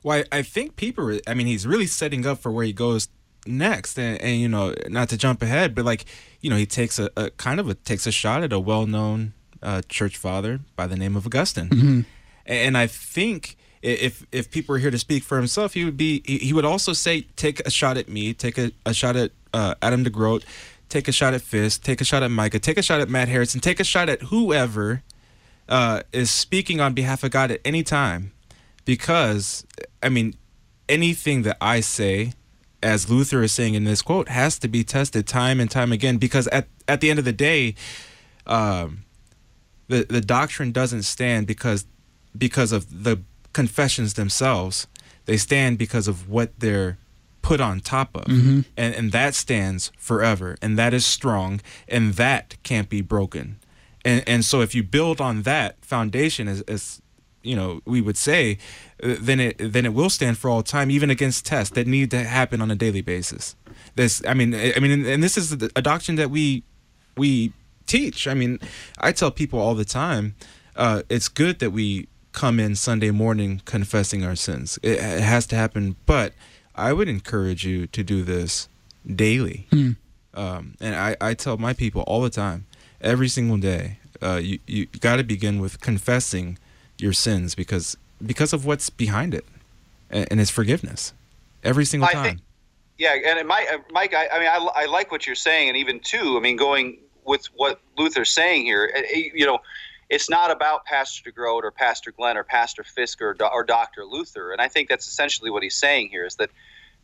Well, 0.03 0.25
I, 0.33 0.39
I 0.39 0.43
think 0.43 0.77
Pieper, 0.77 1.19
I 1.27 1.35
mean, 1.35 1.47
he's 1.47 1.67
really 1.67 1.87
setting 1.87 2.25
up 2.27 2.39
for 2.39 2.51
where 2.51 2.65
he 2.65 2.73
goes 2.73 3.09
next. 3.49 3.99
And, 3.99 4.21
and, 4.21 4.41
you 4.41 4.49
know, 4.49 4.75
not 4.89 5.09
to 5.09 5.17
jump 5.17 5.43
ahead, 5.43 5.75
but 5.75 5.85
like, 5.85 6.05
you 6.41 6.51
know, 6.51 6.57
he 6.57 6.67
takes 6.67 6.99
a, 6.99 7.11
a 7.17 7.31
kind 7.31 7.59
of 7.59 7.69
a, 7.69 7.75
takes 7.75 8.07
a 8.07 8.13
shot 8.13 8.43
at 8.43 8.53
a 8.53 8.61
well 8.61 8.87
known 8.87 9.33
uh, 9.63 9.83
church 9.89 10.17
father 10.17 10.61
by 10.77 10.87
the 10.87 10.97
name 10.97 11.17
of 11.17 11.27
Augustine. 11.27 11.69
Mm-hmm. 11.69 12.01
And 12.47 12.79
I 12.79 12.87
think 12.87 13.57
if 13.83 14.27
if 14.33 14.51
Pieper 14.51 14.73
were 14.73 14.79
here 14.79 14.91
to 14.91 14.99
speak 14.99 15.23
for 15.23 15.37
himself, 15.37 15.75
he 15.75 15.85
would 15.85 15.97
be 15.97 16.23
he 16.27 16.53
would 16.53 16.65
also 16.65 16.93
say, 16.93 17.23
take 17.37 17.61
a 17.61 17.71
shot 17.71 17.97
at 17.97 18.09
me, 18.09 18.35
take 18.35 18.59
a, 18.59 18.73
a 18.87 18.95
shot 18.95 19.17
at 19.17 19.33
uh, 19.53 19.75
Adam 19.83 20.05
DeGroot, 20.05 20.45
take 20.89 21.09
a 21.09 21.13
shot 21.13 21.35
at 21.35 21.43
Fisk, 21.43 21.83
take 21.83 22.01
a 22.01 22.05
shot 22.05 22.23
at 22.23 22.31
Micah, 22.31 22.59
take 22.59 22.79
a 22.79 22.83
shot 22.83 23.01
at 23.01 23.09
Matt 23.09 23.29
Harrison, 23.29 23.61
take 23.61 23.81
a 23.81 23.85
shot 23.85 24.09
at 24.09 24.23
whoever 24.23 25.03
uh, 25.69 26.03
is 26.13 26.31
speaking 26.31 26.81
on 26.81 26.95
behalf 26.95 27.23
of 27.23 27.31
God 27.31 27.51
at 27.51 27.61
any 27.65 27.83
time, 27.83 28.33
because 28.85 29.67
I 30.03 30.09
mean, 30.09 30.35
anything 30.89 31.43
that 31.43 31.59
I 31.61 31.81
say, 31.81 32.33
as 32.83 33.11
Luther 33.11 33.43
is 33.43 33.53
saying 33.53 33.75
in 33.75 33.85
this 33.85 34.03
quote, 34.03 34.29
has 34.29 34.59
to 34.61 34.69
be 34.69 34.85
tested 34.85 35.27
time 35.27 35.61
and 35.61 35.71
time 35.71 35.93
again, 35.93 36.17
because 36.19 36.47
at 36.49 36.69
at 36.87 37.01
the 37.01 37.11
end 37.11 37.19
of 37.19 37.25
the 37.25 37.33
day, 37.33 37.75
um, 38.47 39.05
the 39.89 40.05
the 40.09 40.21
doctrine 40.21 40.73
doesn't 40.73 41.03
stand 41.03 41.47
because 41.47 41.87
because 42.37 42.73
of 42.73 43.05
the 43.05 43.23
confessions 43.53 44.15
themselves. 44.15 44.87
They 45.25 45.37
stand 45.37 45.77
because 45.77 46.09
of 46.09 46.29
what 46.29 46.59
they're 46.59 46.97
put 47.43 47.61
on 47.61 47.81
top 47.81 48.17
of. 48.17 48.25
Mm-hmm. 48.25 48.61
And 48.77 48.95
and 48.95 49.13
that 49.13 49.35
stands 49.35 49.93
forever. 49.99 50.57
And 50.63 50.79
that 50.79 50.95
is 50.95 51.05
strong. 51.05 51.61
And 51.89 52.15
that 52.15 52.57
can't 52.63 52.89
be 52.89 53.01
broken. 53.03 53.59
And 54.05 54.23
and 54.27 54.45
so 54.45 54.61
if 54.61 54.75
you 54.75 54.83
build 54.83 55.21
on 55.21 55.43
that 55.43 55.85
foundation 55.85 56.49
as, 56.49 56.63
as 56.63 57.03
you 57.49 57.57
know, 57.57 57.81
we 57.85 58.01
would 58.01 58.17
say, 58.17 58.59
uh, 59.03 59.17
then 59.19 59.41
it 59.41 59.57
then 59.59 59.87
it 59.87 59.95
will 59.95 60.11
stand 60.11 60.37
for 60.37 60.51
all 60.51 60.63
time, 60.63 60.91
even 60.91 61.11
against 61.11 61.47
tests 61.47 61.75
that 61.75 61.87
need 61.87 62.11
to 62.11 62.25
happen 62.25 62.61
on 62.61 62.71
a 62.71 62.77
daily 62.77 63.01
basis. 63.01 63.57
This, 63.95 64.23
I 64.27 64.35
mean, 64.35 64.55
I 64.55 64.79
mean, 64.81 65.07
and 65.07 65.23
this 65.23 65.39
is 65.39 65.53
a 65.53 65.83
doctrine 65.83 66.17
that 66.17 66.31
we 66.31 66.63
we 67.17 67.53
teach. 67.87 68.29
I 68.29 68.35
mean, 68.35 68.61
I 68.99 69.13
tell 69.13 69.31
people 69.31 69.59
all 69.59 69.75
the 69.75 69.85
time, 69.85 70.35
uh, 70.77 71.03
it's 71.09 71.29
good 71.29 71.59
that 71.61 71.71
we 71.71 72.09
come 72.33 72.61
in 72.61 72.77
Sunday 72.77 73.11
morning 73.11 73.63
confessing 73.65 74.25
our 74.25 74.37
sins. 74.37 74.79
It, 74.83 74.99
it, 74.99 75.21
has 75.23 75.47
to 75.49 75.57
happen, 75.57 75.97
but 76.07 76.35
I 76.75 76.93
would 76.93 77.09
encourage 77.09 77.65
you 77.65 77.87
to 77.89 78.05
do 78.05 78.23
this 78.23 78.69
daily. 79.05 79.67
Hmm. 79.71 79.93
Um, 80.35 80.77
and 80.81 80.95
I, 80.95 81.17
I 81.21 81.35
tell 81.35 81.57
my 81.57 81.73
people 81.73 82.03
all 82.03 82.21
the 82.21 82.31
time, 82.31 82.67
every 83.01 83.29
single 83.29 83.57
day, 83.57 83.99
uh, 84.23 84.37
you 84.37 84.59
you 84.67 84.87
got 85.01 85.17
to 85.17 85.25
begin 85.25 85.61
with 85.61 85.81
confessing 85.81 86.59
your 86.99 87.13
sins 87.13 87.55
because 87.55 87.97
because 88.25 88.53
of 88.53 88.67
what's 88.67 88.91
behind 88.91 89.35
it, 89.35 89.45
and, 90.11 90.27
and 90.31 90.41
it's 90.41 90.51
forgiveness 90.51 91.13
every 91.63 91.85
single 91.85 92.09
I 92.09 92.13
time. 92.13 92.25
Think, 92.25 92.41
yeah, 92.99 93.15
and 93.27 93.47
Mike, 93.47 93.69
Mike 93.93 94.15
I, 94.15 94.29
I 94.29 94.39
mean, 94.39 94.49
I, 94.49 94.83
I 94.83 94.87
like 94.87 95.13
what 95.13 95.27
you're 95.27 95.37
saying, 95.37 95.69
and 95.69 95.77
even 95.77 96.01
too, 96.01 96.37
I 96.37 96.41
mean, 96.41 96.57
going 96.57 96.99
with 97.25 97.47
what 97.55 97.81
Luther's 97.97 98.31
saying 98.31 98.65
here, 98.65 98.91
eh, 98.95 99.03
eh, 99.15 99.31
you 99.35 99.47
know, 99.47 99.61
it's 100.11 100.31
not 100.31 100.51
about 100.51 100.85
Pastor 100.87 101.31
DeGroot 101.31 101.63
or 101.63 101.71
Pastor 101.71 102.11
Glenn 102.11 102.37
or 102.37 102.43
Pastor 102.43 102.83
Fisk 102.83 103.21
or, 103.21 103.37
or 103.53 103.63
Dr. 103.63 104.05
Luther. 104.05 104.53
And 104.53 104.61
I 104.61 104.69
think 104.69 104.89
that's 104.89 105.07
essentially 105.07 105.51
what 105.51 105.63
he's 105.63 105.77
saying 105.77 106.09
here 106.09 106.25
is 106.25 106.37
that 106.37 106.51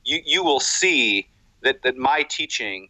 you, 0.04 0.20
you 0.24 0.42
will 0.42 0.60
see 0.60 1.28
that, 1.60 1.82
that 1.82 1.96
my 1.96 2.22
teaching 2.22 2.88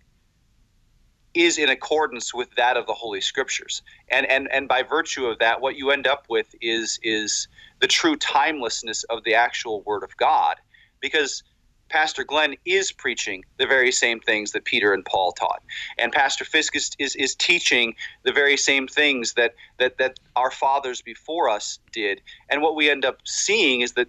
is 1.34 1.58
in 1.58 1.68
accordance 1.68 2.32
with 2.32 2.48
that 2.56 2.76
of 2.76 2.86
the 2.86 2.94
Holy 2.94 3.20
Scriptures. 3.20 3.82
And, 4.10 4.26
and, 4.26 4.50
and 4.52 4.68
by 4.68 4.82
virtue 4.82 5.26
of 5.26 5.38
that, 5.40 5.60
what 5.60 5.76
you 5.76 5.90
end 5.90 6.06
up 6.06 6.26
with 6.28 6.54
is, 6.60 6.98
is 7.02 7.48
the 7.80 7.88
true 7.88 8.16
timelessness 8.16 9.04
of 9.04 9.24
the 9.24 9.34
actual 9.34 9.82
Word 9.82 10.02
of 10.02 10.16
God. 10.16 10.56
Because– 11.00 11.42
Pastor 11.88 12.24
Glenn 12.24 12.56
is 12.64 12.92
preaching 12.92 13.44
the 13.58 13.66
very 13.66 13.92
same 13.92 14.18
things 14.20 14.52
that 14.52 14.64
Peter 14.64 14.92
and 14.92 15.04
Paul 15.04 15.32
taught, 15.32 15.62
and 15.98 16.12
Pastor 16.12 16.44
Fisk 16.44 16.74
is, 16.74 16.90
is, 16.98 17.14
is 17.16 17.34
teaching 17.34 17.94
the 18.24 18.32
very 18.32 18.56
same 18.56 18.88
things 18.88 19.34
that, 19.34 19.54
that 19.78 19.98
that 19.98 20.18
our 20.34 20.50
fathers 20.50 21.02
before 21.02 21.48
us 21.48 21.78
did. 21.92 22.20
And 22.48 22.62
what 22.62 22.74
we 22.74 22.90
end 22.90 23.04
up 23.04 23.18
seeing 23.24 23.80
is 23.82 23.92
that 23.92 24.08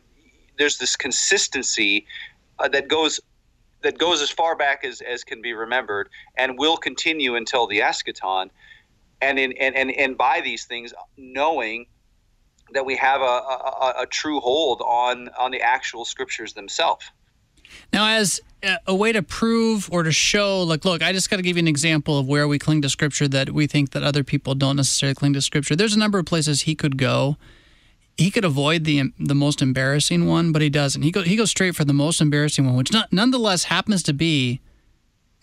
there's 0.58 0.78
this 0.78 0.96
consistency 0.96 2.08
uh, 2.60 2.70
that 2.70 2.88
goes 2.88 3.20
that 3.86 3.98
goes 3.98 4.22
as 4.22 4.30
far 4.30 4.56
back 4.56 4.84
as, 4.84 5.02
as 5.02 5.24
can 5.24 5.42
be 5.42 5.54
remembered 5.54 6.10
and 6.36 6.58
will 6.58 6.76
continue 6.76 7.36
until 7.36 7.68
the 7.68 7.80
eschaton. 7.80 8.50
And 9.22 9.40
in 9.40 9.54
and, 9.54 9.76
and, 9.76 9.92
and 9.92 10.18
by 10.18 10.42
these 10.42 10.66
things, 10.66 10.94
knowing 11.18 11.86
that 12.74 12.86
we 12.86 12.98
have 12.98 13.22
a, 13.22 13.24
a, 13.24 13.94
a 14.00 14.06
true 14.08 14.40
hold 14.40 14.82
on 14.82 15.30
on 15.38 15.52
the 15.52 15.62
actual 15.62 16.04
scriptures 16.04 16.54
themselves. 16.54 17.06
Now, 17.94 18.08
as 18.08 18.42
uh, 18.64 18.78
a 18.88 18.96
way 18.96 19.12
to 19.12 19.22
prove 19.22 19.90
or 19.92 20.04
to 20.04 20.12
show, 20.12 20.62
like, 20.64 20.84
look, 20.84 21.02
I 21.02 21.14
just 21.14 21.30
got 21.30 21.38
to 21.38 21.42
give 21.42 21.58
you 21.58 21.62
an 21.62 21.68
example 21.68 22.18
of 22.20 22.28
where 22.28 22.48
we 22.48 22.60
cling 22.60 22.82
to 22.82 22.90
Scripture 22.90 23.28
that 23.30 23.52
we 23.52 23.68
think 23.68 23.92
that 23.92 24.04
other 24.04 24.24
people 24.24 24.56
don't 24.56 24.76
necessarily 24.76 25.16
cling 25.16 25.34
to 25.34 25.42
Scripture. 25.42 25.76
There's 25.76 25.96
a 25.96 26.00
number 26.00 26.20
of 26.20 26.26
places 26.26 26.64
he 26.64 26.76
could 26.76 26.98
go. 26.98 27.38
He 28.18 28.32
could 28.32 28.46
avoid 28.46 28.86
the 28.86 29.12
the 29.20 29.36
most 29.36 29.62
embarrassing 29.62 30.28
one, 30.28 30.52
but 30.52 30.62
he 30.62 30.70
doesn't. 30.70 31.02
He 31.02 31.12
goes 31.12 31.26
he 31.26 31.36
goes 31.36 31.52
straight 31.52 31.76
for 31.76 31.86
the 31.86 31.94
most 31.94 32.22
embarrassing 32.22 32.66
one, 32.66 32.76
which 32.76 32.92
not, 32.92 33.12
nonetheless 33.12 33.66
happens 33.66 34.04
to 34.04 34.14
be. 34.14 34.62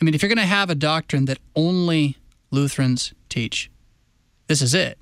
I 0.00 0.04
mean, 0.04 0.14
if 0.14 0.22
you're 0.22 0.28
going 0.28 0.38
to 0.38 0.44
have 0.44 0.70
a 0.70 0.74
doctrine 0.74 1.26
that 1.26 1.38
only 1.54 2.16
Lutherans 2.50 3.12
teach, 3.28 3.70
this 4.46 4.62
is 4.62 4.74
it: 4.74 4.98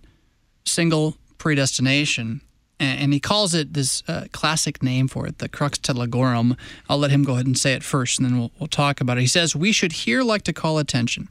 single 0.64 1.16
predestination 1.38 2.42
and 2.80 3.12
he 3.12 3.20
calls 3.20 3.54
it 3.54 3.74
this 3.74 4.02
uh, 4.08 4.24
classic 4.32 4.82
name 4.82 5.06
for 5.06 5.26
it, 5.26 5.38
the 5.38 5.48
crux 5.48 5.78
theologorum. 5.78 6.56
I'll 6.88 6.98
let 6.98 7.10
him 7.10 7.24
go 7.24 7.34
ahead 7.34 7.46
and 7.46 7.56
say 7.56 7.74
it 7.74 7.84
first, 7.84 8.18
and 8.18 8.26
then 8.26 8.38
we'll, 8.38 8.50
we'll 8.58 8.68
talk 8.68 9.02
about 9.02 9.18
it. 9.18 9.20
He 9.20 9.26
says, 9.26 9.54
We 9.54 9.70
should 9.70 9.92
here 9.92 10.22
like 10.22 10.42
to 10.44 10.52
call 10.54 10.78
attention 10.78 11.28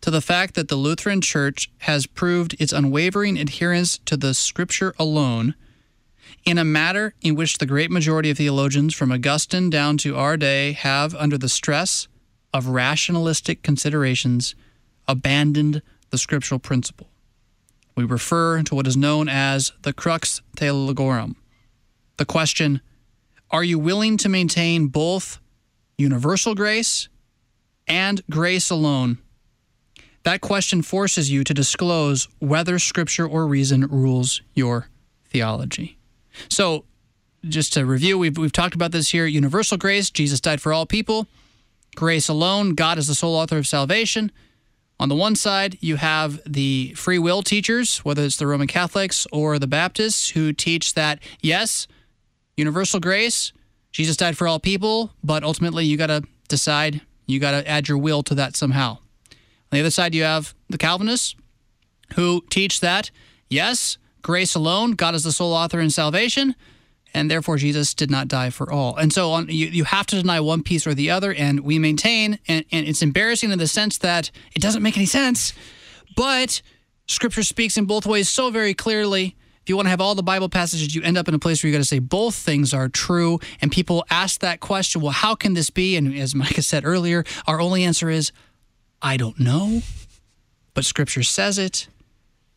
to 0.00 0.10
the 0.10 0.20
fact 0.20 0.54
that 0.54 0.68
the 0.68 0.76
Lutheran 0.76 1.20
Church 1.20 1.70
has 1.78 2.06
proved 2.06 2.54
its 2.60 2.72
unwavering 2.72 3.38
adherence 3.38 3.98
to 4.06 4.16
the 4.16 4.34
Scripture 4.34 4.94
alone 4.98 5.54
in 6.44 6.58
a 6.58 6.64
matter 6.64 7.14
in 7.22 7.34
which 7.34 7.58
the 7.58 7.66
great 7.66 7.90
majority 7.90 8.30
of 8.30 8.36
theologians, 8.36 8.94
from 8.94 9.10
Augustine 9.10 9.68
down 9.68 9.96
to 9.98 10.16
our 10.16 10.36
day, 10.36 10.72
have, 10.72 11.14
under 11.14 11.36
the 11.36 11.48
stress 11.48 12.08
of 12.54 12.68
rationalistic 12.68 13.62
considerations, 13.62 14.54
abandoned 15.08 15.82
the 16.10 16.18
scriptural 16.18 16.60
principle 16.60 17.08
we 17.96 18.04
refer 18.04 18.62
to 18.62 18.74
what 18.74 18.86
is 18.86 18.96
known 18.96 19.28
as 19.28 19.72
the 19.82 19.92
crux 19.92 20.42
theologorum. 20.56 21.34
The 22.18 22.26
question 22.26 22.82
Are 23.50 23.64
you 23.64 23.78
willing 23.78 24.18
to 24.18 24.28
maintain 24.28 24.88
both 24.88 25.40
universal 25.96 26.54
grace 26.54 27.08
and 27.88 28.22
grace 28.30 28.70
alone? 28.70 29.18
That 30.26 30.40
question 30.40 30.82
forces 30.82 31.30
you 31.30 31.44
to 31.44 31.54
disclose 31.54 32.26
whether 32.40 32.80
scripture 32.80 33.28
or 33.28 33.46
reason 33.46 33.86
rules 33.86 34.42
your 34.54 34.88
theology. 35.30 35.98
So, 36.48 36.84
just 37.48 37.72
to 37.74 37.86
review, 37.86 38.18
we've, 38.18 38.36
we've 38.36 38.50
talked 38.50 38.74
about 38.74 38.90
this 38.90 39.10
here 39.10 39.26
universal 39.26 39.76
grace, 39.76 40.10
Jesus 40.10 40.40
died 40.40 40.60
for 40.60 40.72
all 40.72 40.84
people. 40.84 41.28
Grace 41.94 42.28
alone, 42.28 42.74
God 42.74 42.98
is 42.98 43.06
the 43.06 43.14
sole 43.14 43.36
author 43.36 43.56
of 43.56 43.68
salvation. 43.68 44.32
On 44.98 45.08
the 45.08 45.14
one 45.14 45.36
side, 45.36 45.78
you 45.80 45.94
have 45.94 46.40
the 46.44 46.92
free 46.96 47.20
will 47.20 47.44
teachers, 47.44 47.98
whether 47.98 48.24
it's 48.24 48.36
the 48.36 48.48
Roman 48.48 48.66
Catholics 48.66 49.28
or 49.30 49.60
the 49.60 49.68
Baptists, 49.68 50.30
who 50.30 50.52
teach 50.52 50.94
that, 50.94 51.20
yes, 51.40 51.86
universal 52.56 52.98
grace, 52.98 53.52
Jesus 53.92 54.16
died 54.16 54.36
for 54.36 54.48
all 54.48 54.58
people, 54.58 55.12
but 55.22 55.44
ultimately 55.44 55.84
you 55.84 55.96
got 55.96 56.08
to 56.08 56.24
decide, 56.48 57.02
you 57.26 57.38
got 57.38 57.52
to 57.52 57.68
add 57.70 57.86
your 57.86 57.98
will 57.98 58.24
to 58.24 58.34
that 58.34 58.56
somehow. 58.56 58.98
The 59.76 59.82
other 59.82 59.90
side, 59.90 60.14
you 60.14 60.22
have 60.22 60.54
the 60.70 60.78
Calvinists, 60.78 61.36
who 62.14 62.42
teach 62.48 62.80
that, 62.80 63.10
yes, 63.50 63.98
grace 64.22 64.54
alone, 64.54 64.92
God 64.92 65.14
is 65.14 65.22
the 65.22 65.32
sole 65.32 65.52
author 65.52 65.80
in 65.80 65.90
salvation, 65.90 66.54
and 67.12 67.30
therefore 67.30 67.58
Jesus 67.58 67.92
did 67.92 68.10
not 68.10 68.26
die 68.26 68.48
for 68.48 68.72
all. 68.72 68.96
And 68.96 69.12
so 69.12 69.32
on, 69.32 69.48
you, 69.50 69.66
you 69.66 69.84
have 69.84 70.06
to 70.06 70.16
deny 70.16 70.40
one 70.40 70.62
piece 70.62 70.86
or 70.86 70.94
the 70.94 71.10
other, 71.10 71.34
and 71.34 71.60
we 71.60 71.78
maintain, 71.78 72.38
and, 72.48 72.64
and 72.72 72.88
it's 72.88 73.02
embarrassing 73.02 73.52
in 73.52 73.58
the 73.58 73.66
sense 73.66 73.98
that 73.98 74.30
it 74.54 74.62
doesn't 74.62 74.82
make 74.82 74.96
any 74.96 75.04
sense, 75.04 75.52
but 76.16 76.62
Scripture 77.06 77.42
speaks 77.42 77.76
in 77.76 77.84
both 77.84 78.06
ways 78.06 78.30
so 78.30 78.48
very 78.48 78.72
clearly. 78.72 79.36
If 79.60 79.68
you 79.68 79.76
want 79.76 79.86
to 79.86 79.90
have 79.90 80.00
all 80.00 80.14
the 80.14 80.22
Bible 80.22 80.48
passages, 80.48 80.94
you 80.94 81.02
end 81.02 81.18
up 81.18 81.28
in 81.28 81.34
a 81.34 81.38
place 81.38 81.62
where 81.62 81.68
you 81.68 81.76
got 81.76 81.82
to 81.82 81.84
say 81.84 81.98
both 81.98 82.34
things 82.34 82.72
are 82.72 82.88
true. 82.88 83.40
And 83.60 83.70
people 83.70 84.06
ask 84.08 84.40
that 84.40 84.60
question, 84.60 85.02
well, 85.02 85.12
how 85.12 85.34
can 85.34 85.52
this 85.52 85.68
be? 85.68 85.96
And 85.96 86.16
as 86.16 86.34
Micah 86.34 86.62
said 86.62 86.86
earlier, 86.86 87.24
our 87.46 87.60
only 87.60 87.84
answer 87.84 88.08
is, 88.08 88.32
I 89.02 89.16
don't 89.16 89.38
know, 89.38 89.82
but 90.74 90.84
Scripture 90.84 91.22
says 91.22 91.58
it. 91.58 91.88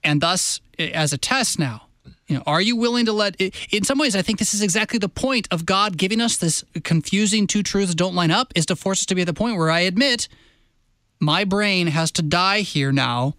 And 0.03 0.21
thus, 0.21 0.61
as 0.77 1.11
a 1.13 1.17
test 1.17 1.59
now, 1.59 1.87
You 2.29 2.35
know, 2.37 2.43
are 2.45 2.61
you 2.61 2.75
willing 2.75 3.05
to 3.07 3.11
let? 3.11 3.41
In 3.41 3.83
some 3.83 3.97
ways, 3.97 4.15
I 4.15 4.21
think 4.21 4.37
this 4.37 4.53
is 4.53 4.61
exactly 4.61 4.99
the 4.99 5.09
point 5.09 5.47
of 5.49 5.65
God 5.65 5.97
giving 5.97 6.21
us 6.21 6.37
this 6.37 6.63
confusing 6.83 7.47
two 7.47 7.63
truths 7.63 7.95
don't 7.95 8.13
line 8.13 8.29
up, 8.29 8.53
is 8.55 8.67
to 8.67 8.75
force 8.75 9.01
us 9.01 9.05
to 9.07 9.15
be 9.15 9.21
at 9.21 9.27
the 9.27 9.33
point 9.33 9.57
where 9.57 9.71
I 9.71 9.79
admit 9.81 10.27
my 11.19 11.43
brain 11.43 11.87
has 11.87 12.11
to 12.11 12.21
die 12.21 12.61
here 12.61 12.91
now. 12.91 13.35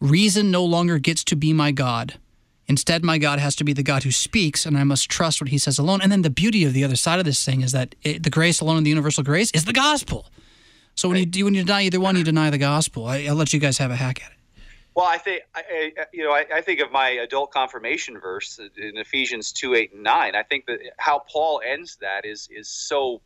Reason 0.00 0.50
no 0.50 0.64
longer 0.64 0.98
gets 0.98 1.24
to 1.24 1.36
be 1.36 1.54
my 1.54 1.72
God. 1.72 2.18
Instead, 2.66 3.02
my 3.02 3.16
God 3.16 3.38
has 3.38 3.56
to 3.56 3.64
be 3.64 3.72
the 3.72 3.82
God 3.82 4.02
who 4.02 4.10
speaks, 4.10 4.66
and 4.66 4.76
I 4.76 4.84
must 4.84 5.08
trust 5.08 5.40
what 5.40 5.48
He 5.48 5.58
says 5.58 5.78
alone. 5.78 6.02
And 6.02 6.12
then 6.12 6.22
the 6.22 6.30
beauty 6.30 6.64
of 6.64 6.74
the 6.74 6.84
other 6.84 6.96
side 6.96 7.18
of 7.18 7.24
this 7.24 7.42
thing 7.42 7.62
is 7.62 7.72
that 7.72 7.94
it, 8.02 8.22
the 8.22 8.30
grace 8.30 8.60
alone 8.60 8.76
and 8.76 8.86
the 8.86 8.90
universal 8.90 9.24
grace 9.24 9.50
is 9.52 9.64
the 9.64 9.72
gospel. 9.72 10.26
So 10.94 11.08
when 11.08 11.32
you 11.32 11.44
when 11.44 11.54
you 11.54 11.64
deny 11.64 11.82
either 11.82 12.00
one, 12.00 12.16
you 12.16 12.24
deny 12.24 12.50
the 12.50 12.58
gospel. 12.58 13.06
I, 13.06 13.24
will 13.28 13.34
let 13.34 13.52
you 13.52 13.60
guys 13.60 13.78
have 13.78 13.90
a 13.90 13.96
hack 13.96 14.22
at 14.24 14.30
it. 14.30 14.38
Well, 14.94 15.06
I 15.06 15.18
think 15.18 15.42
I, 15.54 15.90
you 16.12 16.22
know 16.22 16.32
I, 16.32 16.44
I, 16.54 16.60
think 16.60 16.80
of 16.80 16.92
my 16.92 17.08
adult 17.08 17.50
confirmation 17.50 18.20
verse 18.20 18.60
in 18.60 18.96
Ephesians 18.96 19.52
two 19.52 19.74
eight 19.74 19.92
and 19.92 20.04
nine. 20.04 20.36
I 20.36 20.44
think 20.44 20.66
that 20.66 20.78
how 20.98 21.22
Paul 21.30 21.60
ends 21.66 21.96
that 22.00 22.24
is 22.24 22.48
is 22.50 22.68
so 22.68 23.20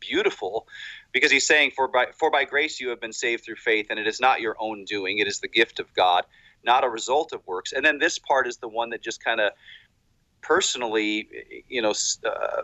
beautiful 0.00 0.66
because 1.12 1.30
he's 1.30 1.46
saying 1.46 1.72
for 1.76 1.88
by 1.88 2.06
for 2.18 2.30
by 2.30 2.44
grace 2.44 2.80
you 2.80 2.88
have 2.88 3.00
been 3.00 3.12
saved 3.12 3.44
through 3.44 3.56
faith, 3.56 3.88
and 3.90 3.98
it 3.98 4.06
is 4.06 4.18
not 4.18 4.40
your 4.40 4.56
own 4.58 4.86
doing; 4.86 5.18
it 5.18 5.28
is 5.28 5.40
the 5.40 5.48
gift 5.48 5.78
of 5.78 5.92
God, 5.92 6.24
not 6.64 6.84
a 6.84 6.88
result 6.88 7.34
of 7.34 7.46
works. 7.46 7.72
And 7.72 7.84
then 7.84 7.98
this 7.98 8.18
part 8.18 8.46
is 8.46 8.56
the 8.56 8.68
one 8.68 8.88
that 8.90 9.02
just 9.02 9.22
kind 9.22 9.40
of 9.40 9.52
personally, 10.40 11.28
you 11.68 11.82
know, 11.82 11.92
uh, 12.24 12.62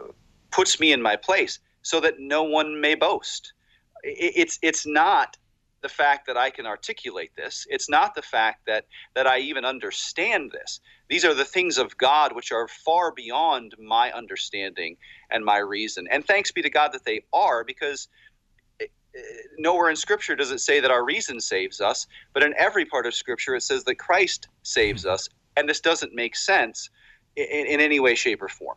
puts 0.50 0.80
me 0.80 0.92
in 0.92 1.02
my 1.02 1.16
place 1.16 1.58
so 1.82 2.00
that 2.00 2.18
no 2.18 2.42
one 2.42 2.80
may 2.80 2.94
boast. 2.94 3.52
It's 4.02 4.58
it's 4.62 4.86
not 4.86 5.36
the 5.82 5.88
fact 5.88 6.26
that 6.26 6.36
I 6.36 6.50
can 6.50 6.66
articulate 6.66 7.30
this. 7.36 7.66
It's 7.70 7.88
not 7.88 8.14
the 8.14 8.22
fact 8.22 8.66
that 8.66 8.86
that 9.14 9.26
I 9.26 9.38
even 9.38 9.64
understand 9.64 10.50
this. 10.50 10.80
These 11.08 11.24
are 11.24 11.34
the 11.34 11.44
things 11.44 11.78
of 11.78 11.96
God 11.96 12.34
which 12.34 12.50
are 12.50 12.66
far 12.68 13.12
beyond 13.12 13.74
my 13.78 14.10
understanding 14.12 14.96
and 15.30 15.44
my 15.44 15.58
reason. 15.58 16.06
And 16.10 16.24
thanks 16.24 16.50
be 16.50 16.62
to 16.62 16.70
God 16.70 16.92
that 16.92 17.04
they 17.04 17.22
are 17.32 17.62
because 17.62 18.08
eh, 18.80 18.86
eh, 19.14 19.20
nowhere 19.58 19.90
in 19.90 19.96
scripture 19.96 20.34
does 20.34 20.50
it 20.50 20.60
say 20.60 20.80
that 20.80 20.90
our 20.90 21.04
reason 21.04 21.40
saves 21.40 21.80
us, 21.80 22.06
but 22.32 22.42
in 22.42 22.54
every 22.58 22.84
part 22.84 23.06
of 23.06 23.14
scripture 23.14 23.54
it 23.54 23.62
says 23.62 23.84
that 23.84 23.96
Christ 23.96 24.48
saves 24.62 25.06
us, 25.06 25.28
and 25.56 25.68
this 25.68 25.80
doesn't 25.80 26.14
make 26.14 26.34
sense 26.34 26.90
in, 27.36 27.66
in 27.66 27.80
any 27.80 28.00
way 28.00 28.14
shape 28.14 28.42
or 28.42 28.48
form. 28.48 28.76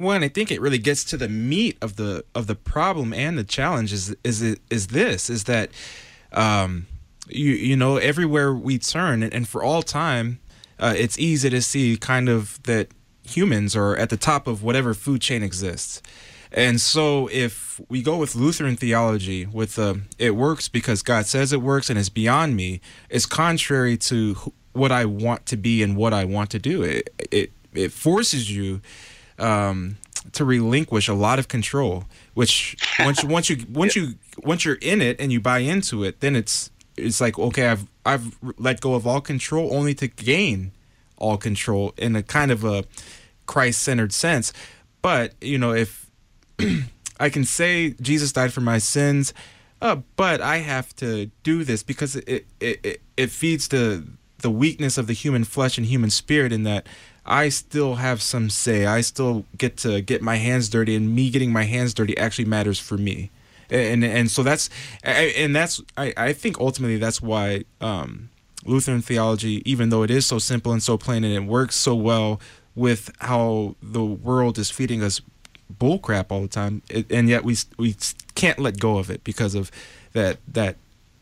One, 0.00 0.24
I 0.24 0.28
think 0.28 0.50
it 0.50 0.62
really 0.62 0.78
gets 0.78 1.04
to 1.04 1.18
the 1.18 1.28
meat 1.28 1.76
of 1.82 1.96
the 1.96 2.24
of 2.34 2.46
the 2.46 2.54
problem 2.54 3.12
and 3.12 3.36
the 3.36 3.44
challenge 3.44 3.92
is 3.92 4.16
is 4.24 4.40
is 4.70 4.86
this 4.86 5.28
is 5.28 5.44
that 5.44 5.68
um, 6.32 6.86
you 7.28 7.50
you 7.50 7.76
know 7.76 7.98
everywhere 7.98 8.54
we 8.54 8.78
turn 8.78 9.22
and, 9.22 9.34
and 9.34 9.46
for 9.46 9.62
all 9.62 9.82
time 9.82 10.40
uh, 10.78 10.94
it's 10.96 11.18
easy 11.18 11.50
to 11.50 11.60
see 11.60 11.98
kind 11.98 12.30
of 12.30 12.62
that 12.62 12.88
humans 13.24 13.76
are 13.76 13.94
at 13.94 14.08
the 14.08 14.16
top 14.16 14.46
of 14.46 14.62
whatever 14.62 14.94
food 14.94 15.20
chain 15.20 15.42
exists. 15.42 16.00
And 16.50 16.80
so 16.80 17.28
if 17.30 17.78
we 17.90 18.00
go 18.00 18.16
with 18.16 18.34
Lutheran 18.34 18.76
theology 18.76 19.44
with 19.44 19.78
uh, 19.78 19.96
it 20.18 20.30
works 20.30 20.66
because 20.70 21.02
God 21.02 21.26
says 21.26 21.52
it 21.52 21.60
works 21.60 21.90
and 21.90 21.98
it's 21.98 22.08
beyond 22.08 22.56
me, 22.56 22.80
it's 23.10 23.26
contrary 23.26 23.98
to 23.98 24.54
what 24.72 24.92
I 24.92 25.04
want 25.04 25.44
to 25.44 25.58
be 25.58 25.82
and 25.82 25.94
what 25.94 26.14
I 26.14 26.24
want 26.24 26.48
to 26.52 26.58
do. 26.58 26.82
It 26.82 27.10
it 27.30 27.52
it 27.74 27.92
forces 27.92 28.50
you 28.50 28.80
um, 29.40 29.96
to 30.32 30.44
relinquish 30.44 31.08
a 31.08 31.14
lot 31.14 31.38
of 31.38 31.48
control. 31.48 32.04
Which 32.34 32.76
once 33.00 33.24
once 33.24 33.50
you 33.50 33.64
once 33.70 33.96
you 33.96 34.14
once 34.38 34.64
you're 34.64 34.78
in 34.80 35.00
it 35.00 35.20
and 35.20 35.32
you 35.32 35.40
buy 35.40 35.58
into 35.58 36.04
it, 36.04 36.20
then 36.20 36.36
it's 36.36 36.70
it's 36.96 37.20
like 37.20 37.38
okay, 37.38 37.68
I've 37.68 37.86
I've 38.04 38.36
let 38.58 38.80
go 38.80 38.94
of 38.94 39.06
all 39.06 39.20
control 39.20 39.74
only 39.74 39.94
to 39.94 40.08
gain 40.08 40.72
all 41.16 41.36
control 41.36 41.92
in 41.96 42.16
a 42.16 42.22
kind 42.22 42.50
of 42.50 42.64
a 42.64 42.84
Christ-centered 43.46 44.12
sense. 44.12 44.52
But 45.02 45.34
you 45.40 45.58
know, 45.58 45.72
if 45.72 46.10
I 47.20 47.28
can 47.28 47.44
say 47.44 47.94
Jesus 48.00 48.32
died 48.32 48.52
for 48.52 48.60
my 48.60 48.78
sins, 48.78 49.34
uh, 49.82 49.96
but 50.16 50.40
I 50.40 50.58
have 50.58 50.94
to 50.96 51.26
do 51.42 51.64
this 51.64 51.82
because 51.82 52.16
it 52.16 52.46
it, 52.60 52.80
it, 52.84 53.00
it 53.16 53.30
feeds 53.30 53.68
the 53.68 54.06
the 54.38 54.50
weakness 54.50 54.98
of 54.98 55.06
the 55.06 55.12
human 55.12 55.44
flesh 55.44 55.78
and 55.78 55.86
human 55.86 56.10
spirit 56.10 56.52
in 56.52 56.62
that 56.64 56.86
I 57.24 57.48
still 57.48 57.96
have 57.96 58.22
some 58.22 58.50
say. 58.50 58.86
I 58.86 59.00
still 59.02 59.44
get 59.56 59.76
to 59.78 60.00
get 60.00 60.22
my 60.22 60.36
hands 60.36 60.68
dirty, 60.68 60.94
and 60.96 61.14
me 61.14 61.30
getting 61.30 61.52
my 61.52 61.64
hands 61.64 61.94
dirty 61.94 62.16
actually 62.16 62.46
matters 62.46 62.78
for 62.78 62.96
me. 62.96 63.30
And 63.70 64.04
and 64.04 64.30
so 64.30 64.42
that's 64.42 64.68
and 65.04 65.54
that's 65.54 65.80
I, 65.96 66.12
I 66.16 66.32
think 66.32 66.58
ultimately 66.58 66.96
that's 66.96 67.22
why 67.22 67.64
um, 67.80 68.30
Lutheran 68.64 69.00
theology, 69.02 69.62
even 69.64 69.90
though 69.90 70.02
it 70.02 70.10
is 70.10 70.26
so 70.26 70.38
simple 70.38 70.72
and 70.72 70.82
so 70.82 70.98
plain 70.98 71.22
and 71.22 71.32
it 71.32 71.48
works 71.48 71.76
so 71.76 71.94
well 71.94 72.40
with 72.74 73.12
how 73.20 73.76
the 73.82 74.04
world 74.04 74.58
is 74.58 74.70
feeding 74.70 75.02
us 75.02 75.20
bullcrap 75.78 76.26
all 76.30 76.42
the 76.42 76.48
time, 76.48 76.82
it, 76.88 77.10
and 77.12 77.28
yet 77.28 77.44
we 77.44 77.56
we 77.78 77.94
can't 78.34 78.58
let 78.58 78.78
go 78.80 78.98
of 78.98 79.10
it 79.10 79.22
because 79.22 79.54
of 79.54 79.70
that 80.14 80.38
that 80.48 80.76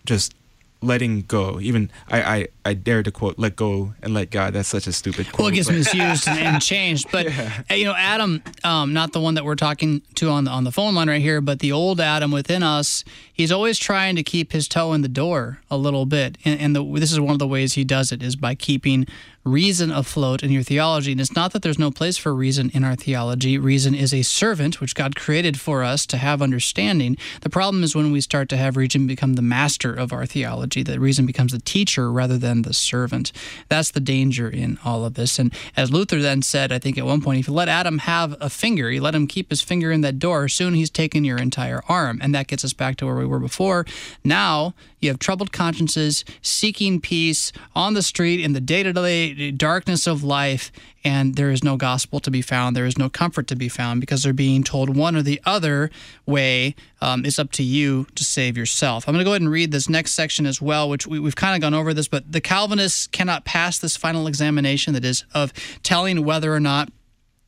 just 0.07 0.35
letting 0.81 1.23
go. 1.23 1.61
Even 1.61 1.91
I, 2.09 2.23
I, 2.23 2.49
I 2.65 2.75
dare 2.75 3.03
to 3.03 3.11
quote, 3.11 3.39
"Let 3.39 3.57
go 3.57 3.95
and 4.03 4.15
let 4.15 4.31
God." 4.31 4.55
That's 4.55 4.69
such 4.69 4.87
a 4.87 4.93
stupid 4.93 5.27
quote. 5.33 5.39
Well, 5.39 5.49
it 5.49 5.55
gets 5.55 5.71
misused 5.71 6.29
and, 6.29 6.39
and, 6.39 6.63
changed. 6.63 7.09
But 7.11 7.27
yeah. 7.27 7.63
you 7.75 7.85
know, 7.85 7.95
Adam, 7.97 8.43
um, 8.65 8.93
not 8.93 9.13
the 9.13 9.21
one 9.21 9.35
that 9.35 9.45
we're 9.45 9.57
talking 9.57 10.03
to 10.17 10.31
on 10.31 10.45
the 10.45 10.51
on 10.51 10.65
the 10.65 10.73
phone 10.73 10.95
line 10.95 11.09
right 11.09 11.21
here, 11.21 11.41
but 11.41 11.61
the 11.61 11.73
old 11.73 12.01
Adam 12.01 12.31
within 12.31 12.63
us. 12.63 13.05
He's 13.33 13.53
always 13.53 13.79
trying 13.79 14.17
to 14.17 14.23
keep 14.23 14.53
his 14.53 14.67
toe 14.67 14.93
in 14.93 15.03
the 15.03 15.09
door 15.09 15.61
a 15.71 15.77
little 15.77 16.07
bit, 16.07 16.39
and, 16.45 16.61
and 16.61 16.77
the, 16.77 16.85
this 16.99 17.13
is 17.13 17.21
one 17.21 17.33
of 17.33 17.39
the 17.39 17.47
ways 17.47 17.75
he 17.75 17.85
does 17.85 18.13
it 18.13 18.23
is 18.23 18.37
by 18.37 18.55
keeping 18.55 19.07
reason 19.45 19.91
afloat 19.91 20.43
in 20.43 20.51
your 20.51 20.63
theology. 20.63 21.13
And 21.13 21.21
it's 21.21 21.35
not 21.35 21.53
that 21.53 21.63
there's 21.63 21.79
no 21.79 21.91
place 21.91 22.17
for 22.17 22.35
reason 22.35 22.71
in 22.75 22.85
our 22.85 22.97
theology. 22.97 23.59
Reason 23.59 23.95
is 23.95 24.13
a 24.13 24.23
servant, 24.23 24.81
which 24.81 24.95
God 24.95 25.17
created 25.17 25.59
for 25.59 25.83
us 25.83 26.07
to 26.07 26.17
have 26.17 26.43
understanding. 26.43 27.17
The 27.41 27.51
problem 27.51 27.83
is 27.83 27.95
when 27.95 28.13
we 28.13 28.21
start 28.21 28.49
to 28.51 28.57
have 28.57 28.77
reason 28.77 29.07
become 29.07 29.35
the 29.35 29.43
master 29.43 29.93
of 29.95 30.13
our 30.13 30.27
theology, 30.27 30.83
that 30.83 31.01
reason 31.01 31.27
becomes 31.27 31.53
the 31.53 31.61
teacher 31.61 32.11
rather 32.13 32.39
than 32.39 32.63
the 32.63 32.75
servant. 32.75 33.33
That's 33.69 33.91
the 33.91 34.01
danger 34.01 34.49
in 34.49 34.79
all 34.85 35.05
of 35.05 35.15
this. 35.15 35.39
And 35.39 35.53
as 35.77 35.91
Luther 35.91 36.21
then 36.21 36.43
said, 36.43 36.73
I 36.73 36.79
think 36.79 36.99
at 36.99 37.07
one 37.07 37.23
point, 37.23 37.41
if 37.41 37.49
you 37.49 37.55
let 37.55 37.69
Adam 37.69 37.99
have 37.99 38.37
a 38.41 38.51
finger, 38.51 38.91
you 38.91 39.01
let 39.01 39.15
him 39.15 39.27
keep 39.27 39.51
his 39.51 39.63
finger 39.63 39.91
in 39.91 40.03
that 40.03 40.19
door, 40.19 40.49
soon 40.49 40.75
he's 40.75 40.91
taken 40.91 41.25
your 41.25 41.39
entire 41.39 41.83
arm. 41.89 42.19
And 42.23 42.35
that 42.35 42.49
gets 42.49 42.65
us 42.65 42.73
back 42.73 42.97
to 42.97 43.07
where 43.07 43.17
we 43.17 43.27
were 43.27 43.39
before. 43.39 43.87
Now, 44.25 44.75
you 45.01 45.09
have 45.11 45.19
troubled 45.19 45.53
consciences 45.53 46.25
seeking 46.43 47.01
peace 47.01 47.53
on 47.75 47.95
the 47.95 48.03
street 48.03 48.41
in 48.41 48.53
the 48.53 48.61
day 48.61 48.83
to 48.83 48.93
day 48.93 49.28
darkness 49.53 50.07
of 50.07 50.23
life, 50.23 50.71
and 51.05 51.37
there 51.37 51.51
is 51.51 51.63
no 51.63 51.77
gospel 51.77 52.21
to 52.21 52.31
be 52.31 52.43
found. 52.43 52.77
There 52.77 52.87
is 52.87 52.99
no 52.99 53.09
comfort 53.09 53.47
to 53.49 53.57
be 53.57 53.69
found 53.69 54.01
because 54.01 54.23
they're 54.23 54.33
being 54.33 54.63
told 54.63 54.95
one 54.97 55.17
or 55.17 55.23
the 55.23 55.41
other 55.45 55.91
way. 56.27 56.75
Um, 57.01 57.25
it's 57.25 57.39
up 57.39 57.53
to 57.53 57.63
you 57.63 58.07
to 58.15 58.25
save 58.25 58.57
yourself. 58.57 59.07
I'm 59.07 59.15
going 59.15 59.21
to 59.21 59.25
go 59.25 59.33
ahead 59.33 59.43
and 59.43 59.51
read 59.51 59.71
this 59.71 59.89
next 59.89 60.13
section 60.13 60.47
as 60.47 60.61
well, 60.61 60.89
which 60.89 61.07
we, 61.07 61.19
we've 61.19 61.37
kind 61.37 61.55
of 61.55 61.61
gone 61.61 61.75
over 61.75 61.95
this, 61.95 62.09
but 62.09 62.31
the 62.31 62.41
Calvinists 62.41 63.07
cannot 63.07 63.45
pass 63.45 63.79
this 63.79 63.97
final 63.97 64.27
examination 64.27 64.95
that 64.95 65.05
is 65.05 65.25
of 65.35 65.53
telling 65.83 66.25
whether 66.25 66.53
or 66.55 66.61
not 66.61 66.91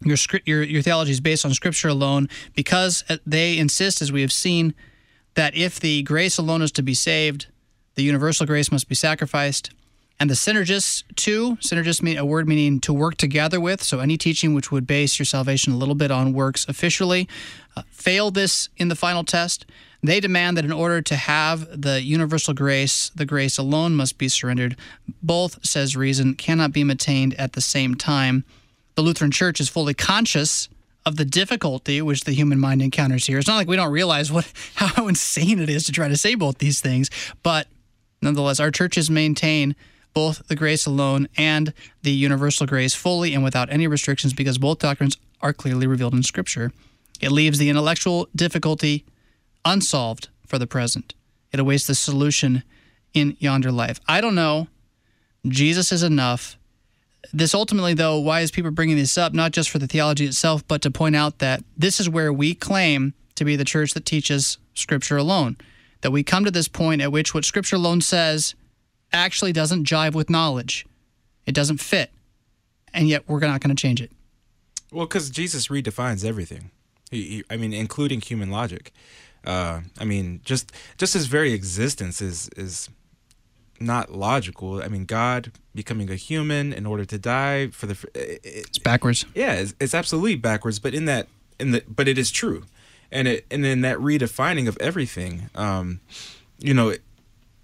your, 0.05 0.17
your, 0.45 0.63
your 0.63 0.83
theology 0.83 1.13
is 1.13 1.21
based 1.21 1.45
on 1.45 1.53
Scripture 1.53 1.89
alone 1.89 2.29
because 2.55 3.05
uh, 3.09 3.17
they 3.27 3.59
insist, 3.59 4.01
as 4.01 4.11
we 4.11 4.23
have 4.23 4.33
seen, 4.33 4.75
that 5.35 5.55
if 5.55 5.79
the 5.79 6.03
grace 6.03 6.39
alone 6.39 6.63
is 6.63 6.73
to 6.73 6.83
be 6.83 6.95
saved, 6.95 7.47
the 7.95 8.03
universal 8.03 8.47
grace 8.47 8.73
must 8.73 8.89
be 8.89 8.95
sacrificed. 8.95 9.71
And 10.21 10.29
the 10.29 10.35
synergists, 10.35 11.03
too, 11.17 11.57
synergists 11.63 12.03
mean 12.03 12.19
a 12.19 12.27
word 12.27 12.47
meaning 12.47 12.79
to 12.81 12.93
work 12.93 13.17
together 13.17 13.59
with. 13.59 13.83
So 13.83 14.01
any 14.01 14.19
teaching 14.19 14.53
which 14.53 14.71
would 14.71 14.87
base 14.87 15.19
your 15.19 15.25
salvation 15.25 15.73
a 15.73 15.77
little 15.77 15.95
bit 15.95 16.11
on 16.11 16.35
works 16.35 16.67
officially 16.69 17.27
uh, 17.75 17.83
fail 17.91 18.31
this 18.31 18.69
in 18.77 18.89
the 18.89 18.95
final 18.95 19.25
test. 19.25 19.65
They 20.03 20.21
demand 20.21 20.59
that 20.59 20.65
in 20.67 20.73
order 20.73 21.01
to 21.01 21.17
have 21.17 21.81
the 21.81 22.03
universal 22.03 22.53
grace, 22.53 23.11
the 23.15 23.25
grace 23.25 23.57
alone 23.57 23.95
must 23.97 24.19
be 24.19 24.29
surrendered. 24.29 24.77
Both, 25.23 25.65
says 25.65 25.97
reason, 25.97 26.35
cannot 26.35 26.73
be 26.73 26.85
maintained 26.85 27.35
at 27.35 27.55
the 27.55 27.63
same 27.63 27.95
time. 27.95 28.45
The 28.97 29.03
Lutheran 29.03 29.31
Church 29.31 29.59
is 29.59 29.71
fully 29.71 29.95
conscious 29.95 30.69
of 31.07 31.17
the 31.17 31.25
difficulty 31.25 32.03
which 32.03 32.25
the 32.25 32.33
human 32.33 32.59
mind 32.59 32.83
encounters 32.83 33.27
here. 33.27 33.39
It's 33.39 33.49
not 33.49 33.57
like 33.57 33.69
we 33.69 33.77
don't 33.77 33.91
realize 33.91 34.31
what 34.31 34.51
how 34.75 35.09
insane 35.09 35.61
it 35.61 35.71
is 35.71 35.85
to 35.85 35.93
try 35.93 36.09
to 36.09 36.17
say 36.17 36.35
both 36.35 36.59
these 36.59 36.83
things, 36.83 37.09
but 37.43 37.69
nonetheless, 38.21 38.61
our 38.61 38.71
churches 38.71 39.09
maintain 39.09 39.75
both 40.13 40.47
the 40.49 40.57
grace 40.57 40.87
alone 40.87 41.29
and 41.37 41.73
the 42.03 42.11
universal 42.11 42.67
grace 42.67 42.95
fully 42.95 43.35
and 43.35 43.45
without 43.45 43.73
any 43.73 43.87
restrictions 43.87 44.33
because 44.33 44.59
both 44.59 44.79
doctrines 44.79 45.17
are 45.41 45.53
clearly 45.53 45.87
revealed 45.87 46.15
in 46.15 46.23
Scripture. 46.23 46.73
It 47.21 47.33
leaves 47.33 47.59
the 47.59 47.69
intellectual 47.69 48.29
difficulty 48.35 49.05
unsolved 49.65 50.29
for 50.47 50.59
the 50.59 50.67
present. 50.67 51.15
It 51.53 51.61
awaits 51.61 51.87
the 51.87 51.95
solution 51.95 52.63
in 53.13 53.37
yonder 53.39 53.73
life. 53.73 54.01
I 54.09 54.21
don't 54.21 54.35
know. 54.35 54.69
Jesus 55.47 55.93
is 55.93 56.03
enough 56.03 56.57
this 57.33 57.55
ultimately, 57.55 57.95
though, 57.95 58.19
why 58.19 58.41
is 58.41 58.51
Pieper 58.51 58.71
bringing 58.71 58.97
this 58.97 59.19
up? 59.19 59.33
Not 59.33 59.53
just 59.53 59.71
for 59.71 59.79
the 59.79 59.87
theology 59.87 60.27
itself, 60.27 60.67
but 60.67 60.83
to 60.83 60.91
point 60.91 61.17
out 61.17 61.39
that 61.39 61.63
this 61.77 62.01
is 62.01 62.09
where 62.09 62.33
we 62.33 62.55
claim 62.55 63.15
to 63.37 63.45
be 63.45 63.57
the 63.57 63.65
church 63.65 63.95
that 63.95 64.07
teaches 64.07 64.59
Scripture 64.75 65.17
alone. 65.17 65.57
That 66.01 66.13
we 66.13 66.23
come 66.23 66.45
to 66.45 66.51
this 66.51 66.69
point 66.69 67.03
at 67.03 67.13
which 67.13 67.35
what 67.35 67.45
Scripture 67.45 67.77
alone 67.77 68.01
says 68.01 68.55
actually 69.13 69.53
doesn't 69.53 69.85
jive 69.87 70.15
with 70.15 70.31
knowledge, 70.31 70.87
it 71.47 71.55
doesn't 71.55 71.79
fit. 71.79 72.11
and 72.93 73.09
yet 73.09 73.23
we're 73.29 73.41
not 73.41 73.61
going 73.61 73.75
to 73.75 73.81
change 73.81 74.01
it. 74.01 74.11
Well, 74.93 75.07
because 75.07 75.31
Jesus 75.31 75.69
redefines 75.69 76.25
everything. 76.25 76.71
He, 77.11 77.23
he, 77.23 77.45
I 77.51 77.57
mean, 77.57 77.73
including 77.73 78.21
human 78.21 78.51
logic. 78.51 78.93
Uh, 79.45 79.81
I 79.99 80.05
mean, 80.05 80.41
just 80.45 80.73
just 80.99 81.15
his 81.15 81.27
very 81.27 81.53
existence 81.53 82.21
is 82.21 82.49
is 82.57 82.89
not 83.79 84.13
logical. 84.13 84.83
I 84.83 84.89
mean, 84.89 85.05
God 85.07 85.53
becoming 85.75 86.11
a 86.11 86.17
human 86.17 86.73
in 86.73 86.85
order 86.85 87.05
to 87.07 87.19
die 87.19 87.69
for 87.69 87.87
the 87.87 87.97
it, 88.15 88.41
it's 88.45 88.79
backwards. 88.79 89.25
Yeah, 89.35 89.55
it's, 89.55 89.75
it's 89.81 89.95
absolutely 89.95 90.37
backwards. 90.37 90.79
But 90.79 90.95
in 90.95 91.07
that, 91.07 91.29
in 91.59 91.71
the, 91.71 91.83
but 91.89 92.07
it 92.09 92.19
is 92.19 92.31
true, 92.31 92.65
and 93.11 93.27
it 93.29 93.47
and 93.51 93.65
in 93.65 93.81
that 93.83 93.99
redefining 93.99 94.69
of 94.69 94.77
everything, 94.81 95.49
um, 95.55 96.01
you 96.59 96.75
know, 96.75 96.95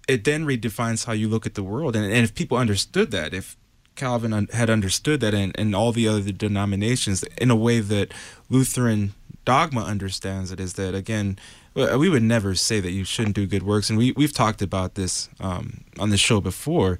it, 0.07 0.23
then 0.23 0.45
redefines 0.45 1.05
how 1.05 1.13
you 1.13 1.27
look 1.27 1.45
at 1.45 1.55
the 1.55 1.63
world. 1.63 1.95
And, 1.95 2.05
and 2.05 2.23
if 2.23 2.33
people 2.33 2.57
understood 2.57 3.11
that, 3.11 3.33
if 3.33 3.57
Calvin 3.95 4.33
un- 4.33 4.47
had 4.53 4.69
understood 4.69 5.19
that, 5.21 5.33
and, 5.33 5.57
and 5.57 5.75
all 5.75 5.91
the 5.91 6.07
other 6.07 6.31
denominations, 6.31 7.23
in 7.37 7.51
a 7.51 7.55
way 7.55 7.79
that 7.79 8.13
Lutheran 8.49 9.13
dogma 9.45 9.81
understands 9.81 10.51
it, 10.51 10.59
is 10.59 10.73
that 10.73 10.93
again 10.93 11.37
we 11.77 12.09
would 12.09 12.23
never 12.23 12.55
say 12.55 12.79
that 12.79 12.91
you 12.91 13.03
shouldn't 13.03 13.35
do 13.35 13.45
good 13.45 13.63
works, 13.63 13.89
and 13.89 13.99
we 13.99 14.11
we've 14.13 14.33
talked 14.33 14.61
about 14.61 14.95
this 14.95 15.29
um, 15.39 15.83
on 15.99 16.09
the 16.09 16.17
show 16.17 16.41
before, 16.41 16.97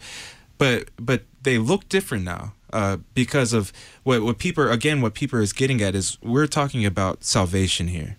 but 0.58 0.90
but 0.98 1.24
they 1.42 1.58
look 1.58 1.90
different 1.90 2.24
now 2.24 2.54
uh, 2.72 2.98
because 3.16 3.54
of 3.54 3.74
what 4.04 4.22
what 4.22 4.38
Pieper 4.38 4.70
again 4.70 5.02
what 5.02 5.16
people 5.16 5.40
is 5.40 5.52
getting 5.52 5.82
at 5.82 5.96
is 5.96 6.18
we're 6.22 6.48
talking 6.48 6.86
about 6.86 7.24
salvation 7.24 7.88
here, 7.88 8.18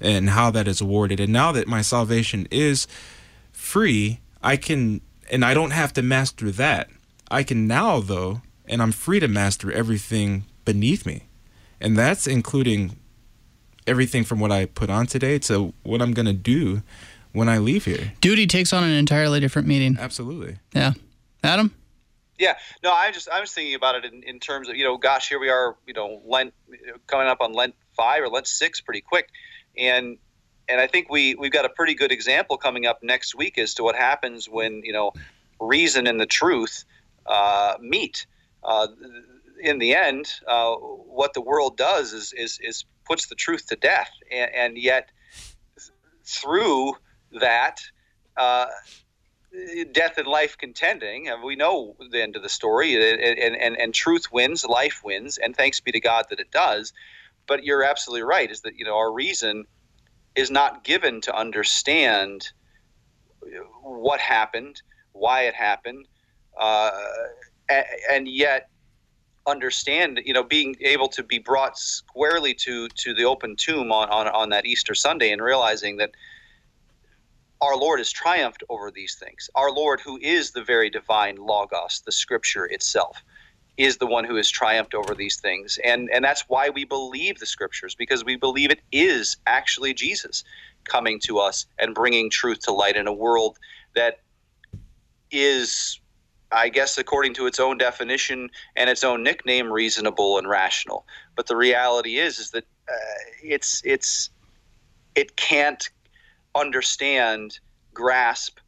and 0.00 0.30
how 0.30 0.50
that 0.50 0.66
is 0.66 0.80
awarded, 0.80 1.20
and 1.20 1.32
now 1.32 1.52
that 1.52 1.68
my 1.68 1.82
salvation 1.82 2.48
is 2.50 2.86
free, 3.52 4.20
I 4.48 4.56
can 4.56 5.02
and 5.30 5.44
I 5.44 5.52
don't 5.52 5.72
have 5.72 5.92
to 5.92 6.02
master 6.02 6.50
that. 6.52 6.88
I 7.30 7.42
can 7.42 7.66
now 7.66 8.00
though, 8.00 8.40
and 8.64 8.80
I'm 8.80 8.92
free 8.92 9.20
to 9.20 9.28
master 9.28 9.70
everything 9.70 10.44
beneath 10.64 11.04
me, 11.04 11.24
and 11.82 11.98
that's 11.98 12.26
including 12.26 12.96
everything 13.86 14.24
from 14.24 14.40
what 14.40 14.50
I 14.50 14.64
put 14.64 14.88
on 14.88 15.06
today 15.06 15.38
to 15.40 15.74
what 15.82 16.00
I'm 16.00 16.14
going 16.14 16.24
to 16.24 16.32
do 16.32 16.82
when 17.32 17.46
I 17.50 17.58
leave 17.58 17.84
here. 17.84 18.14
Duty 18.22 18.46
takes 18.46 18.72
on 18.72 18.84
an 18.84 18.92
entirely 18.92 19.38
different 19.38 19.68
meaning. 19.68 19.98
Absolutely. 20.00 20.56
Yeah. 20.74 20.94
Adam? 21.44 21.74
Yeah, 22.38 22.56
no, 22.82 22.90
I 22.90 23.10
just 23.10 23.28
I 23.28 23.40
was 23.40 23.52
thinking 23.52 23.74
about 23.74 23.96
it 23.96 24.06
in, 24.06 24.22
in 24.22 24.40
terms 24.40 24.70
of 24.70 24.76
you 24.76 24.84
know, 24.84 24.96
gosh, 24.96 25.28
here 25.28 25.38
we 25.38 25.50
are, 25.50 25.76
you 25.86 25.92
know, 25.92 26.22
Lent 26.24 26.54
coming 27.06 27.26
up 27.26 27.42
on 27.42 27.52
Lent 27.52 27.74
five 27.98 28.22
or 28.22 28.30
Lent 28.30 28.46
six 28.46 28.80
pretty 28.80 29.02
quick, 29.02 29.28
and 29.76 30.16
and 30.68 30.80
I 30.80 30.86
think 30.86 31.10
we 31.10 31.34
we've 31.34 31.52
got 31.52 31.64
a 31.64 31.68
pretty 31.68 31.94
good 31.94 32.12
example 32.12 32.56
coming 32.56 32.86
up 32.86 33.02
next 33.02 33.34
week 33.34 33.58
as 33.58 33.74
to 33.74 33.82
what 33.82 33.96
happens 33.96 34.48
when 34.48 34.82
you 34.84 34.92
know 34.92 35.12
reason 35.60 36.06
and 36.06 36.20
the 36.20 36.26
truth 36.26 36.84
uh, 37.26 37.74
meet. 37.80 38.26
Uh, 38.62 38.88
in 39.60 39.78
the 39.78 39.94
end, 39.94 40.30
uh, 40.46 40.74
what 40.74 41.34
the 41.34 41.40
world 41.40 41.76
does 41.76 42.12
is 42.12 42.32
is 42.32 42.58
is 42.62 42.84
puts 43.04 43.26
the 43.26 43.34
truth 43.34 43.66
to 43.66 43.76
death, 43.76 44.10
and, 44.30 44.50
and 44.54 44.78
yet 44.78 45.10
through 46.24 46.94
that. 47.40 47.80
Uh, 48.36 48.66
death 49.92 50.18
and 50.18 50.26
life 50.26 50.56
contending, 50.58 51.28
and 51.28 51.42
we 51.42 51.56
know 51.56 51.96
the 52.10 52.22
end 52.22 52.36
of 52.36 52.42
the 52.42 52.48
story, 52.48 52.94
and, 52.94 53.56
and, 53.56 53.80
and 53.80 53.94
truth 53.94 54.30
wins, 54.30 54.64
life 54.64 55.00
wins, 55.02 55.38
and 55.38 55.56
thanks 55.56 55.80
be 55.80 55.90
to 55.90 56.00
God 56.00 56.26
that 56.30 56.38
it 56.38 56.50
does. 56.50 56.92
But 57.46 57.64
you're 57.64 57.82
absolutely 57.82 58.22
right, 58.22 58.50
is 58.50 58.60
that, 58.60 58.76
you 58.76 58.84
know, 58.84 58.96
our 58.96 59.10
reason 59.10 59.64
is 60.38 60.50
not 60.52 60.84
given 60.84 61.20
to 61.20 61.36
understand 61.36 62.48
what 63.82 64.20
happened, 64.20 64.80
why 65.12 65.42
it 65.42 65.54
happened, 65.54 66.06
uh, 66.60 66.92
and 68.10 68.28
yet 68.28 68.68
understand, 69.48 70.20
you 70.24 70.32
know, 70.32 70.44
being 70.44 70.76
able 70.80 71.08
to 71.08 71.24
be 71.24 71.38
brought 71.38 71.76
squarely 71.76 72.54
to 72.54 72.88
to 72.88 73.14
the 73.14 73.24
open 73.24 73.56
tomb 73.56 73.90
on, 73.90 74.08
on, 74.10 74.28
on 74.28 74.50
that 74.50 74.64
Easter 74.64 74.94
Sunday 74.94 75.32
and 75.32 75.42
realizing 75.42 75.96
that 75.96 76.10
our 77.60 77.76
Lord 77.76 77.98
has 77.98 78.12
triumphed 78.12 78.62
over 78.68 78.92
these 78.92 79.16
things. 79.16 79.50
Our 79.56 79.72
Lord, 79.72 80.00
who 80.00 80.18
is 80.22 80.52
the 80.52 80.62
very 80.62 80.88
divine 80.88 81.36
Logos, 81.36 82.02
the 82.06 82.12
Scripture 82.12 82.66
itself, 82.66 83.24
is 83.78 83.96
the 83.96 84.06
one 84.06 84.24
who 84.24 84.34
has 84.34 84.50
triumphed 84.50 84.92
over 84.92 85.14
these 85.14 85.36
things. 85.36 85.78
And, 85.84 86.10
and 86.12 86.24
that's 86.24 86.44
why 86.48 86.68
we 86.68 86.84
believe 86.84 87.38
the 87.38 87.46
Scriptures, 87.46 87.94
because 87.94 88.24
we 88.24 88.36
believe 88.36 88.70
it 88.70 88.80
is 88.92 89.36
actually 89.46 89.94
Jesus 89.94 90.44
coming 90.84 91.20
to 91.20 91.38
us 91.38 91.64
and 91.78 91.94
bringing 91.94 92.28
truth 92.28 92.58
to 92.64 92.72
light 92.72 92.96
in 92.96 93.06
a 93.06 93.12
world 93.12 93.56
that 93.94 94.18
is 95.30 96.00
I 96.50 96.70
guess, 96.70 96.96
according 96.96 97.34
to 97.34 97.46
its 97.46 97.60
own 97.60 97.76
definition 97.76 98.50
and 98.74 98.88
its 98.88 99.04
own 99.04 99.22
nickname, 99.22 99.70
reasonable 99.70 100.38
and 100.38 100.48
rational. 100.48 101.06
But 101.36 101.46
the 101.46 101.56
reality 101.56 102.16
is, 102.18 102.38
is 102.38 102.50
that 102.52 102.64
uh, 102.88 103.18
it's 103.42 103.82
it's 103.84 104.30
it 105.14 105.36
can't 105.36 105.90
understand, 106.54 107.58
grasp, 107.92 108.60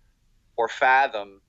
or 0.56 0.68
fathom 0.68 1.40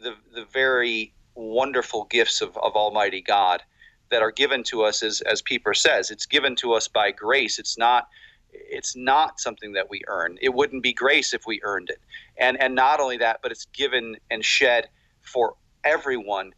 the 0.00 0.14
the 0.34 0.44
very 0.44 1.14
wonderful 1.34 2.04
gifts 2.04 2.40
of, 2.40 2.56
of 2.58 2.74
Almighty 2.74 3.22
God 3.22 3.62
that 4.10 4.22
are 4.22 4.32
given 4.32 4.62
to 4.64 4.82
us 4.82 5.02
as 5.02 5.20
as 5.22 5.42
Pieper 5.42 5.74
says. 5.74 6.10
It's 6.10 6.26
given 6.26 6.56
to 6.56 6.72
us 6.74 6.88
by 6.88 7.10
grace. 7.10 7.58
It's 7.58 7.78
not 7.78 8.08
it's 8.52 8.94
not 8.94 9.40
something 9.40 9.72
that 9.72 9.88
we 9.90 10.02
earn. 10.08 10.38
It 10.42 10.54
wouldn't 10.54 10.82
be 10.82 10.92
grace 10.92 11.32
if 11.32 11.46
we 11.46 11.60
earned 11.62 11.90
it. 11.90 12.00
And 12.36 12.60
and 12.60 12.74
not 12.74 13.00
only 13.00 13.16
that, 13.18 13.40
but 13.42 13.52
it's 13.52 13.66
given 13.66 14.16
and 14.30 14.44
shed 14.44 14.88
for 15.22 15.54
everyone 15.84 16.52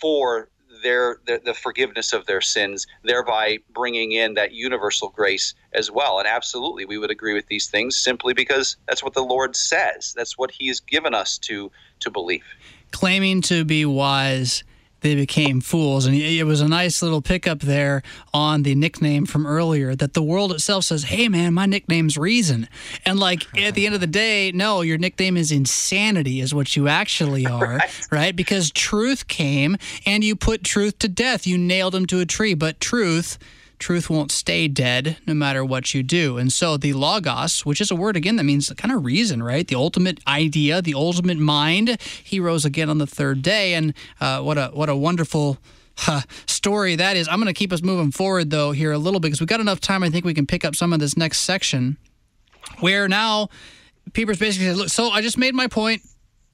for 0.00 0.48
their, 0.82 1.18
their, 1.26 1.38
the 1.38 1.54
forgiveness 1.54 2.12
of 2.12 2.26
their 2.26 2.40
sins, 2.40 2.86
thereby 3.02 3.58
bringing 3.70 4.12
in 4.12 4.34
that 4.34 4.52
universal 4.52 5.08
grace 5.08 5.54
as 5.72 5.90
well. 5.90 6.18
And 6.18 6.28
absolutely, 6.28 6.84
we 6.84 6.98
would 6.98 7.10
agree 7.10 7.34
with 7.34 7.46
these 7.46 7.68
things 7.68 7.96
simply 7.96 8.34
because 8.34 8.76
that's 8.86 9.02
what 9.02 9.14
the 9.14 9.22
Lord 9.22 9.56
says. 9.56 10.12
That's 10.16 10.36
what 10.38 10.50
He 10.50 10.68
has 10.68 10.80
given 10.80 11.14
us 11.14 11.38
to 11.38 11.70
to 12.00 12.10
believe. 12.10 12.44
Claiming 12.90 13.42
to 13.42 13.64
be 13.64 13.84
wise 13.84 14.64
they 15.00 15.14
became 15.14 15.60
fools. 15.60 16.06
And 16.06 16.14
it 16.16 16.44
was 16.44 16.60
a 16.60 16.68
nice 16.68 17.02
little 17.02 17.22
pickup 17.22 17.60
there 17.60 18.02
on 18.34 18.62
the 18.62 18.74
nickname 18.74 19.26
from 19.26 19.46
earlier 19.46 19.94
that 19.94 20.14
the 20.14 20.22
world 20.22 20.52
itself 20.52 20.84
says, 20.84 21.04
hey, 21.04 21.28
man, 21.28 21.54
my 21.54 21.66
nickname's 21.66 22.18
Reason. 22.18 22.68
And 23.04 23.20
like 23.20 23.46
at 23.56 23.74
the 23.74 23.86
end 23.86 23.94
of 23.94 24.00
the 24.00 24.06
day, 24.06 24.50
no, 24.52 24.80
your 24.80 24.98
nickname 24.98 25.36
is 25.36 25.52
Insanity, 25.52 26.40
is 26.40 26.52
what 26.52 26.74
you 26.74 26.88
actually 26.88 27.46
are, 27.46 27.76
right? 27.76 28.08
right? 28.10 28.36
Because 28.36 28.70
truth 28.72 29.28
came 29.28 29.76
and 30.04 30.24
you 30.24 30.34
put 30.34 30.64
truth 30.64 30.98
to 31.00 31.08
death. 31.08 31.46
You 31.46 31.58
nailed 31.58 31.94
him 31.94 32.06
to 32.06 32.20
a 32.20 32.26
tree. 32.26 32.54
But 32.54 32.80
truth 32.80 33.38
truth 33.78 34.10
won't 34.10 34.32
stay 34.32 34.68
dead 34.68 35.18
no 35.26 35.34
matter 35.34 35.64
what 35.64 35.94
you 35.94 36.02
do. 36.02 36.38
And 36.38 36.52
so 36.52 36.76
the 36.76 36.92
logos, 36.92 37.64
which 37.64 37.80
is 37.80 37.90
a 37.90 37.96
word 37.96 38.16
again 38.16 38.36
that 38.36 38.44
means 38.44 38.72
kind 38.76 38.94
of 38.94 39.04
reason, 39.04 39.42
right? 39.42 39.66
The 39.66 39.74
ultimate 39.76 40.20
idea, 40.26 40.82
the 40.82 40.94
ultimate 40.94 41.38
mind. 41.38 42.00
He 42.22 42.40
rose 42.40 42.64
again 42.64 42.90
on 42.90 42.98
the 42.98 43.06
third 43.06 43.42
day, 43.42 43.74
and 43.74 43.94
uh, 44.20 44.40
what 44.42 44.58
a 44.58 44.68
what 44.68 44.88
a 44.88 44.96
wonderful. 44.96 45.58
Uh, 46.06 46.20
story 46.46 46.94
that 46.94 47.16
is. 47.16 47.26
I'm 47.26 47.40
going 47.40 47.52
to 47.52 47.52
keep 47.52 47.72
us 47.72 47.82
moving 47.82 48.12
forward 48.12 48.50
though 48.50 48.70
here 48.70 48.92
a 48.92 48.98
little 48.98 49.18
bit 49.18 49.28
because 49.28 49.40
we've 49.40 49.48
got 49.48 49.58
enough 49.58 49.80
time. 49.80 50.04
I 50.04 50.10
think 50.10 50.24
we 50.24 50.32
can 50.32 50.46
pick 50.46 50.64
up 50.64 50.76
some 50.76 50.92
of 50.92 51.00
this 51.00 51.16
next 51.16 51.40
section 51.40 51.96
where 52.78 53.08
now 53.08 53.48
Pieper's 54.12 54.38
basically 54.38 54.68
said, 54.68 54.76
look, 54.76 54.88
so 54.90 55.10
I 55.10 55.20
just 55.22 55.38
made 55.38 55.54
my 55.54 55.66
point, 55.66 56.02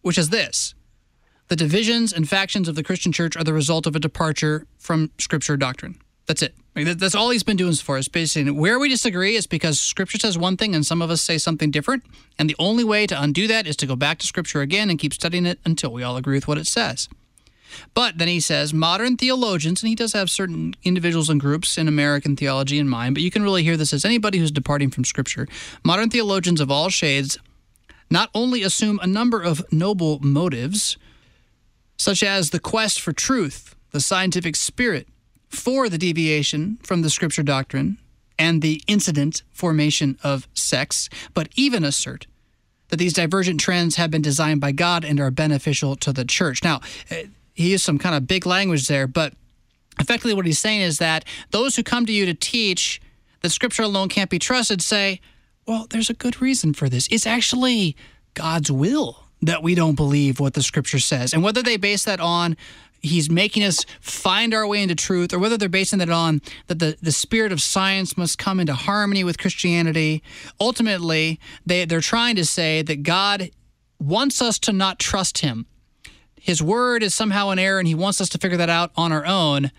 which 0.01 0.16
is 0.16 0.31
this. 0.31 0.75
The 1.49 1.57
divisions 1.57 2.12
and 2.12 2.29
factions 2.29 2.68
of 2.68 2.75
the 2.75 2.83
Christian 2.83 3.12
church 3.12 3.37
are 3.37 3.45
the 3.45 3.53
result 3.53 3.87
of 3.87 3.95
a 3.95 4.01
departure 4.01 4.66
from 4.79 5.11
scripture 5.18 5.57
doctrine. 5.57 6.01
That's 6.27 6.43
it. 6.43 6.55
That's 6.75 7.14
all 7.14 7.31
he's 7.31 7.45
been 7.45 7.57
doing 7.57 7.72
so 7.72 7.85
far. 7.85 7.99
Is 7.99 8.09
basically 8.09 8.51
where 8.51 8.79
we 8.81 8.89
disagree 8.89 9.37
is 9.37 9.47
because 9.47 9.81
Scripture 9.81 10.18
says 10.18 10.37
one 10.37 10.57
thing 10.57 10.75
and 10.75 10.85
some 10.85 11.03
of 11.03 11.11
us 11.11 11.22
say 11.22 11.39
something 11.39 11.70
different, 11.70 12.05
and 12.39 12.51
the 12.51 12.57
only 12.59 12.83
way 12.83 13.07
to 13.07 13.20
undo 13.20 13.47
that 13.47 13.66
is 13.66 13.77
to 13.77 13.87
go 13.87 13.95
back 13.95 14.18
to 14.18 14.27
Scripture 14.27 14.61
again 14.61 14.91
and 14.91 14.99
keep 14.99 15.14
studying 15.14 15.47
it 15.47 15.61
until 15.64 15.93
we 15.93 16.03
all 16.03 16.16
agree 16.16 16.37
with 16.37 16.49
what 16.49 16.59
it 16.59 16.66
says. 16.66 17.09
But 17.93 18.18
then 18.18 18.29
he 18.29 18.41
says 18.41 18.75
modern 18.75 19.16
theologians, 19.16 19.83
and 19.83 19.89
he 19.89 19.95
does 19.95 20.12
have 20.12 20.31
certain 20.31 20.75
individuals 20.83 21.31
and 21.31 21.41
groups 21.41 21.79
in 21.79 21.87
American 21.87 22.37
theology 22.37 22.79
in 22.79 22.89
mind, 22.89 23.14
but 23.14 23.22
you 23.22 23.31
can 23.31 23.43
really 23.43 23.62
hear 23.62 23.77
this 23.77 23.93
as 23.93 24.05
anybody 24.05 24.39
who's 24.39 24.51
departing 24.51 24.91
from 24.91 25.05
Scripture. 25.05 25.47
Modern 25.85 26.11
theologians 26.11 26.61
of 26.61 26.70
all 26.70 26.89
shades 26.89 27.39
not 28.11 28.31
only 28.35 28.62
assume 28.62 28.99
a 29.03 29.07
number 29.07 29.41
of 29.41 29.64
noble 29.72 30.18
motives, 30.20 30.97
such 31.97 32.22
as 32.22 32.51
the 32.51 32.61
quest 32.61 33.01
for 33.01 33.12
truth, 33.12 33.75
the 33.93 34.01
scientific 34.01 34.57
spirit, 34.57 35.09
for 35.55 35.89
the 35.89 35.99
deviation 35.99 36.79
from 36.83 37.03
the 37.03 37.11
scripture 37.11 37.43
doctrine 37.43 37.99
and 38.39 38.63
the 38.63 38.83
incident 38.87 39.43
formation 39.53 40.19
of 40.23 40.49
sects, 40.55 41.09
but 41.35 41.49
even 41.55 41.85
assert 41.85 42.27
that 42.89 42.97
these 42.97 43.13
divergent 43.13 43.61
trends 43.61 43.97
have 43.97 44.11
been 44.11 44.23
designed 44.23 44.61
by 44.61 44.73
God 44.73 45.05
and 45.05 45.21
are 45.21 45.31
beneficial 45.31 45.97
to 45.97 46.13
the 46.13 46.25
church. 46.25 46.63
Now, 46.63 46.81
eh, 47.11 47.25
he 47.55 47.71
used 47.71 47.85
some 47.85 47.99
kind 47.99 48.15
of 48.15 48.27
big 48.27 48.47
language 48.47 48.89
there, 48.89 49.07
but 49.07 49.33
effectively 49.99 50.35
what 50.35 50.47
he's 50.47 50.59
saying 50.59 50.83
is 50.83 50.99
that 50.99 51.25
those 51.51 51.77
who 51.77 51.83
come 51.83 52.05
to 52.07 52.13
you 52.13 52.27
to 52.27 52.35
teach 52.35 53.01
that 53.41 53.51
scripture 53.51 53.85
alone 53.85 54.09
can't 54.09 54.31
be 54.31 54.39
trusted 54.39 54.83
say, 54.83 55.21
well, 55.67 55.87
there's 55.91 56.11
a 56.11 56.15
good 56.15 56.43
reason 56.43 56.75
for 56.75 56.89
this. 56.89 57.09
It's 57.11 57.27
actually 57.27 57.97
God's 58.35 58.71
will 58.71 59.25
that 59.43 59.63
we 59.63 59.75
don't 59.75 59.95
believe 59.95 60.41
what 60.41 60.55
the 60.55 60.63
scripture 60.63 60.99
says. 60.99 61.33
And 61.33 61.43
whether 61.43 61.63
they 61.63 61.77
base 61.77 62.05
that 62.05 62.21
on 62.21 62.57
he's 63.05 63.31
making 63.31 63.63
us 63.63 63.85
find 64.01 64.55
our 64.55 64.67
way 64.67 64.83
into 64.83 64.95
truth, 64.95 65.33
or 65.33 65.39
whether 65.39 65.57
they're 65.57 65.69
basing 65.69 65.99
that 65.99 66.11
on 66.11 66.41
that 66.67 66.79
the, 66.79 66.97
the 67.03 67.13
spirit 67.13 67.53
of 67.53 67.61
science 67.61 68.17
must 68.17 68.39
come 68.39 68.59
into 68.59 68.75
harmony 68.75 69.23
with 69.23 69.39
Christianity. 69.39 70.23
Ultimately, 70.61 71.39
they, 71.67 71.85
they're 71.85 72.01
trying 72.01 72.37
to 72.37 72.45
say 72.45 72.83
that 72.83 73.03
God 73.03 73.51
wants 73.99 74.43
us 74.43 74.59
to 74.61 74.73
not 74.73 74.99
trust 74.99 75.39
him. 75.39 75.67
His 76.41 76.63
word 76.63 77.03
is 77.03 77.15
somehow 77.15 77.51
an 77.51 77.59
error, 77.59 77.79
and 77.79 77.89
he 77.89 77.95
wants 77.95 78.21
us 78.21 78.29
to 78.31 78.39
figure 78.39 78.59
that 78.59 78.71
out 78.71 78.91
on 78.97 79.13
our 79.13 79.25
own. 79.25 79.71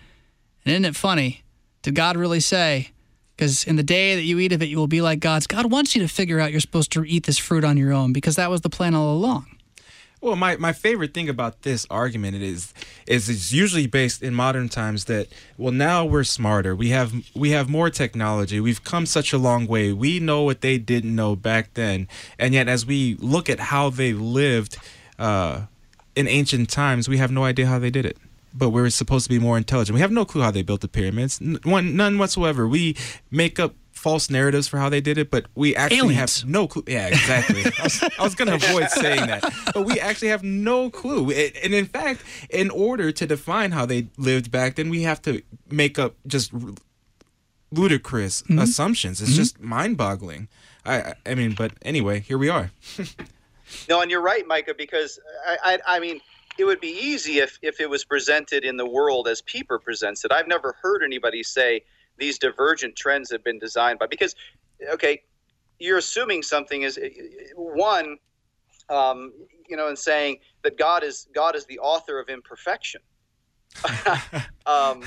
And 0.64 0.72
isn't 0.72 0.84
it 0.84 0.96
funny? 0.96 1.42
Did 1.82 1.94
God 1.94 2.16
really 2.16 2.40
say, 2.40 2.90
because 3.36 3.64
in 3.64 3.76
the 3.76 3.82
day 3.82 4.16
that 4.16 4.22
you 4.22 4.38
eat 4.38 4.52
of 4.52 4.62
it, 4.62 4.68
you 4.68 4.78
will 4.78 4.88
be 4.88 5.00
like 5.00 5.20
God's. 5.20 5.46
God 5.46 5.70
wants 5.70 5.94
you 5.94 6.02
to 6.02 6.08
figure 6.08 6.40
out 6.40 6.50
you're 6.50 6.60
supposed 6.60 6.92
to 6.92 7.04
eat 7.04 7.26
this 7.26 7.38
fruit 7.38 7.64
on 7.64 7.76
your 7.76 7.92
own 7.92 8.12
because 8.12 8.36
that 8.36 8.50
was 8.50 8.62
the 8.62 8.70
plan 8.70 8.94
all 8.94 9.14
along. 9.14 9.46
Well, 10.26 10.34
my, 10.34 10.56
my 10.56 10.72
favorite 10.72 11.14
thing 11.14 11.28
about 11.28 11.62
this 11.62 11.86
argument 11.88 12.34
is 12.42 12.74
is 13.06 13.28
it's 13.28 13.52
usually 13.52 13.86
based 13.86 14.24
in 14.24 14.34
modern 14.34 14.68
times 14.68 15.04
that 15.04 15.28
well 15.56 15.72
now 15.72 16.04
we're 16.04 16.24
smarter. 16.24 16.74
We 16.74 16.88
have 16.88 17.12
we 17.36 17.50
have 17.50 17.68
more 17.68 17.90
technology. 17.90 18.58
We've 18.58 18.82
come 18.82 19.06
such 19.06 19.32
a 19.32 19.38
long 19.38 19.68
way. 19.68 19.92
We 19.92 20.18
know 20.18 20.42
what 20.42 20.62
they 20.62 20.78
didn't 20.78 21.14
know 21.14 21.36
back 21.36 21.74
then. 21.74 22.08
And 22.40 22.54
yet 22.54 22.66
as 22.66 22.84
we 22.84 23.14
look 23.20 23.48
at 23.48 23.60
how 23.60 23.88
they 23.88 24.14
lived 24.14 24.78
uh, 25.16 25.66
in 26.16 26.26
ancient 26.26 26.70
times, 26.70 27.08
we 27.08 27.18
have 27.18 27.30
no 27.30 27.44
idea 27.44 27.66
how 27.66 27.78
they 27.78 27.90
did 27.90 28.04
it. 28.04 28.18
But 28.52 28.70
we're 28.70 28.90
supposed 28.90 29.26
to 29.26 29.30
be 29.30 29.38
more 29.38 29.56
intelligent. 29.56 29.94
We 29.94 30.00
have 30.00 30.10
no 30.10 30.24
clue 30.24 30.42
how 30.42 30.50
they 30.50 30.62
built 30.62 30.80
the 30.80 30.88
pyramids. 30.88 31.40
N- 31.40 31.60
none 31.64 32.18
whatsoever. 32.18 32.66
We 32.66 32.96
make 33.30 33.60
up 33.60 33.76
false 34.06 34.30
narratives 34.30 34.68
for 34.68 34.78
how 34.78 34.88
they 34.88 35.00
did 35.00 35.18
it, 35.18 35.32
but 35.32 35.46
we 35.56 35.74
actually 35.74 35.98
Aliens. 35.98 36.42
have 36.42 36.48
no 36.48 36.68
clue. 36.68 36.84
Yeah, 36.86 37.08
exactly. 37.08 37.64
I 37.64 37.82
was, 37.82 38.04
was 38.20 38.34
going 38.36 38.48
to 38.56 38.64
avoid 38.64 38.88
saying 38.88 39.26
that, 39.26 39.42
but 39.74 39.84
we 39.84 39.98
actually 39.98 40.28
have 40.28 40.44
no 40.44 40.90
clue. 40.90 41.32
And 41.32 41.74
in 41.74 41.86
fact, 41.86 42.22
in 42.48 42.70
order 42.70 43.10
to 43.10 43.26
define 43.26 43.72
how 43.72 43.84
they 43.84 44.06
lived 44.16 44.52
back 44.52 44.76
then, 44.76 44.90
we 44.90 45.02
have 45.02 45.20
to 45.22 45.42
make 45.72 45.98
up 45.98 46.14
just 46.24 46.52
ludicrous 47.72 48.42
mm-hmm. 48.42 48.60
assumptions. 48.60 49.20
It's 49.20 49.32
mm-hmm. 49.32 49.38
just 49.38 49.60
mind-boggling. 49.60 50.46
I, 50.84 51.14
I 51.26 51.34
mean, 51.34 51.56
but 51.58 51.72
anyway, 51.82 52.20
here 52.20 52.38
we 52.38 52.48
are. 52.48 52.70
no, 53.88 54.02
and 54.02 54.08
you're 54.08 54.22
right, 54.22 54.46
Micah, 54.46 54.74
because 54.78 55.18
I, 55.44 55.56
I, 55.64 55.96
I 55.96 55.98
mean 55.98 56.20
it 56.58 56.64
would 56.64 56.80
be 56.80 56.96
easy 56.96 57.40
if, 57.40 57.58
if 57.60 57.80
it 57.80 57.90
was 57.90 58.04
presented 58.04 58.64
in 58.64 58.76
the 58.76 58.86
world 58.86 59.26
as 59.26 59.42
Pieper 59.42 59.80
presents 59.80 60.24
it. 60.24 60.30
I've 60.30 60.46
never 60.46 60.76
heard 60.80 61.02
anybody 61.02 61.42
say, 61.42 61.82
these 62.18 62.38
divergent 62.38 62.96
trends 62.96 63.30
have 63.30 63.44
been 63.44 63.58
designed 63.58 63.98
by 63.98 64.06
because 64.06 64.34
okay 64.92 65.22
you're 65.78 65.98
assuming 65.98 66.42
something 66.42 66.82
is 66.82 66.98
one 67.54 68.16
um, 68.88 69.32
you 69.68 69.76
know 69.76 69.88
and 69.88 69.98
saying 69.98 70.38
that 70.62 70.78
god 70.78 71.02
is 71.02 71.28
god 71.34 71.56
is 71.56 71.66
the 71.66 71.78
author 71.78 72.18
of 72.18 72.28
imperfection. 72.28 73.00
Um, 74.66 75.04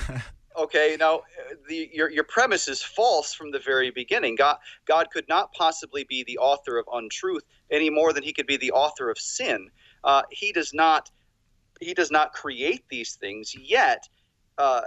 okay 0.57 0.95
now 0.97 1.23
the 1.67 1.89
your, 1.91 2.09
your 2.09 2.23
premise 2.23 2.69
is 2.69 2.81
false 2.81 3.33
from 3.33 3.51
the 3.51 3.59
very 3.59 3.91
beginning. 3.91 4.35
God 4.35 4.55
god 4.85 5.07
could 5.11 5.27
not 5.27 5.51
possibly 5.51 6.05
be 6.05 6.23
the 6.23 6.37
author 6.37 6.77
of 6.77 6.85
untruth 6.93 7.43
any 7.69 7.89
more 7.89 8.13
than 8.13 8.23
he 8.23 8.31
could 8.31 8.47
be 8.47 8.55
the 8.55 8.71
author 8.71 9.09
of 9.09 9.17
sin. 9.17 9.69
Uh, 10.05 10.21
he 10.31 10.53
does 10.53 10.73
not 10.73 11.11
he 11.81 11.93
does 11.93 12.09
not 12.09 12.31
create 12.31 12.85
these 12.89 13.15
things 13.15 13.53
yet. 13.53 14.07
Uh, 14.57 14.81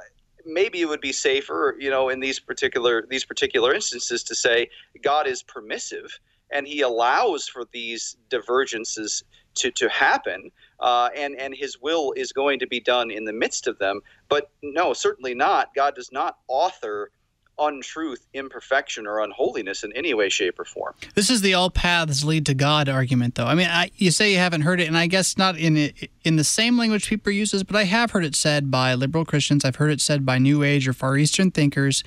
maybe 0.46 0.80
it 0.80 0.88
would 0.88 1.00
be 1.00 1.12
safer, 1.12 1.76
you 1.78 1.90
know, 1.90 2.08
in 2.08 2.20
these 2.20 2.40
particular 2.40 3.06
these 3.08 3.24
particular 3.24 3.74
instances 3.74 4.22
to 4.24 4.34
say 4.34 4.68
God 5.02 5.26
is 5.26 5.42
permissive 5.42 6.18
and 6.52 6.66
He 6.66 6.82
allows 6.82 7.48
for 7.48 7.64
these 7.72 8.16
divergences 8.28 9.24
to 9.56 9.70
to 9.72 9.88
happen, 9.88 10.50
uh, 10.80 11.10
and 11.16 11.36
and 11.38 11.54
His 11.54 11.80
will 11.80 12.12
is 12.12 12.32
going 12.32 12.58
to 12.60 12.66
be 12.66 12.80
done 12.80 13.10
in 13.10 13.24
the 13.24 13.32
midst 13.32 13.66
of 13.66 13.78
them. 13.78 14.00
But 14.28 14.50
no, 14.62 14.92
certainly 14.92 15.34
not. 15.34 15.74
God 15.74 15.94
does 15.94 16.10
not 16.12 16.38
author 16.48 17.10
untruth, 17.58 18.26
imperfection, 18.34 19.06
or 19.06 19.20
unholiness 19.20 19.84
in 19.84 19.92
any 19.94 20.14
way, 20.14 20.28
shape, 20.28 20.58
or 20.58 20.64
form. 20.64 20.94
This 21.14 21.30
is 21.30 21.40
the 21.40 21.54
all 21.54 21.70
paths 21.70 22.24
lead 22.24 22.46
to 22.46 22.54
God 22.54 22.88
argument, 22.88 23.34
though. 23.34 23.46
I 23.46 23.54
mean, 23.54 23.68
I, 23.68 23.90
you 23.96 24.10
say 24.10 24.32
you 24.32 24.38
haven't 24.38 24.62
heard 24.62 24.80
it, 24.80 24.88
and 24.88 24.96
I 24.96 25.06
guess 25.06 25.36
not 25.36 25.56
in 25.56 25.92
in 26.24 26.36
the 26.36 26.44
same 26.44 26.78
language 26.78 27.08
Pieper 27.08 27.30
uses, 27.30 27.62
but 27.62 27.76
I 27.76 27.84
have 27.84 28.12
heard 28.12 28.24
it 28.24 28.34
said 28.34 28.70
by 28.70 28.94
liberal 28.94 29.24
Christians. 29.24 29.64
I've 29.64 29.76
heard 29.76 29.90
it 29.90 30.00
said 30.00 30.24
by 30.24 30.38
New 30.38 30.62
Age 30.62 30.88
or 30.88 30.92
Far 30.92 31.16
Eastern 31.16 31.50
thinkers 31.50 32.02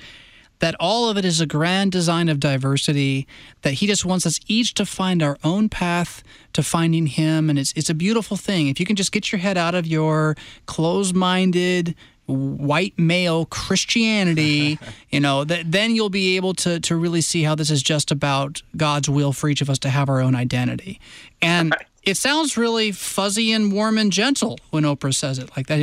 that 0.58 0.74
all 0.80 1.10
of 1.10 1.16
it 1.16 1.24
is 1.24 1.40
a 1.40 1.46
grand 1.46 1.92
design 1.92 2.28
of 2.28 2.40
diversity, 2.40 3.26
that 3.62 3.74
he 3.74 3.86
just 3.86 4.04
wants 4.04 4.24
us 4.26 4.40
each 4.46 4.74
to 4.74 4.86
find 4.86 5.22
our 5.22 5.36
own 5.44 5.68
path 5.68 6.22
to 6.54 6.62
finding 6.62 7.06
him. 7.06 7.50
And 7.50 7.58
it's, 7.58 7.72
it's 7.76 7.90
a 7.90 7.94
beautiful 7.94 8.36
thing. 8.36 8.68
If 8.68 8.80
you 8.80 8.86
can 8.86 8.96
just 8.96 9.12
get 9.12 9.32
your 9.32 9.38
head 9.38 9.58
out 9.58 9.74
of 9.74 9.86
your 9.86 10.34
closed 10.64 11.14
minded, 11.14 11.94
white 12.26 12.98
male 12.98 13.46
Christianity, 13.46 14.78
you 15.10 15.20
know, 15.20 15.44
th- 15.44 15.66
then 15.66 15.94
you'll 15.94 16.10
be 16.10 16.36
able 16.36 16.54
to 16.54 16.80
to 16.80 16.96
really 16.96 17.20
see 17.20 17.42
how 17.42 17.54
this 17.54 17.70
is 17.70 17.82
just 17.82 18.10
about 18.10 18.62
God's 18.76 19.08
will 19.08 19.32
for 19.32 19.48
each 19.48 19.60
of 19.60 19.70
us 19.70 19.78
to 19.80 19.90
have 19.90 20.08
our 20.08 20.20
own 20.20 20.34
identity. 20.34 21.00
And 21.40 21.74
it 22.02 22.16
sounds 22.16 22.56
really 22.56 22.92
fuzzy 22.92 23.52
and 23.52 23.72
warm 23.72 23.98
and 23.98 24.12
gentle 24.12 24.58
when 24.70 24.84
Oprah 24.84 25.14
says 25.14 25.38
it 25.38 25.50
like 25.56 25.66
that. 25.66 25.80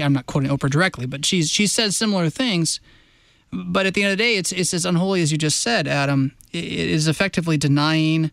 I'm 0.00 0.12
not 0.12 0.26
quoting 0.26 0.50
Oprah 0.50 0.70
directly, 0.70 1.06
but 1.06 1.24
she's 1.26 1.50
she 1.50 1.66
says 1.66 1.96
similar 1.96 2.30
things. 2.30 2.80
But 3.52 3.84
at 3.84 3.94
the 3.94 4.04
end 4.04 4.12
of 4.12 4.18
the 4.18 4.24
day, 4.24 4.36
it's 4.36 4.52
it's 4.52 4.72
as 4.72 4.86
unholy 4.86 5.22
as 5.22 5.32
you 5.32 5.38
just 5.38 5.60
said, 5.60 5.88
Adam. 5.88 6.32
It 6.52 6.64
is 6.64 7.08
effectively 7.08 7.56
denying 7.56 8.30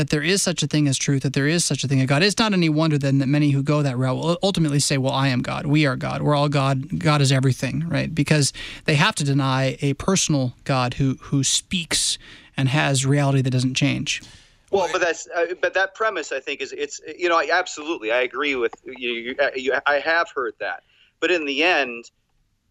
that 0.00 0.08
there 0.08 0.22
is 0.22 0.40
such 0.40 0.62
a 0.62 0.66
thing 0.66 0.88
as 0.88 0.96
truth, 0.96 1.22
that 1.24 1.34
there 1.34 1.46
is 1.46 1.62
such 1.62 1.84
a 1.84 1.88
thing 1.88 2.00
as 2.00 2.06
God. 2.06 2.22
It's 2.22 2.38
not 2.38 2.54
any 2.54 2.70
wonder 2.70 2.96
then 2.96 3.18
that 3.18 3.28
many 3.28 3.50
who 3.50 3.62
go 3.62 3.82
that 3.82 3.98
route 3.98 4.16
will 4.16 4.38
ultimately 4.42 4.80
say, 4.80 4.96
"Well, 4.96 5.12
I 5.12 5.28
am 5.28 5.42
God. 5.42 5.66
We 5.66 5.84
are 5.84 5.94
God. 5.94 6.22
We're 6.22 6.34
all 6.34 6.48
God. 6.48 6.98
God 6.98 7.20
is 7.20 7.30
everything." 7.30 7.86
Right? 7.86 8.14
Because 8.14 8.54
they 8.86 8.94
have 8.94 9.14
to 9.16 9.24
deny 9.24 9.76
a 9.82 9.92
personal 9.94 10.54
God 10.64 10.94
who 10.94 11.18
who 11.24 11.44
speaks 11.44 12.16
and 12.56 12.70
has 12.70 13.04
reality 13.04 13.42
that 13.42 13.50
doesn't 13.50 13.74
change. 13.74 14.22
Well, 14.70 14.88
but 14.90 15.02
that's 15.02 15.28
uh, 15.34 15.54
but 15.60 15.74
that 15.74 15.94
premise 15.94 16.32
I 16.32 16.40
think 16.40 16.62
is 16.62 16.72
it's 16.72 16.98
you 17.18 17.28
know 17.28 17.42
absolutely 17.52 18.10
I 18.10 18.22
agree 18.22 18.54
with 18.54 18.74
you, 18.84 19.10
you, 19.10 19.36
you. 19.54 19.74
I 19.86 19.98
have 19.98 20.30
heard 20.34 20.54
that, 20.60 20.82
but 21.20 21.30
in 21.30 21.44
the 21.44 21.62
end, 21.62 22.10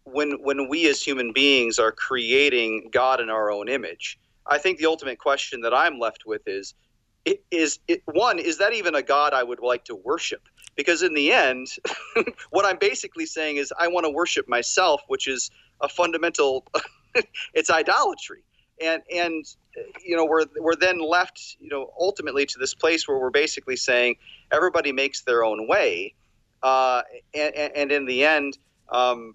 when 0.02 0.32
when 0.42 0.68
we 0.68 0.88
as 0.90 1.00
human 1.00 1.32
beings 1.32 1.78
are 1.78 1.92
creating 1.92 2.88
God 2.90 3.20
in 3.20 3.30
our 3.30 3.52
own 3.52 3.68
image, 3.68 4.18
I 4.46 4.58
think 4.58 4.78
the 4.78 4.86
ultimate 4.86 5.18
question 5.18 5.60
that 5.60 5.72
I'm 5.72 6.00
left 6.00 6.24
with 6.26 6.42
is 6.48 6.74
is 7.24 7.78
it, 7.86 8.02
one 8.06 8.38
is 8.38 8.58
that 8.58 8.72
even 8.72 8.94
a 8.94 9.02
god 9.02 9.34
I 9.34 9.42
would 9.42 9.60
like 9.60 9.84
to 9.86 9.94
worship? 9.94 10.42
Because 10.76 11.02
in 11.02 11.14
the 11.14 11.32
end, 11.32 11.68
what 12.50 12.64
I'm 12.64 12.78
basically 12.78 13.26
saying 13.26 13.56
is 13.56 13.72
I 13.78 13.88
want 13.88 14.06
to 14.06 14.10
worship 14.10 14.48
myself, 14.48 15.02
which 15.08 15.28
is 15.28 15.50
a 15.80 15.88
fundamental. 15.88 16.66
it's 17.54 17.70
idolatry, 17.70 18.42
and 18.82 19.02
and 19.12 19.44
you 20.04 20.16
know 20.16 20.24
we're 20.24 20.46
we're 20.58 20.76
then 20.76 20.98
left 20.98 21.56
you 21.60 21.68
know 21.68 21.92
ultimately 21.98 22.46
to 22.46 22.58
this 22.58 22.74
place 22.74 23.06
where 23.06 23.18
we're 23.18 23.30
basically 23.30 23.76
saying 23.76 24.16
everybody 24.50 24.92
makes 24.92 25.22
their 25.22 25.44
own 25.44 25.68
way, 25.68 26.14
uh, 26.62 27.02
and, 27.34 27.54
and 27.54 27.92
in 27.92 28.06
the 28.06 28.24
end, 28.24 28.56
um, 28.88 29.34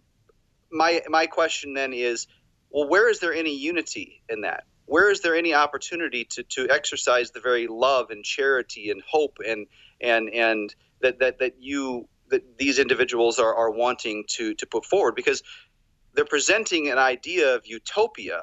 my 0.72 1.02
my 1.10 1.28
question 1.28 1.74
then 1.74 1.94
is, 1.94 2.28
well, 2.70 2.88
where 2.88 3.10
is 3.10 3.20
there 3.20 3.34
any 3.34 3.56
unity 3.56 4.24
in 4.30 4.42
that? 4.42 4.64
Where 4.86 5.10
is 5.10 5.22
there 5.22 5.36
any 5.36 5.54
opportunity 5.54 6.26
to, 6.26 6.44
to 6.44 6.70
exercise 6.70 7.32
the 7.32 7.40
very 7.40 7.68
love 7.68 8.12
and 8.12 8.24
charity 8.24 8.90
and 8.92 9.02
hope 9.08 9.38
and 9.46 9.68
and 10.02 10.30
and 10.30 10.76
that 11.02 11.20
that, 11.20 11.40
that 11.40 11.54
you 11.60 12.08
that 12.30 12.58
these 12.58 12.80
individuals 12.80 13.40
are, 13.40 13.56
are 13.56 13.72
wanting 13.72 14.26
to 14.30 14.54
to 14.56 14.66
put 14.68 14.86
forward? 14.86 15.16
Because 15.16 15.44
they're 16.14 16.26
presenting 16.26 16.90
an 16.90 16.98
idea 16.98 17.56
of 17.56 17.66
utopia. 17.68 18.42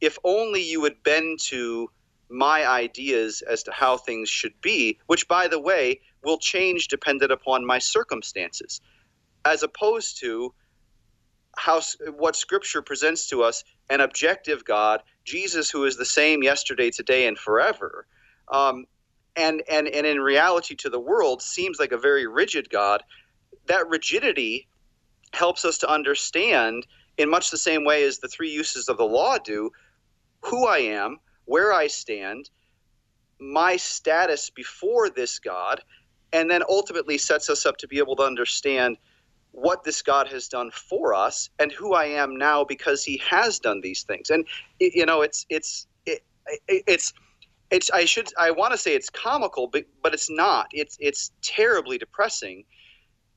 If 0.00 0.18
only 0.24 0.62
you 0.62 0.80
would 0.82 1.02
bend 1.02 1.40
to 1.44 1.88
my 2.28 2.66
ideas 2.66 3.42
as 3.42 3.62
to 3.64 3.72
how 3.72 3.96
things 3.96 4.28
should 4.28 4.60
be 4.60 4.98
which 5.06 5.28
by 5.28 5.46
the 5.48 5.60
way 5.60 6.00
will 6.24 6.38
change 6.38 6.88
dependent 6.88 7.30
upon 7.30 7.64
my 7.64 7.78
circumstances 7.78 8.80
as 9.44 9.62
opposed 9.62 10.18
to 10.20 10.52
how 11.56 11.80
what 12.16 12.36
scripture 12.36 12.82
presents 12.82 13.28
to 13.28 13.42
us 13.42 13.64
an 13.90 14.00
objective 14.00 14.64
god 14.64 15.02
jesus 15.26 15.70
who 15.70 15.84
is 15.84 15.96
the 15.96 16.04
same 16.04 16.42
yesterday 16.42 16.90
today 16.90 17.26
and 17.26 17.38
forever 17.38 18.06
um, 18.52 18.86
and 19.36 19.62
and 19.68 19.88
and 19.88 20.06
in 20.06 20.20
reality 20.20 20.74
to 20.74 20.88
the 20.88 21.00
world 21.00 21.42
seems 21.42 21.78
like 21.78 21.92
a 21.92 21.98
very 21.98 22.26
rigid 22.26 22.70
god 22.70 23.02
that 23.66 23.88
rigidity 23.88 24.66
helps 25.32 25.64
us 25.64 25.78
to 25.78 25.90
understand 25.90 26.86
in 27.18 27.28
much 27.28 27.50
the 27.50 27.58
same 27.58 27.84
way 27.84 28.04
as 28.04 28.18
the 28.18 28.28
three 28.28 28.50
uses 28.50 28.88
of 28.88 28.96
the 28.96 29.04
law 29.04 29.36
do 29.38 29.70
who 30.42 30.66
i 30.66 30.78
am 30.78 31.18
where 31.44 31.72
i 31.72 31.86
stand 31.86 32.48
my 33.40 33.76
status 33.76 34.50
before 34.50 35.10
this 35.10 35.38
god 35.38 35.82
and 36.32 36.50
then 36.50 36.62
ultimately 36.68 37.18
sets 37.18 37.50
us 37.50 37.66
up 37.66 37.76
to 37.76 37.88
be 37.88 37.98
able 37.98 38.16
to 38.16 38.22
understand 38.22 38.96
what 39.56 39.84
this 39.84 40.02
God 40.02 40.28
has 40.28 40.48
done 40.48 40.70
for 40.70 41.14
us 41.14 41.48
and 41.58 41.72
who 41.72 41.94
I 41.94 42.04
am 42.04 42.36
now 42.36 42.62
because 42.62 43.02
He 43.02 43.16
has 43.28 43.58
done 43.58 43.80
these 43.80 44.02
things. 44.02 44.28
And 44.28 44.46
you 44.78 45.06
know, 45.06 45.22
it's 45.22 45.46
it's 45.48 45.86
it, 46.04 46.22
it's 46.68 47.14
it's 47.70 47.90
I 47.90 48.04
should 48.04 48.28
I 48.38 48.50
want 48.50 48.72
to 48.72 48.78
say 48.78 48.94
it's 48.94 49.08
comical, 49.08 49.66
but 49.66 49.84
but 50.02 50.12
it's 50.12 50.30
not. 50.30 50.68
It's 50.72 50.98
it's 51.00 51.32
terribly 51.42 51.96
depressing. 51.96 52.64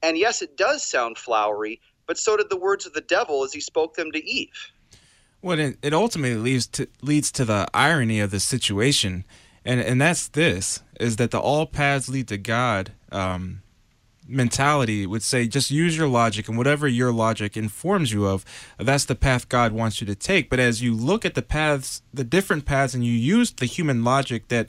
And 0.04 0.18
yes, 0.18 0.42
it 0.42 0.58
does 0.58 0.86
sound 0.86 1.18
flowery, 1.18 1.80
but 2.06 2.18
so 2.18 2.36
did 2.36 2.50
the 2.50 2.58
words 2.58 2.86
of 2.86 2.94
the 2.94 3.02
devil 3.02 3.44
as 3.46 3.54
he 3.54 3.62
spoke 3.62 3.96
them 3.96 4.12
to 4.12 4.24
Eve. 4.26 4.72
Well, 5.42 5.58
it, 5.58 5.78
it 5.82 5.94
ultimately 5.94 6.36
leads 6.38 6.68
to 6.68 6.90
leads 7.02 7.32
to 7.34 7.46
the 7.46 7.66
irony 7.74 8.20
of 8.20 8.32
the 8.32 8.42
situation, 8.42 9.24
and 9.64 9.80
and 9.80 10.02
that's 10.02 10.28
this: 10.28 10.84
is 11.00 11.16
that 11.16 11.32
the 11.32 11.40
all 11.40 11.66
paths 11.66 12.10
lead 12.10 12.28
to 12.28 12.38
God 12.38 12.92
um, 13.10 13.62
mentality 14.30 15.06
would 15.06 15.24
say 15.24 15.48
just 15.48 15.72
use 15.72 15.98
your 15.98 16.08
logic 16.08 16.48
and 16.48 16.58
whatever 16.58 16.88
your 16.88 17.12
logic 17.12 17.58
informs 17.58 18.14
you 18.14 18.26
of, 18.26 18.46
that's 18.78 19.06
the 19.06 19.16
path 19.16 19.50
God 19.50 19.72
wants 19.72 20.00
you 20.00 20.08
to 20.08 20.16
take. 20.16 20.50
But 20.50 20.60
as 20.60 20.82
you 20.82 20.94
look 20.94 21.26
at 21.26 21.36
the 21.36 21.42
paths, 21.42 22.02
the 22.14 22.24
different 22.24 22.66
paths, 22.66 22.94
and 22.94 23.04
you 23.04 23.14
use 23.14 23.52
the 23.52 23.66
human 23.66 24.04
logic 24.04 24.48
that 24.50 24.68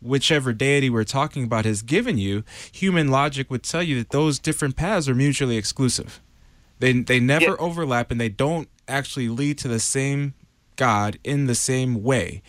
whichever 0.00 0.52
deity 0.52 0.90
we're 0.90 1.04
talking 1.04 1.44
about 1.44 1.64
has 1.64 1.82
given 1.82 2.18
you, 2.18 2.44
human 2.70 3.08
logic 3.08 3.50
would 3.50 3.62
tell 3.62 3.82
you 3.82 3.98
that 3.98 4.10
those 4.10 4.38
different 4.38 4.76
paths 4.76 5.08
are 5.08 5.14
mutually 5.14 5.56
exclusive. 5.56 6.20
They 6.78 6.92
they 6.92 7.18
never 7.18 7.44
yeah. 7.44 7.56
overlap 7.58 8.10
and 8.10 8.20
they 8.20 8.28
don't 8.28 8.68
actually 8.86 9.28
lead 9.28 9.58
to 9.58 9.68
the 9.68 9.80
same 9.80 10.34
God 10.76 11.18
in 11.24 11.46
the 11.46 11.56
same 11.56 12.02
way 12.02 12.42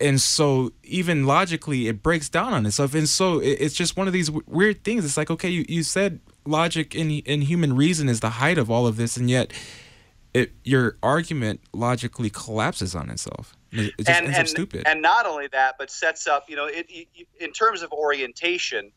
and 0.00 0.20
so 0.20 0.72
even 0.84 1.26
logically 1.26 1.88
it 1.88 2.02
breaks 2.02 2.28
down 2.28 2.52
on 2.52 2.66
itself. 2.66 2.94
And 2.94 3.08
so 3.08 3.40
it's 3.40 3.74
just 3.74 3.96
one 3.96 4.06
of 4.06 4.12
these 4.12 4.30
weird 4.30 4.84
things. 4.84 5.04
It's 5.04 5.16
like 5.16 5.30
okay 5.30 5.48
you, 5.48 5.64
you 5.68 5.82
said 5.82 6.20
logic 6.44 6.94
and, 6.94 7.10
in 7.10 7.42
human 7.42 7.76
reason 7.76 8.08
is 8.08 8.20
the 8.20 8.30
height 8.30 8.58
of 8.58 8.70
all 8.70 8.86
of 8.86 8.96
this 8.96 9.16
and 9.16 9.30
yet 9.30 9.52
it, 10.34 10.52
your 10.64 10.96
argument 11.02 11.60
logically 11.74 12.30
collapses 12.30 12.94
on 12.94 13.10
itself. 13.10 13.54
It 13.70 13.92
just 13.98 14.08
and, 14.08 14.26
ends 14.26 14.38
and, 14.38 14.46
up 14.46 14.48
stupid. 14.48 14.82
and 14.86 15.02
not 15.02 15.26
only 15.26 15.48
that 15.48 15.76
but 15.78 15.90
sets 15.90 16.26
up 16.26 16.46
you 16.48 16.56
know 16.56 16.66
it, 16.66 16.86
it, 16.88 17.08
in 17.40 17.52
terms 17.52 17.82
of 17.82 17.90
orientation 17.92 18.92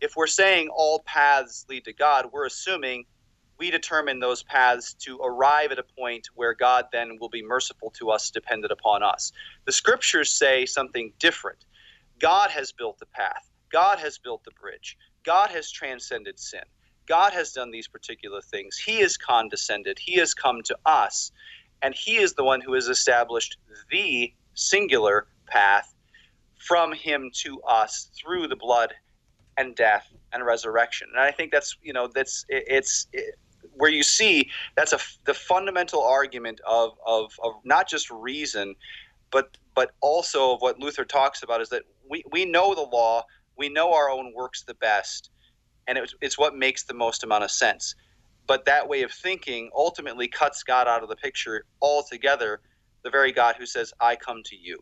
if 0.00 0.16
we're 0.16 0.26
saying 0.26 0.68
all 0.68 1.00
paths 1.00 1.66
lead 1.68 1.84
to 1.84 1.92
god 1.92 2.30
we're 2.32 2.46
assuming 2.46 3.04
we 3.60 3.70
determine 3.70 4.18
those 4.18 4.42
paths 4.42 4.94
to 4.94 5.18
arrive 5.18 5.70
at 5.70 5.78
a 5.78 5.84
point 5.98 6.28
where 6.34 6.54
God 6.54 6.86
then 6.92 7.18
will 7.20 7.28
be 7.28 7.42
merciful 7.42 7.90
to 7.98 8.10
us, 8.10 8.30
dependent 8.30 8.72
upon 8.72 9.02
us. 9.02 9.32
The 9.66 9.72
scriptures 9.72 10.32
say 10.32 10.64
something 10.64 11.12
different. 11.18 11.66
God 12.18 12.50
has 12.50 12.72
built 12.72 12.98
the 12.98 13.06
path, 13.06 13.50
God 13.70 13.98
has 13.98 14.18
built 14.18 14.42
the 14.44 14.50
bridge, 14.58 14.96
God 15.24 15.50
has 15.50 15.70
transcended 15.70 16.40
sin. 16.40 16.62
God 17.06 17.32
has 17.32 17.52
done 17.52 17.70
these 17.70 17.88
particular 17.88 18.40
things. 18.40 18.78
He 18.78 19.00
has 19.00 19.16
condescended. 19.16 19.98
He 19.98 20.14
has 20.20 20.32
come 20.32 20.62
to 20.64 20.76
us. 20.86 21.32
And 21.82 21.92
He 21.92 22.18
is 22.18 22.34
the 22.34 22.44
one 22.44 22.60
who 22.60 22.74
has 22.74 22.86
established 22.86 23.58
the 23.90 24.32
singular 24.54 25.26
path 25.48 25.92
from 26.56 26.92
Him 26.92 27.30
to 27.42 27.60
us 27.62 28.10
through 28.14 28.46
the 28.46 28.54
blood 28.54 28.94
and 29.56 29.74
death 29.74 30.06
and 30.32 30.46
resurrection. 30.46 31.08
And 31.12 31.20
I 31.20 31.32
think 31.32 31.50
that's, 31.50 31.76
you 31.82 31.92
know, 31.92 32.08
that's, 32.14 32.44
it's, 32.48 33.08
it, 33.12 33.34
where 33.80 33.90
you 33.90 34.02
see 34.02 34.50
that's 34.76 34.92
a 34.92 34.98
the 35.24 35.34
fundamental 35.34 36.02
argument 36.02 36.60
of, 36.66 36.92
of, 37.06 37.32
of 37.42 37.54
not 37.64 37.88
just 37.88 38.10
reason, 38.10 38.74
but 39.30 39.56
but 39.74 39.92
also 40.00 40.54
of 40.54 40.60
what 40.60 40.78
Luther 40.78 41.04
talks 41.04 41.42
about 41.42 41.60
is 41.60 41.70
that 41.70 41.82
we, 42.08 42.22
we 42.30 42.44
know 42.44 42.74
the 42.74 42.82
law, 42.82 43.24
we 43.56 43.68
know 43.68 43.92
our 43.94 44.10
own 44.10 44.32
works 44.34 44.62
the 44.62 44.74
best, 44.74 45.30
and 45.86 45.96
it's, 45.96 46.14
it's 46.20 46.38
what 46.38 46.54
makes 46.54 46.84
the 46.84 46.94
most 46.94 47.24
amount 47.24 47.44
of 47.44 47.50
sense. 47.50 47.94
But 48.46 48.64
that 48.66 48.88
way 48.88 49.02
of 49.02 49.12
thinking 49.12 49.70
ultimately 49.74 50.28
cuts 50.28 50.62
God 50.62 50.88
out 50.88 51.02
of 51.02 51.08
the 51.08 51.16
picture 51.16 51.64
altogether, 51.80 52.60
the 53.04 53.10
very 53.10 53.32
God 53.32 53.54
who 53.56 53.64
says, 53.64 53.92
I 54.00 54.16
come 54.16 54.42
to 54.44 54.56
you. 54.56 54.80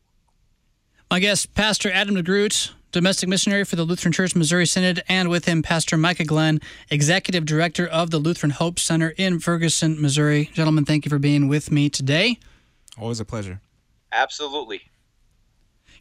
My 1.11 1.21
guest, 1.21 1.55
Pastor 1.55 1.91
Adam 1.91 2.17
DeGroot, 2.17 2.73
domestic 2.93 3.29
missionary 3.29 3.65
for 3.65 3.77
the 3.77 3.85
Lutheran 3.85 4.13
Church 4.13 4.35
Missouri 4.35 4.67
Synod, 4.67 5.03
and 5.09 5.29
with 5.29 5.45
him, 5.45 5.63
Pastor 5.63 5.97
Micah 5.97 6.25
Glenn, 6.25 6.61
executive 6.91 7.45
director 7.45 7.87
of 7.87 8.11
the 8.11 8.19
Lutheran 8.19 8.51
Hope 8.51 8.79
Center 8.79 9.11
in 9.17 9.41
Ferguson, 9.41 10.01
Missouri. 10.01 10.51
Gentlemen, 10.55 10.85
thank 10.85 11.05
you 11.05 11.11
for 11.11 11.19
being 11.19 11.49
with 11.49 11.71
me 11.71 11.89
today. 11.89 12.39
Always 12.99 13.21
a 13.21 13.25
pleasure. 13.25 13.61
Absolutely. 14.13 14.83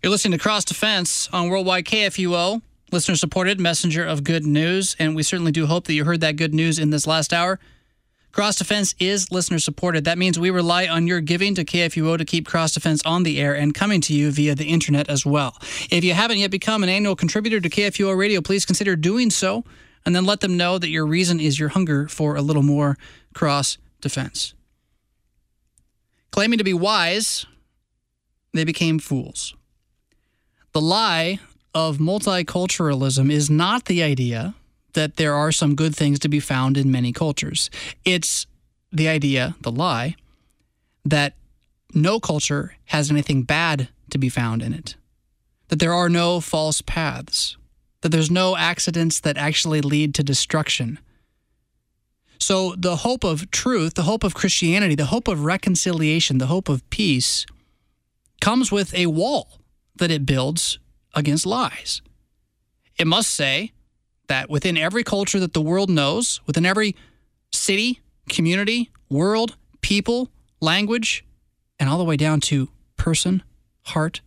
You're 0.01 0.11
listening 0.11 0.37
to 0.37 0.41
Cross 0.41 0.65
Defense 0.65 1.27
on 1.33 1.49
Worldwide 1.49 1.85
KFUO, 1.85 2.61
listener 2.91 3.15
supported 3.15 3.59
messenger 3.59 4.05
of 4.05 4.23
good 4.23 4.45
news, 4.45 4.95
and 4.99 5.15
we 5.15 5.23
certainly 5.23 5.51
do 5.51 5.65
hope 5.65 5.85
that 5.87 5.93
you 5.93 6.05
heard 6.05 6.21
that 6.21 6.35
good 6.35 6.53
news 6.53 6.79
in 6.79 6.91
this 6.91 7.07
last 7.07 7.33
hour. 7.33 7.59
Cross 8.31 8.57
Defense 8.57 8.93
is 8.99 9.31
listener 9.31 9.57
supported. 9.57 10.05
That 10.05 10.17
means 10.17 10.37
we 10.37 10.51
rely 10.51 10.87
on 10.87 11.07
your 11.07 11.21
giving 11.21 11.55
to 11.55 11.65
KFUO 11.65 12.17
to 12.17 12.25
keep 12.25 12.45
Cross 12.45 12.73
Defense 12.73 13.01
on 13.03 13.23
the 13.23 13.39
air 13.39 13.55
and 13.55 13.73
coming 13.73 13.99
to 14.01 14.13
you 14.13 14.31
via 14.31 14.53
the 14.53 14.65
internet 14.65 15.09
as 15.09 15.25
well. 15.25 15.57
If 15.89 16.03
you 16.03 16.13
haven't 16.13 16.37
yet 16.37 16.51
become 16.51 16.83
an 16.83 16.89
annual 16.89 17.15
contributor 17.15 17.59
to 17.59 17.69
KFUO 17.69 18.15
Radio, 18.15 18.41
please 18.41 18.65
consider 18.65 18.95
doing 18.95 19.29
so 19.31 19.63
and 20.05 20.15
then 20.15 20.25
let 20.25 20.41
them 20.41 20.55
know 20.55 20.77
that 20.77 20.89
your 20.89 21.05
reason 21.05 21.39
is 21.39 21.59
your 21.59 21.69
hunger 21.69 22.07
for 22.07 22.35
a 22.35 22.41
little 22.41 22.63
more 22.63 22.97
cross 23.33 23.77
defense. 24.01 24.53
Claiming 26.31 26.59
to 26.59 26.63
be 26.63 26.73
wise, 26.73 27.45
they 28.53 28.63
became 28.63 28.99
fools. 28.99 29.55
The 30.73 30.81
lie 30.81 31.39
of 31.73 31.97
multiculturalism 31.97 33.31
is 33.31 33.49
not 33.49 33.85
the 33.85 34.03
idea 34.03 34.55
that 34.97 35.17
there 35.17 35.35
are 35.35 35.51
some 35.51 35.75
good 35.75 35.95
things 35.95 36.17
to 36.17 36.27
be 36.27 36.39
found 36.39 36.75
in 36.75 36.91
many 36.91 37.13
cultures. 37.13 37.69
It's 38.03 38.47
the 38.91 39.07
idea, 39.07 39.55
the 39.61 39.71
lie, 39.71 40.15
that 41.05 41.35
no 41.93 42.19
culture 42.19 42.73
has 42.85 43.11
anything 43.11 43.43
bad 43.43 43.89
to 44.09 44.17
be 44.17 44.27
found 44.27 44.63
in 44.63 44.73
it, 44.73 44.95
that 45.67 45.77
there 45.77 45.93
are 45.93 46.09
no 46.09 46.39
false 46.39 46.81
paths, 46.81 47.57
that 48.01 48.09
there's 48.09 48.31
no 48.31 48.57
accidents 48.57 49.19
that 49.19 49.37
actually 49.37 49.81
lead 49.81 50.15
to 50.15 50.23
destruction. 50.23 50.97
So, 52.39 52.73
the 52.75 52.95
hope 52.97 53.23
of 53.23 53.51
truth, 53.51 53.93
the 53.93 54.09
hope 54.09 54.23
of 54.23 54.33
Christianity, 54.33 54.95
the 54.95 55.13
hope 55.13 55.27
of 55.27 55.45
reconciliation, 55.45 56.39
the 56.39 56.47
hope 56.47 56.69
of 56.69 56.89
peace 56.89 57.45
comes 58.41 58.71
with 58.71 58.95
a 58.95 59.05
wall 59.05 59.59
that 59.97 60.09
it 60.09 60.25
builds 60.25 60.79
against 61.13 61.45
lies. 61.45 62.01
It 62.97 63.05
must 63.05 63.31
say, 63.31 63.73
that 64.27 64.49
within 64.49 64.77
every 64.77 65.03
culture 65.03 65.39
that 65.39 65.53
the 65.53 65.61
world 65.61 65.89
knows, 65.89 66.41
within 66.45 66.65
every 66.65 66.95
city, 67.51 68.01
community, 68.29 68.91
world, 69.09 69.55
people, 69.81 70.29
language, 70.59 71.25
and 71.79 71.89
all 71.89 71.97
the 71.97 72.03
way 72.03 72.17
down 72.17 72.39
to 72.41 72.69
person, 72.97 73.43
heart, 73.83 74.21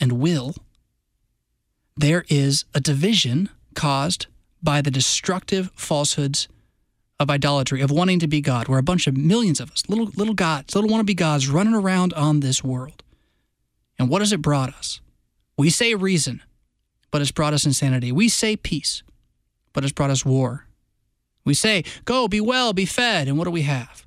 and 0.00 0.12
will, 0.12 0.54
there 1.96 2.24
is 2.28 2.64
a 2.74 2.80
division 2.80 3.50
caused 3.74 4.26
by 4.62 4.80
the 4.80 4.90
destructive 4.90 5.70
falsehoods 5.74 6.48
of 7.20 7.30
idolatry, 7.30 7.80
of 7.80 7.90
wanting 7.90 8.18
to 8.18 8.26
be 8.26 8.40
God. 8.40 8.68
We're 8.68 8.78
a 8.78 8.82
bunch 8.82 9.06
of 9.06 9.16
millions 9.16 9.60
of 9.60 9.70
us, 9.70 9.82
little 9.88 10.10
little 10.16 10.34
gods, 10.34 10.74
little 10.74 10.90
wannabe 10.90 11.16
gods 11.16 11.48
running 11.48 11.74
around 11.74 12.12
on 12.14 12.40
this 12.40 12.64
world. 12.64 13.02
And 13.98 14.08
what 14.08 14.22
has 14.22 14.32
it 14.32 14.42
brought 14.42 14.74
us? 14.74 15.00
We 15.56 15.70
say 15.70 15.94
reason, 15.94 16.42
but 17.10 17.20
it's 17.20 17.30
brought 17.30 17.54
us 17.54 17.66
insanity. 17.66 18.10
We 18.10 18.28
say 18.28 18.56
peace, 18.56 19.02
but 19.72 19.84
has 19.84 19.92
brought 19.92 20.10
us 20.10 20.24
war. 20.24 20.66
We 21.44 21.54
say, 21.54 21.84
Go, 22.04 22.28
be 22.28 22.40
well, 22.40 22.72
be 22.72 22.86
fed, 22.86 23.28
and 23.28 23.36
what 23.36 23.44
do 23.44 23.50
we 23.50 23.62
have? 23.62 24.06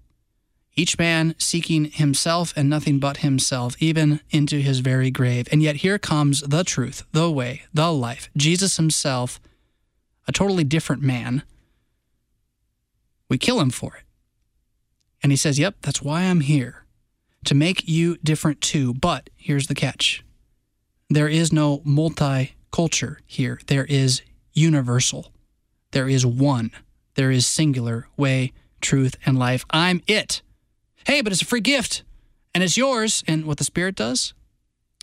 Each 0.76 0.97
man 0.97 1.36
seeking 1.38 1.86
himself 1.86 2.53
and 2.57 2.70
nothing 2.70 2.99
but 2.99 3.18
himself, 3.18 3.76
even 3.80 4.20
into 4.30 4.57
his 4.57 4.80
very 4.80 5.09
grave. 5.09 5.47
And 5.51 5.63
yet 5.63 5.78
here 5.78 5.97
comes 5.97 6.41
the 6.41 6.66
truth, 6.66 7.03
the 7.13 7.32
way, 7.32 7.63
the 7.74 7.93
life, 7.93 8.30
Jesus 8.36 8.76
himself, 8.76 9.39
a 10.28 10.34
totally 10.34 10.66
different 10.66 11.01
man. 11.01 11.43
We 13.30 13.38
kill 13.38 13.61
him 13.61 13.70
for 13.70 13.95
it. 13.95 14.03
And 15.24 15.32
he 15.32 15.38
says, 15.38 15.57
Yep, 15.57 15.78
that's 15.82 16.01
why 16.01 16.24
I'm 16.24 16.41
here, 16.41 16.86
to 17.45 17.55
make 17.55 17.88
you 17.88 18.18
different 18.18 18.61
too. 18.61 18.93
But 18.93 19.30
here's 19.36 19.68
the 19.68 19.76
catch 19.76 20.24
there 21.09 21.30
is 21.30 21.53
no 21.53 21.82
multi 21.86 22.55
culture 22.72 23.20
here, 23.26 23.59
there 23.68 23.86
is 23.86 24.22
universal. 24.53 25.32
There 25.96 26.10
is 26.10 26.26
one. 26.26 26.72
There 27.14 27.32
is 27.32 27.48
singular 27.48 28.10
way, 28.18 28.52
truth, 28.82 29.16
and 29.26 29.39
life. 29.39 29.66
I'm 29.70 30.04
it. 30.08 30.41
Hey, 31.08 31.22
but 31.22 31.32
it's 31.32 31.41
a 31.41 31.46
free 31.46 31.62
gift 31.62 32.04
and 32.54 32.62
it's 32.62 32.76
yours. 32.76 33.24
And 33.30 33.46
what 33.46 33.60
the 33.60 33.64
Spirit 33.64 33.96
does 33.96 34.34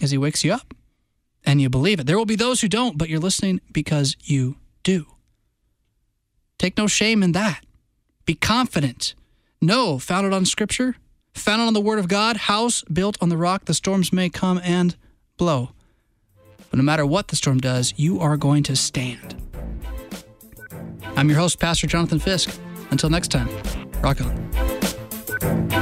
is 0.03 0.11
He 0.11 0.19
wakes 0.19 0.45
you 0.45 0.53
up 0.53 0.75
and 1.47 1.63
you 1.63 1.71
believe 1.71 1.99
it. 1.99 2.07
There 2.07 2.19
will 2.19 2.27
be 2.27 2.37
those 2.37 2.61
who 2.61 2.69
don't, 2.69 2.99
but 2.99 3.09
you're 3.09 3.21
listening 3.21 3.63
because 3.73 4.19
you 4.23 4.57
do. 4.83 5.07
Take 6.59 6.77
no 6.77 6.87
shame 6.87 7.23
in 7.23 7.33
that. 7.33 7.65
Be 8.27 8.35
confident. 8.35 9.15
No, 9.63 9.99
founded 9.99 10.35
on 10.35 10.45
Scripture, 10.45 10.97
founded 11.33 11.69
on 11.69 11.73
the 11.73 11.81
Word 11.81 12.01
of 12.01 12.09
God, 12.09 12.37
house 12.37 12.83
built 12.83 13.17
on 13.23 13.31
the 13.31 13.39
rock, 13.39 13.65
the 13.65 13.73
storms 13.73 14.13
may 14.13 14.29
come 14.29 14.61
and 14.63 14.95
blow. 15.39 15.71
But 16.69 16.77
no 16.77 16.83
matter 16.83 17.07
what 17.07 17.29
the 17.29 17.37
storm 17.37 17.61
does, 17.61 17.95
you 17.97 18.21
are 18.21 18.37
going 18.37 18.63
to 18.65 18.77
stand. 18.77 19.52
I'm 21.17 21.29
your 21.29 21.39
host, 21.39 21.59
Pastor 21.59 21.87
Jonathan 21.87 22.19
Fisk. 22.19 22.59
Until 22.91 23.11
next 23.11 23.29
time, 23.29 23.49
rock 24.03 24.21
on. 24.21 25.82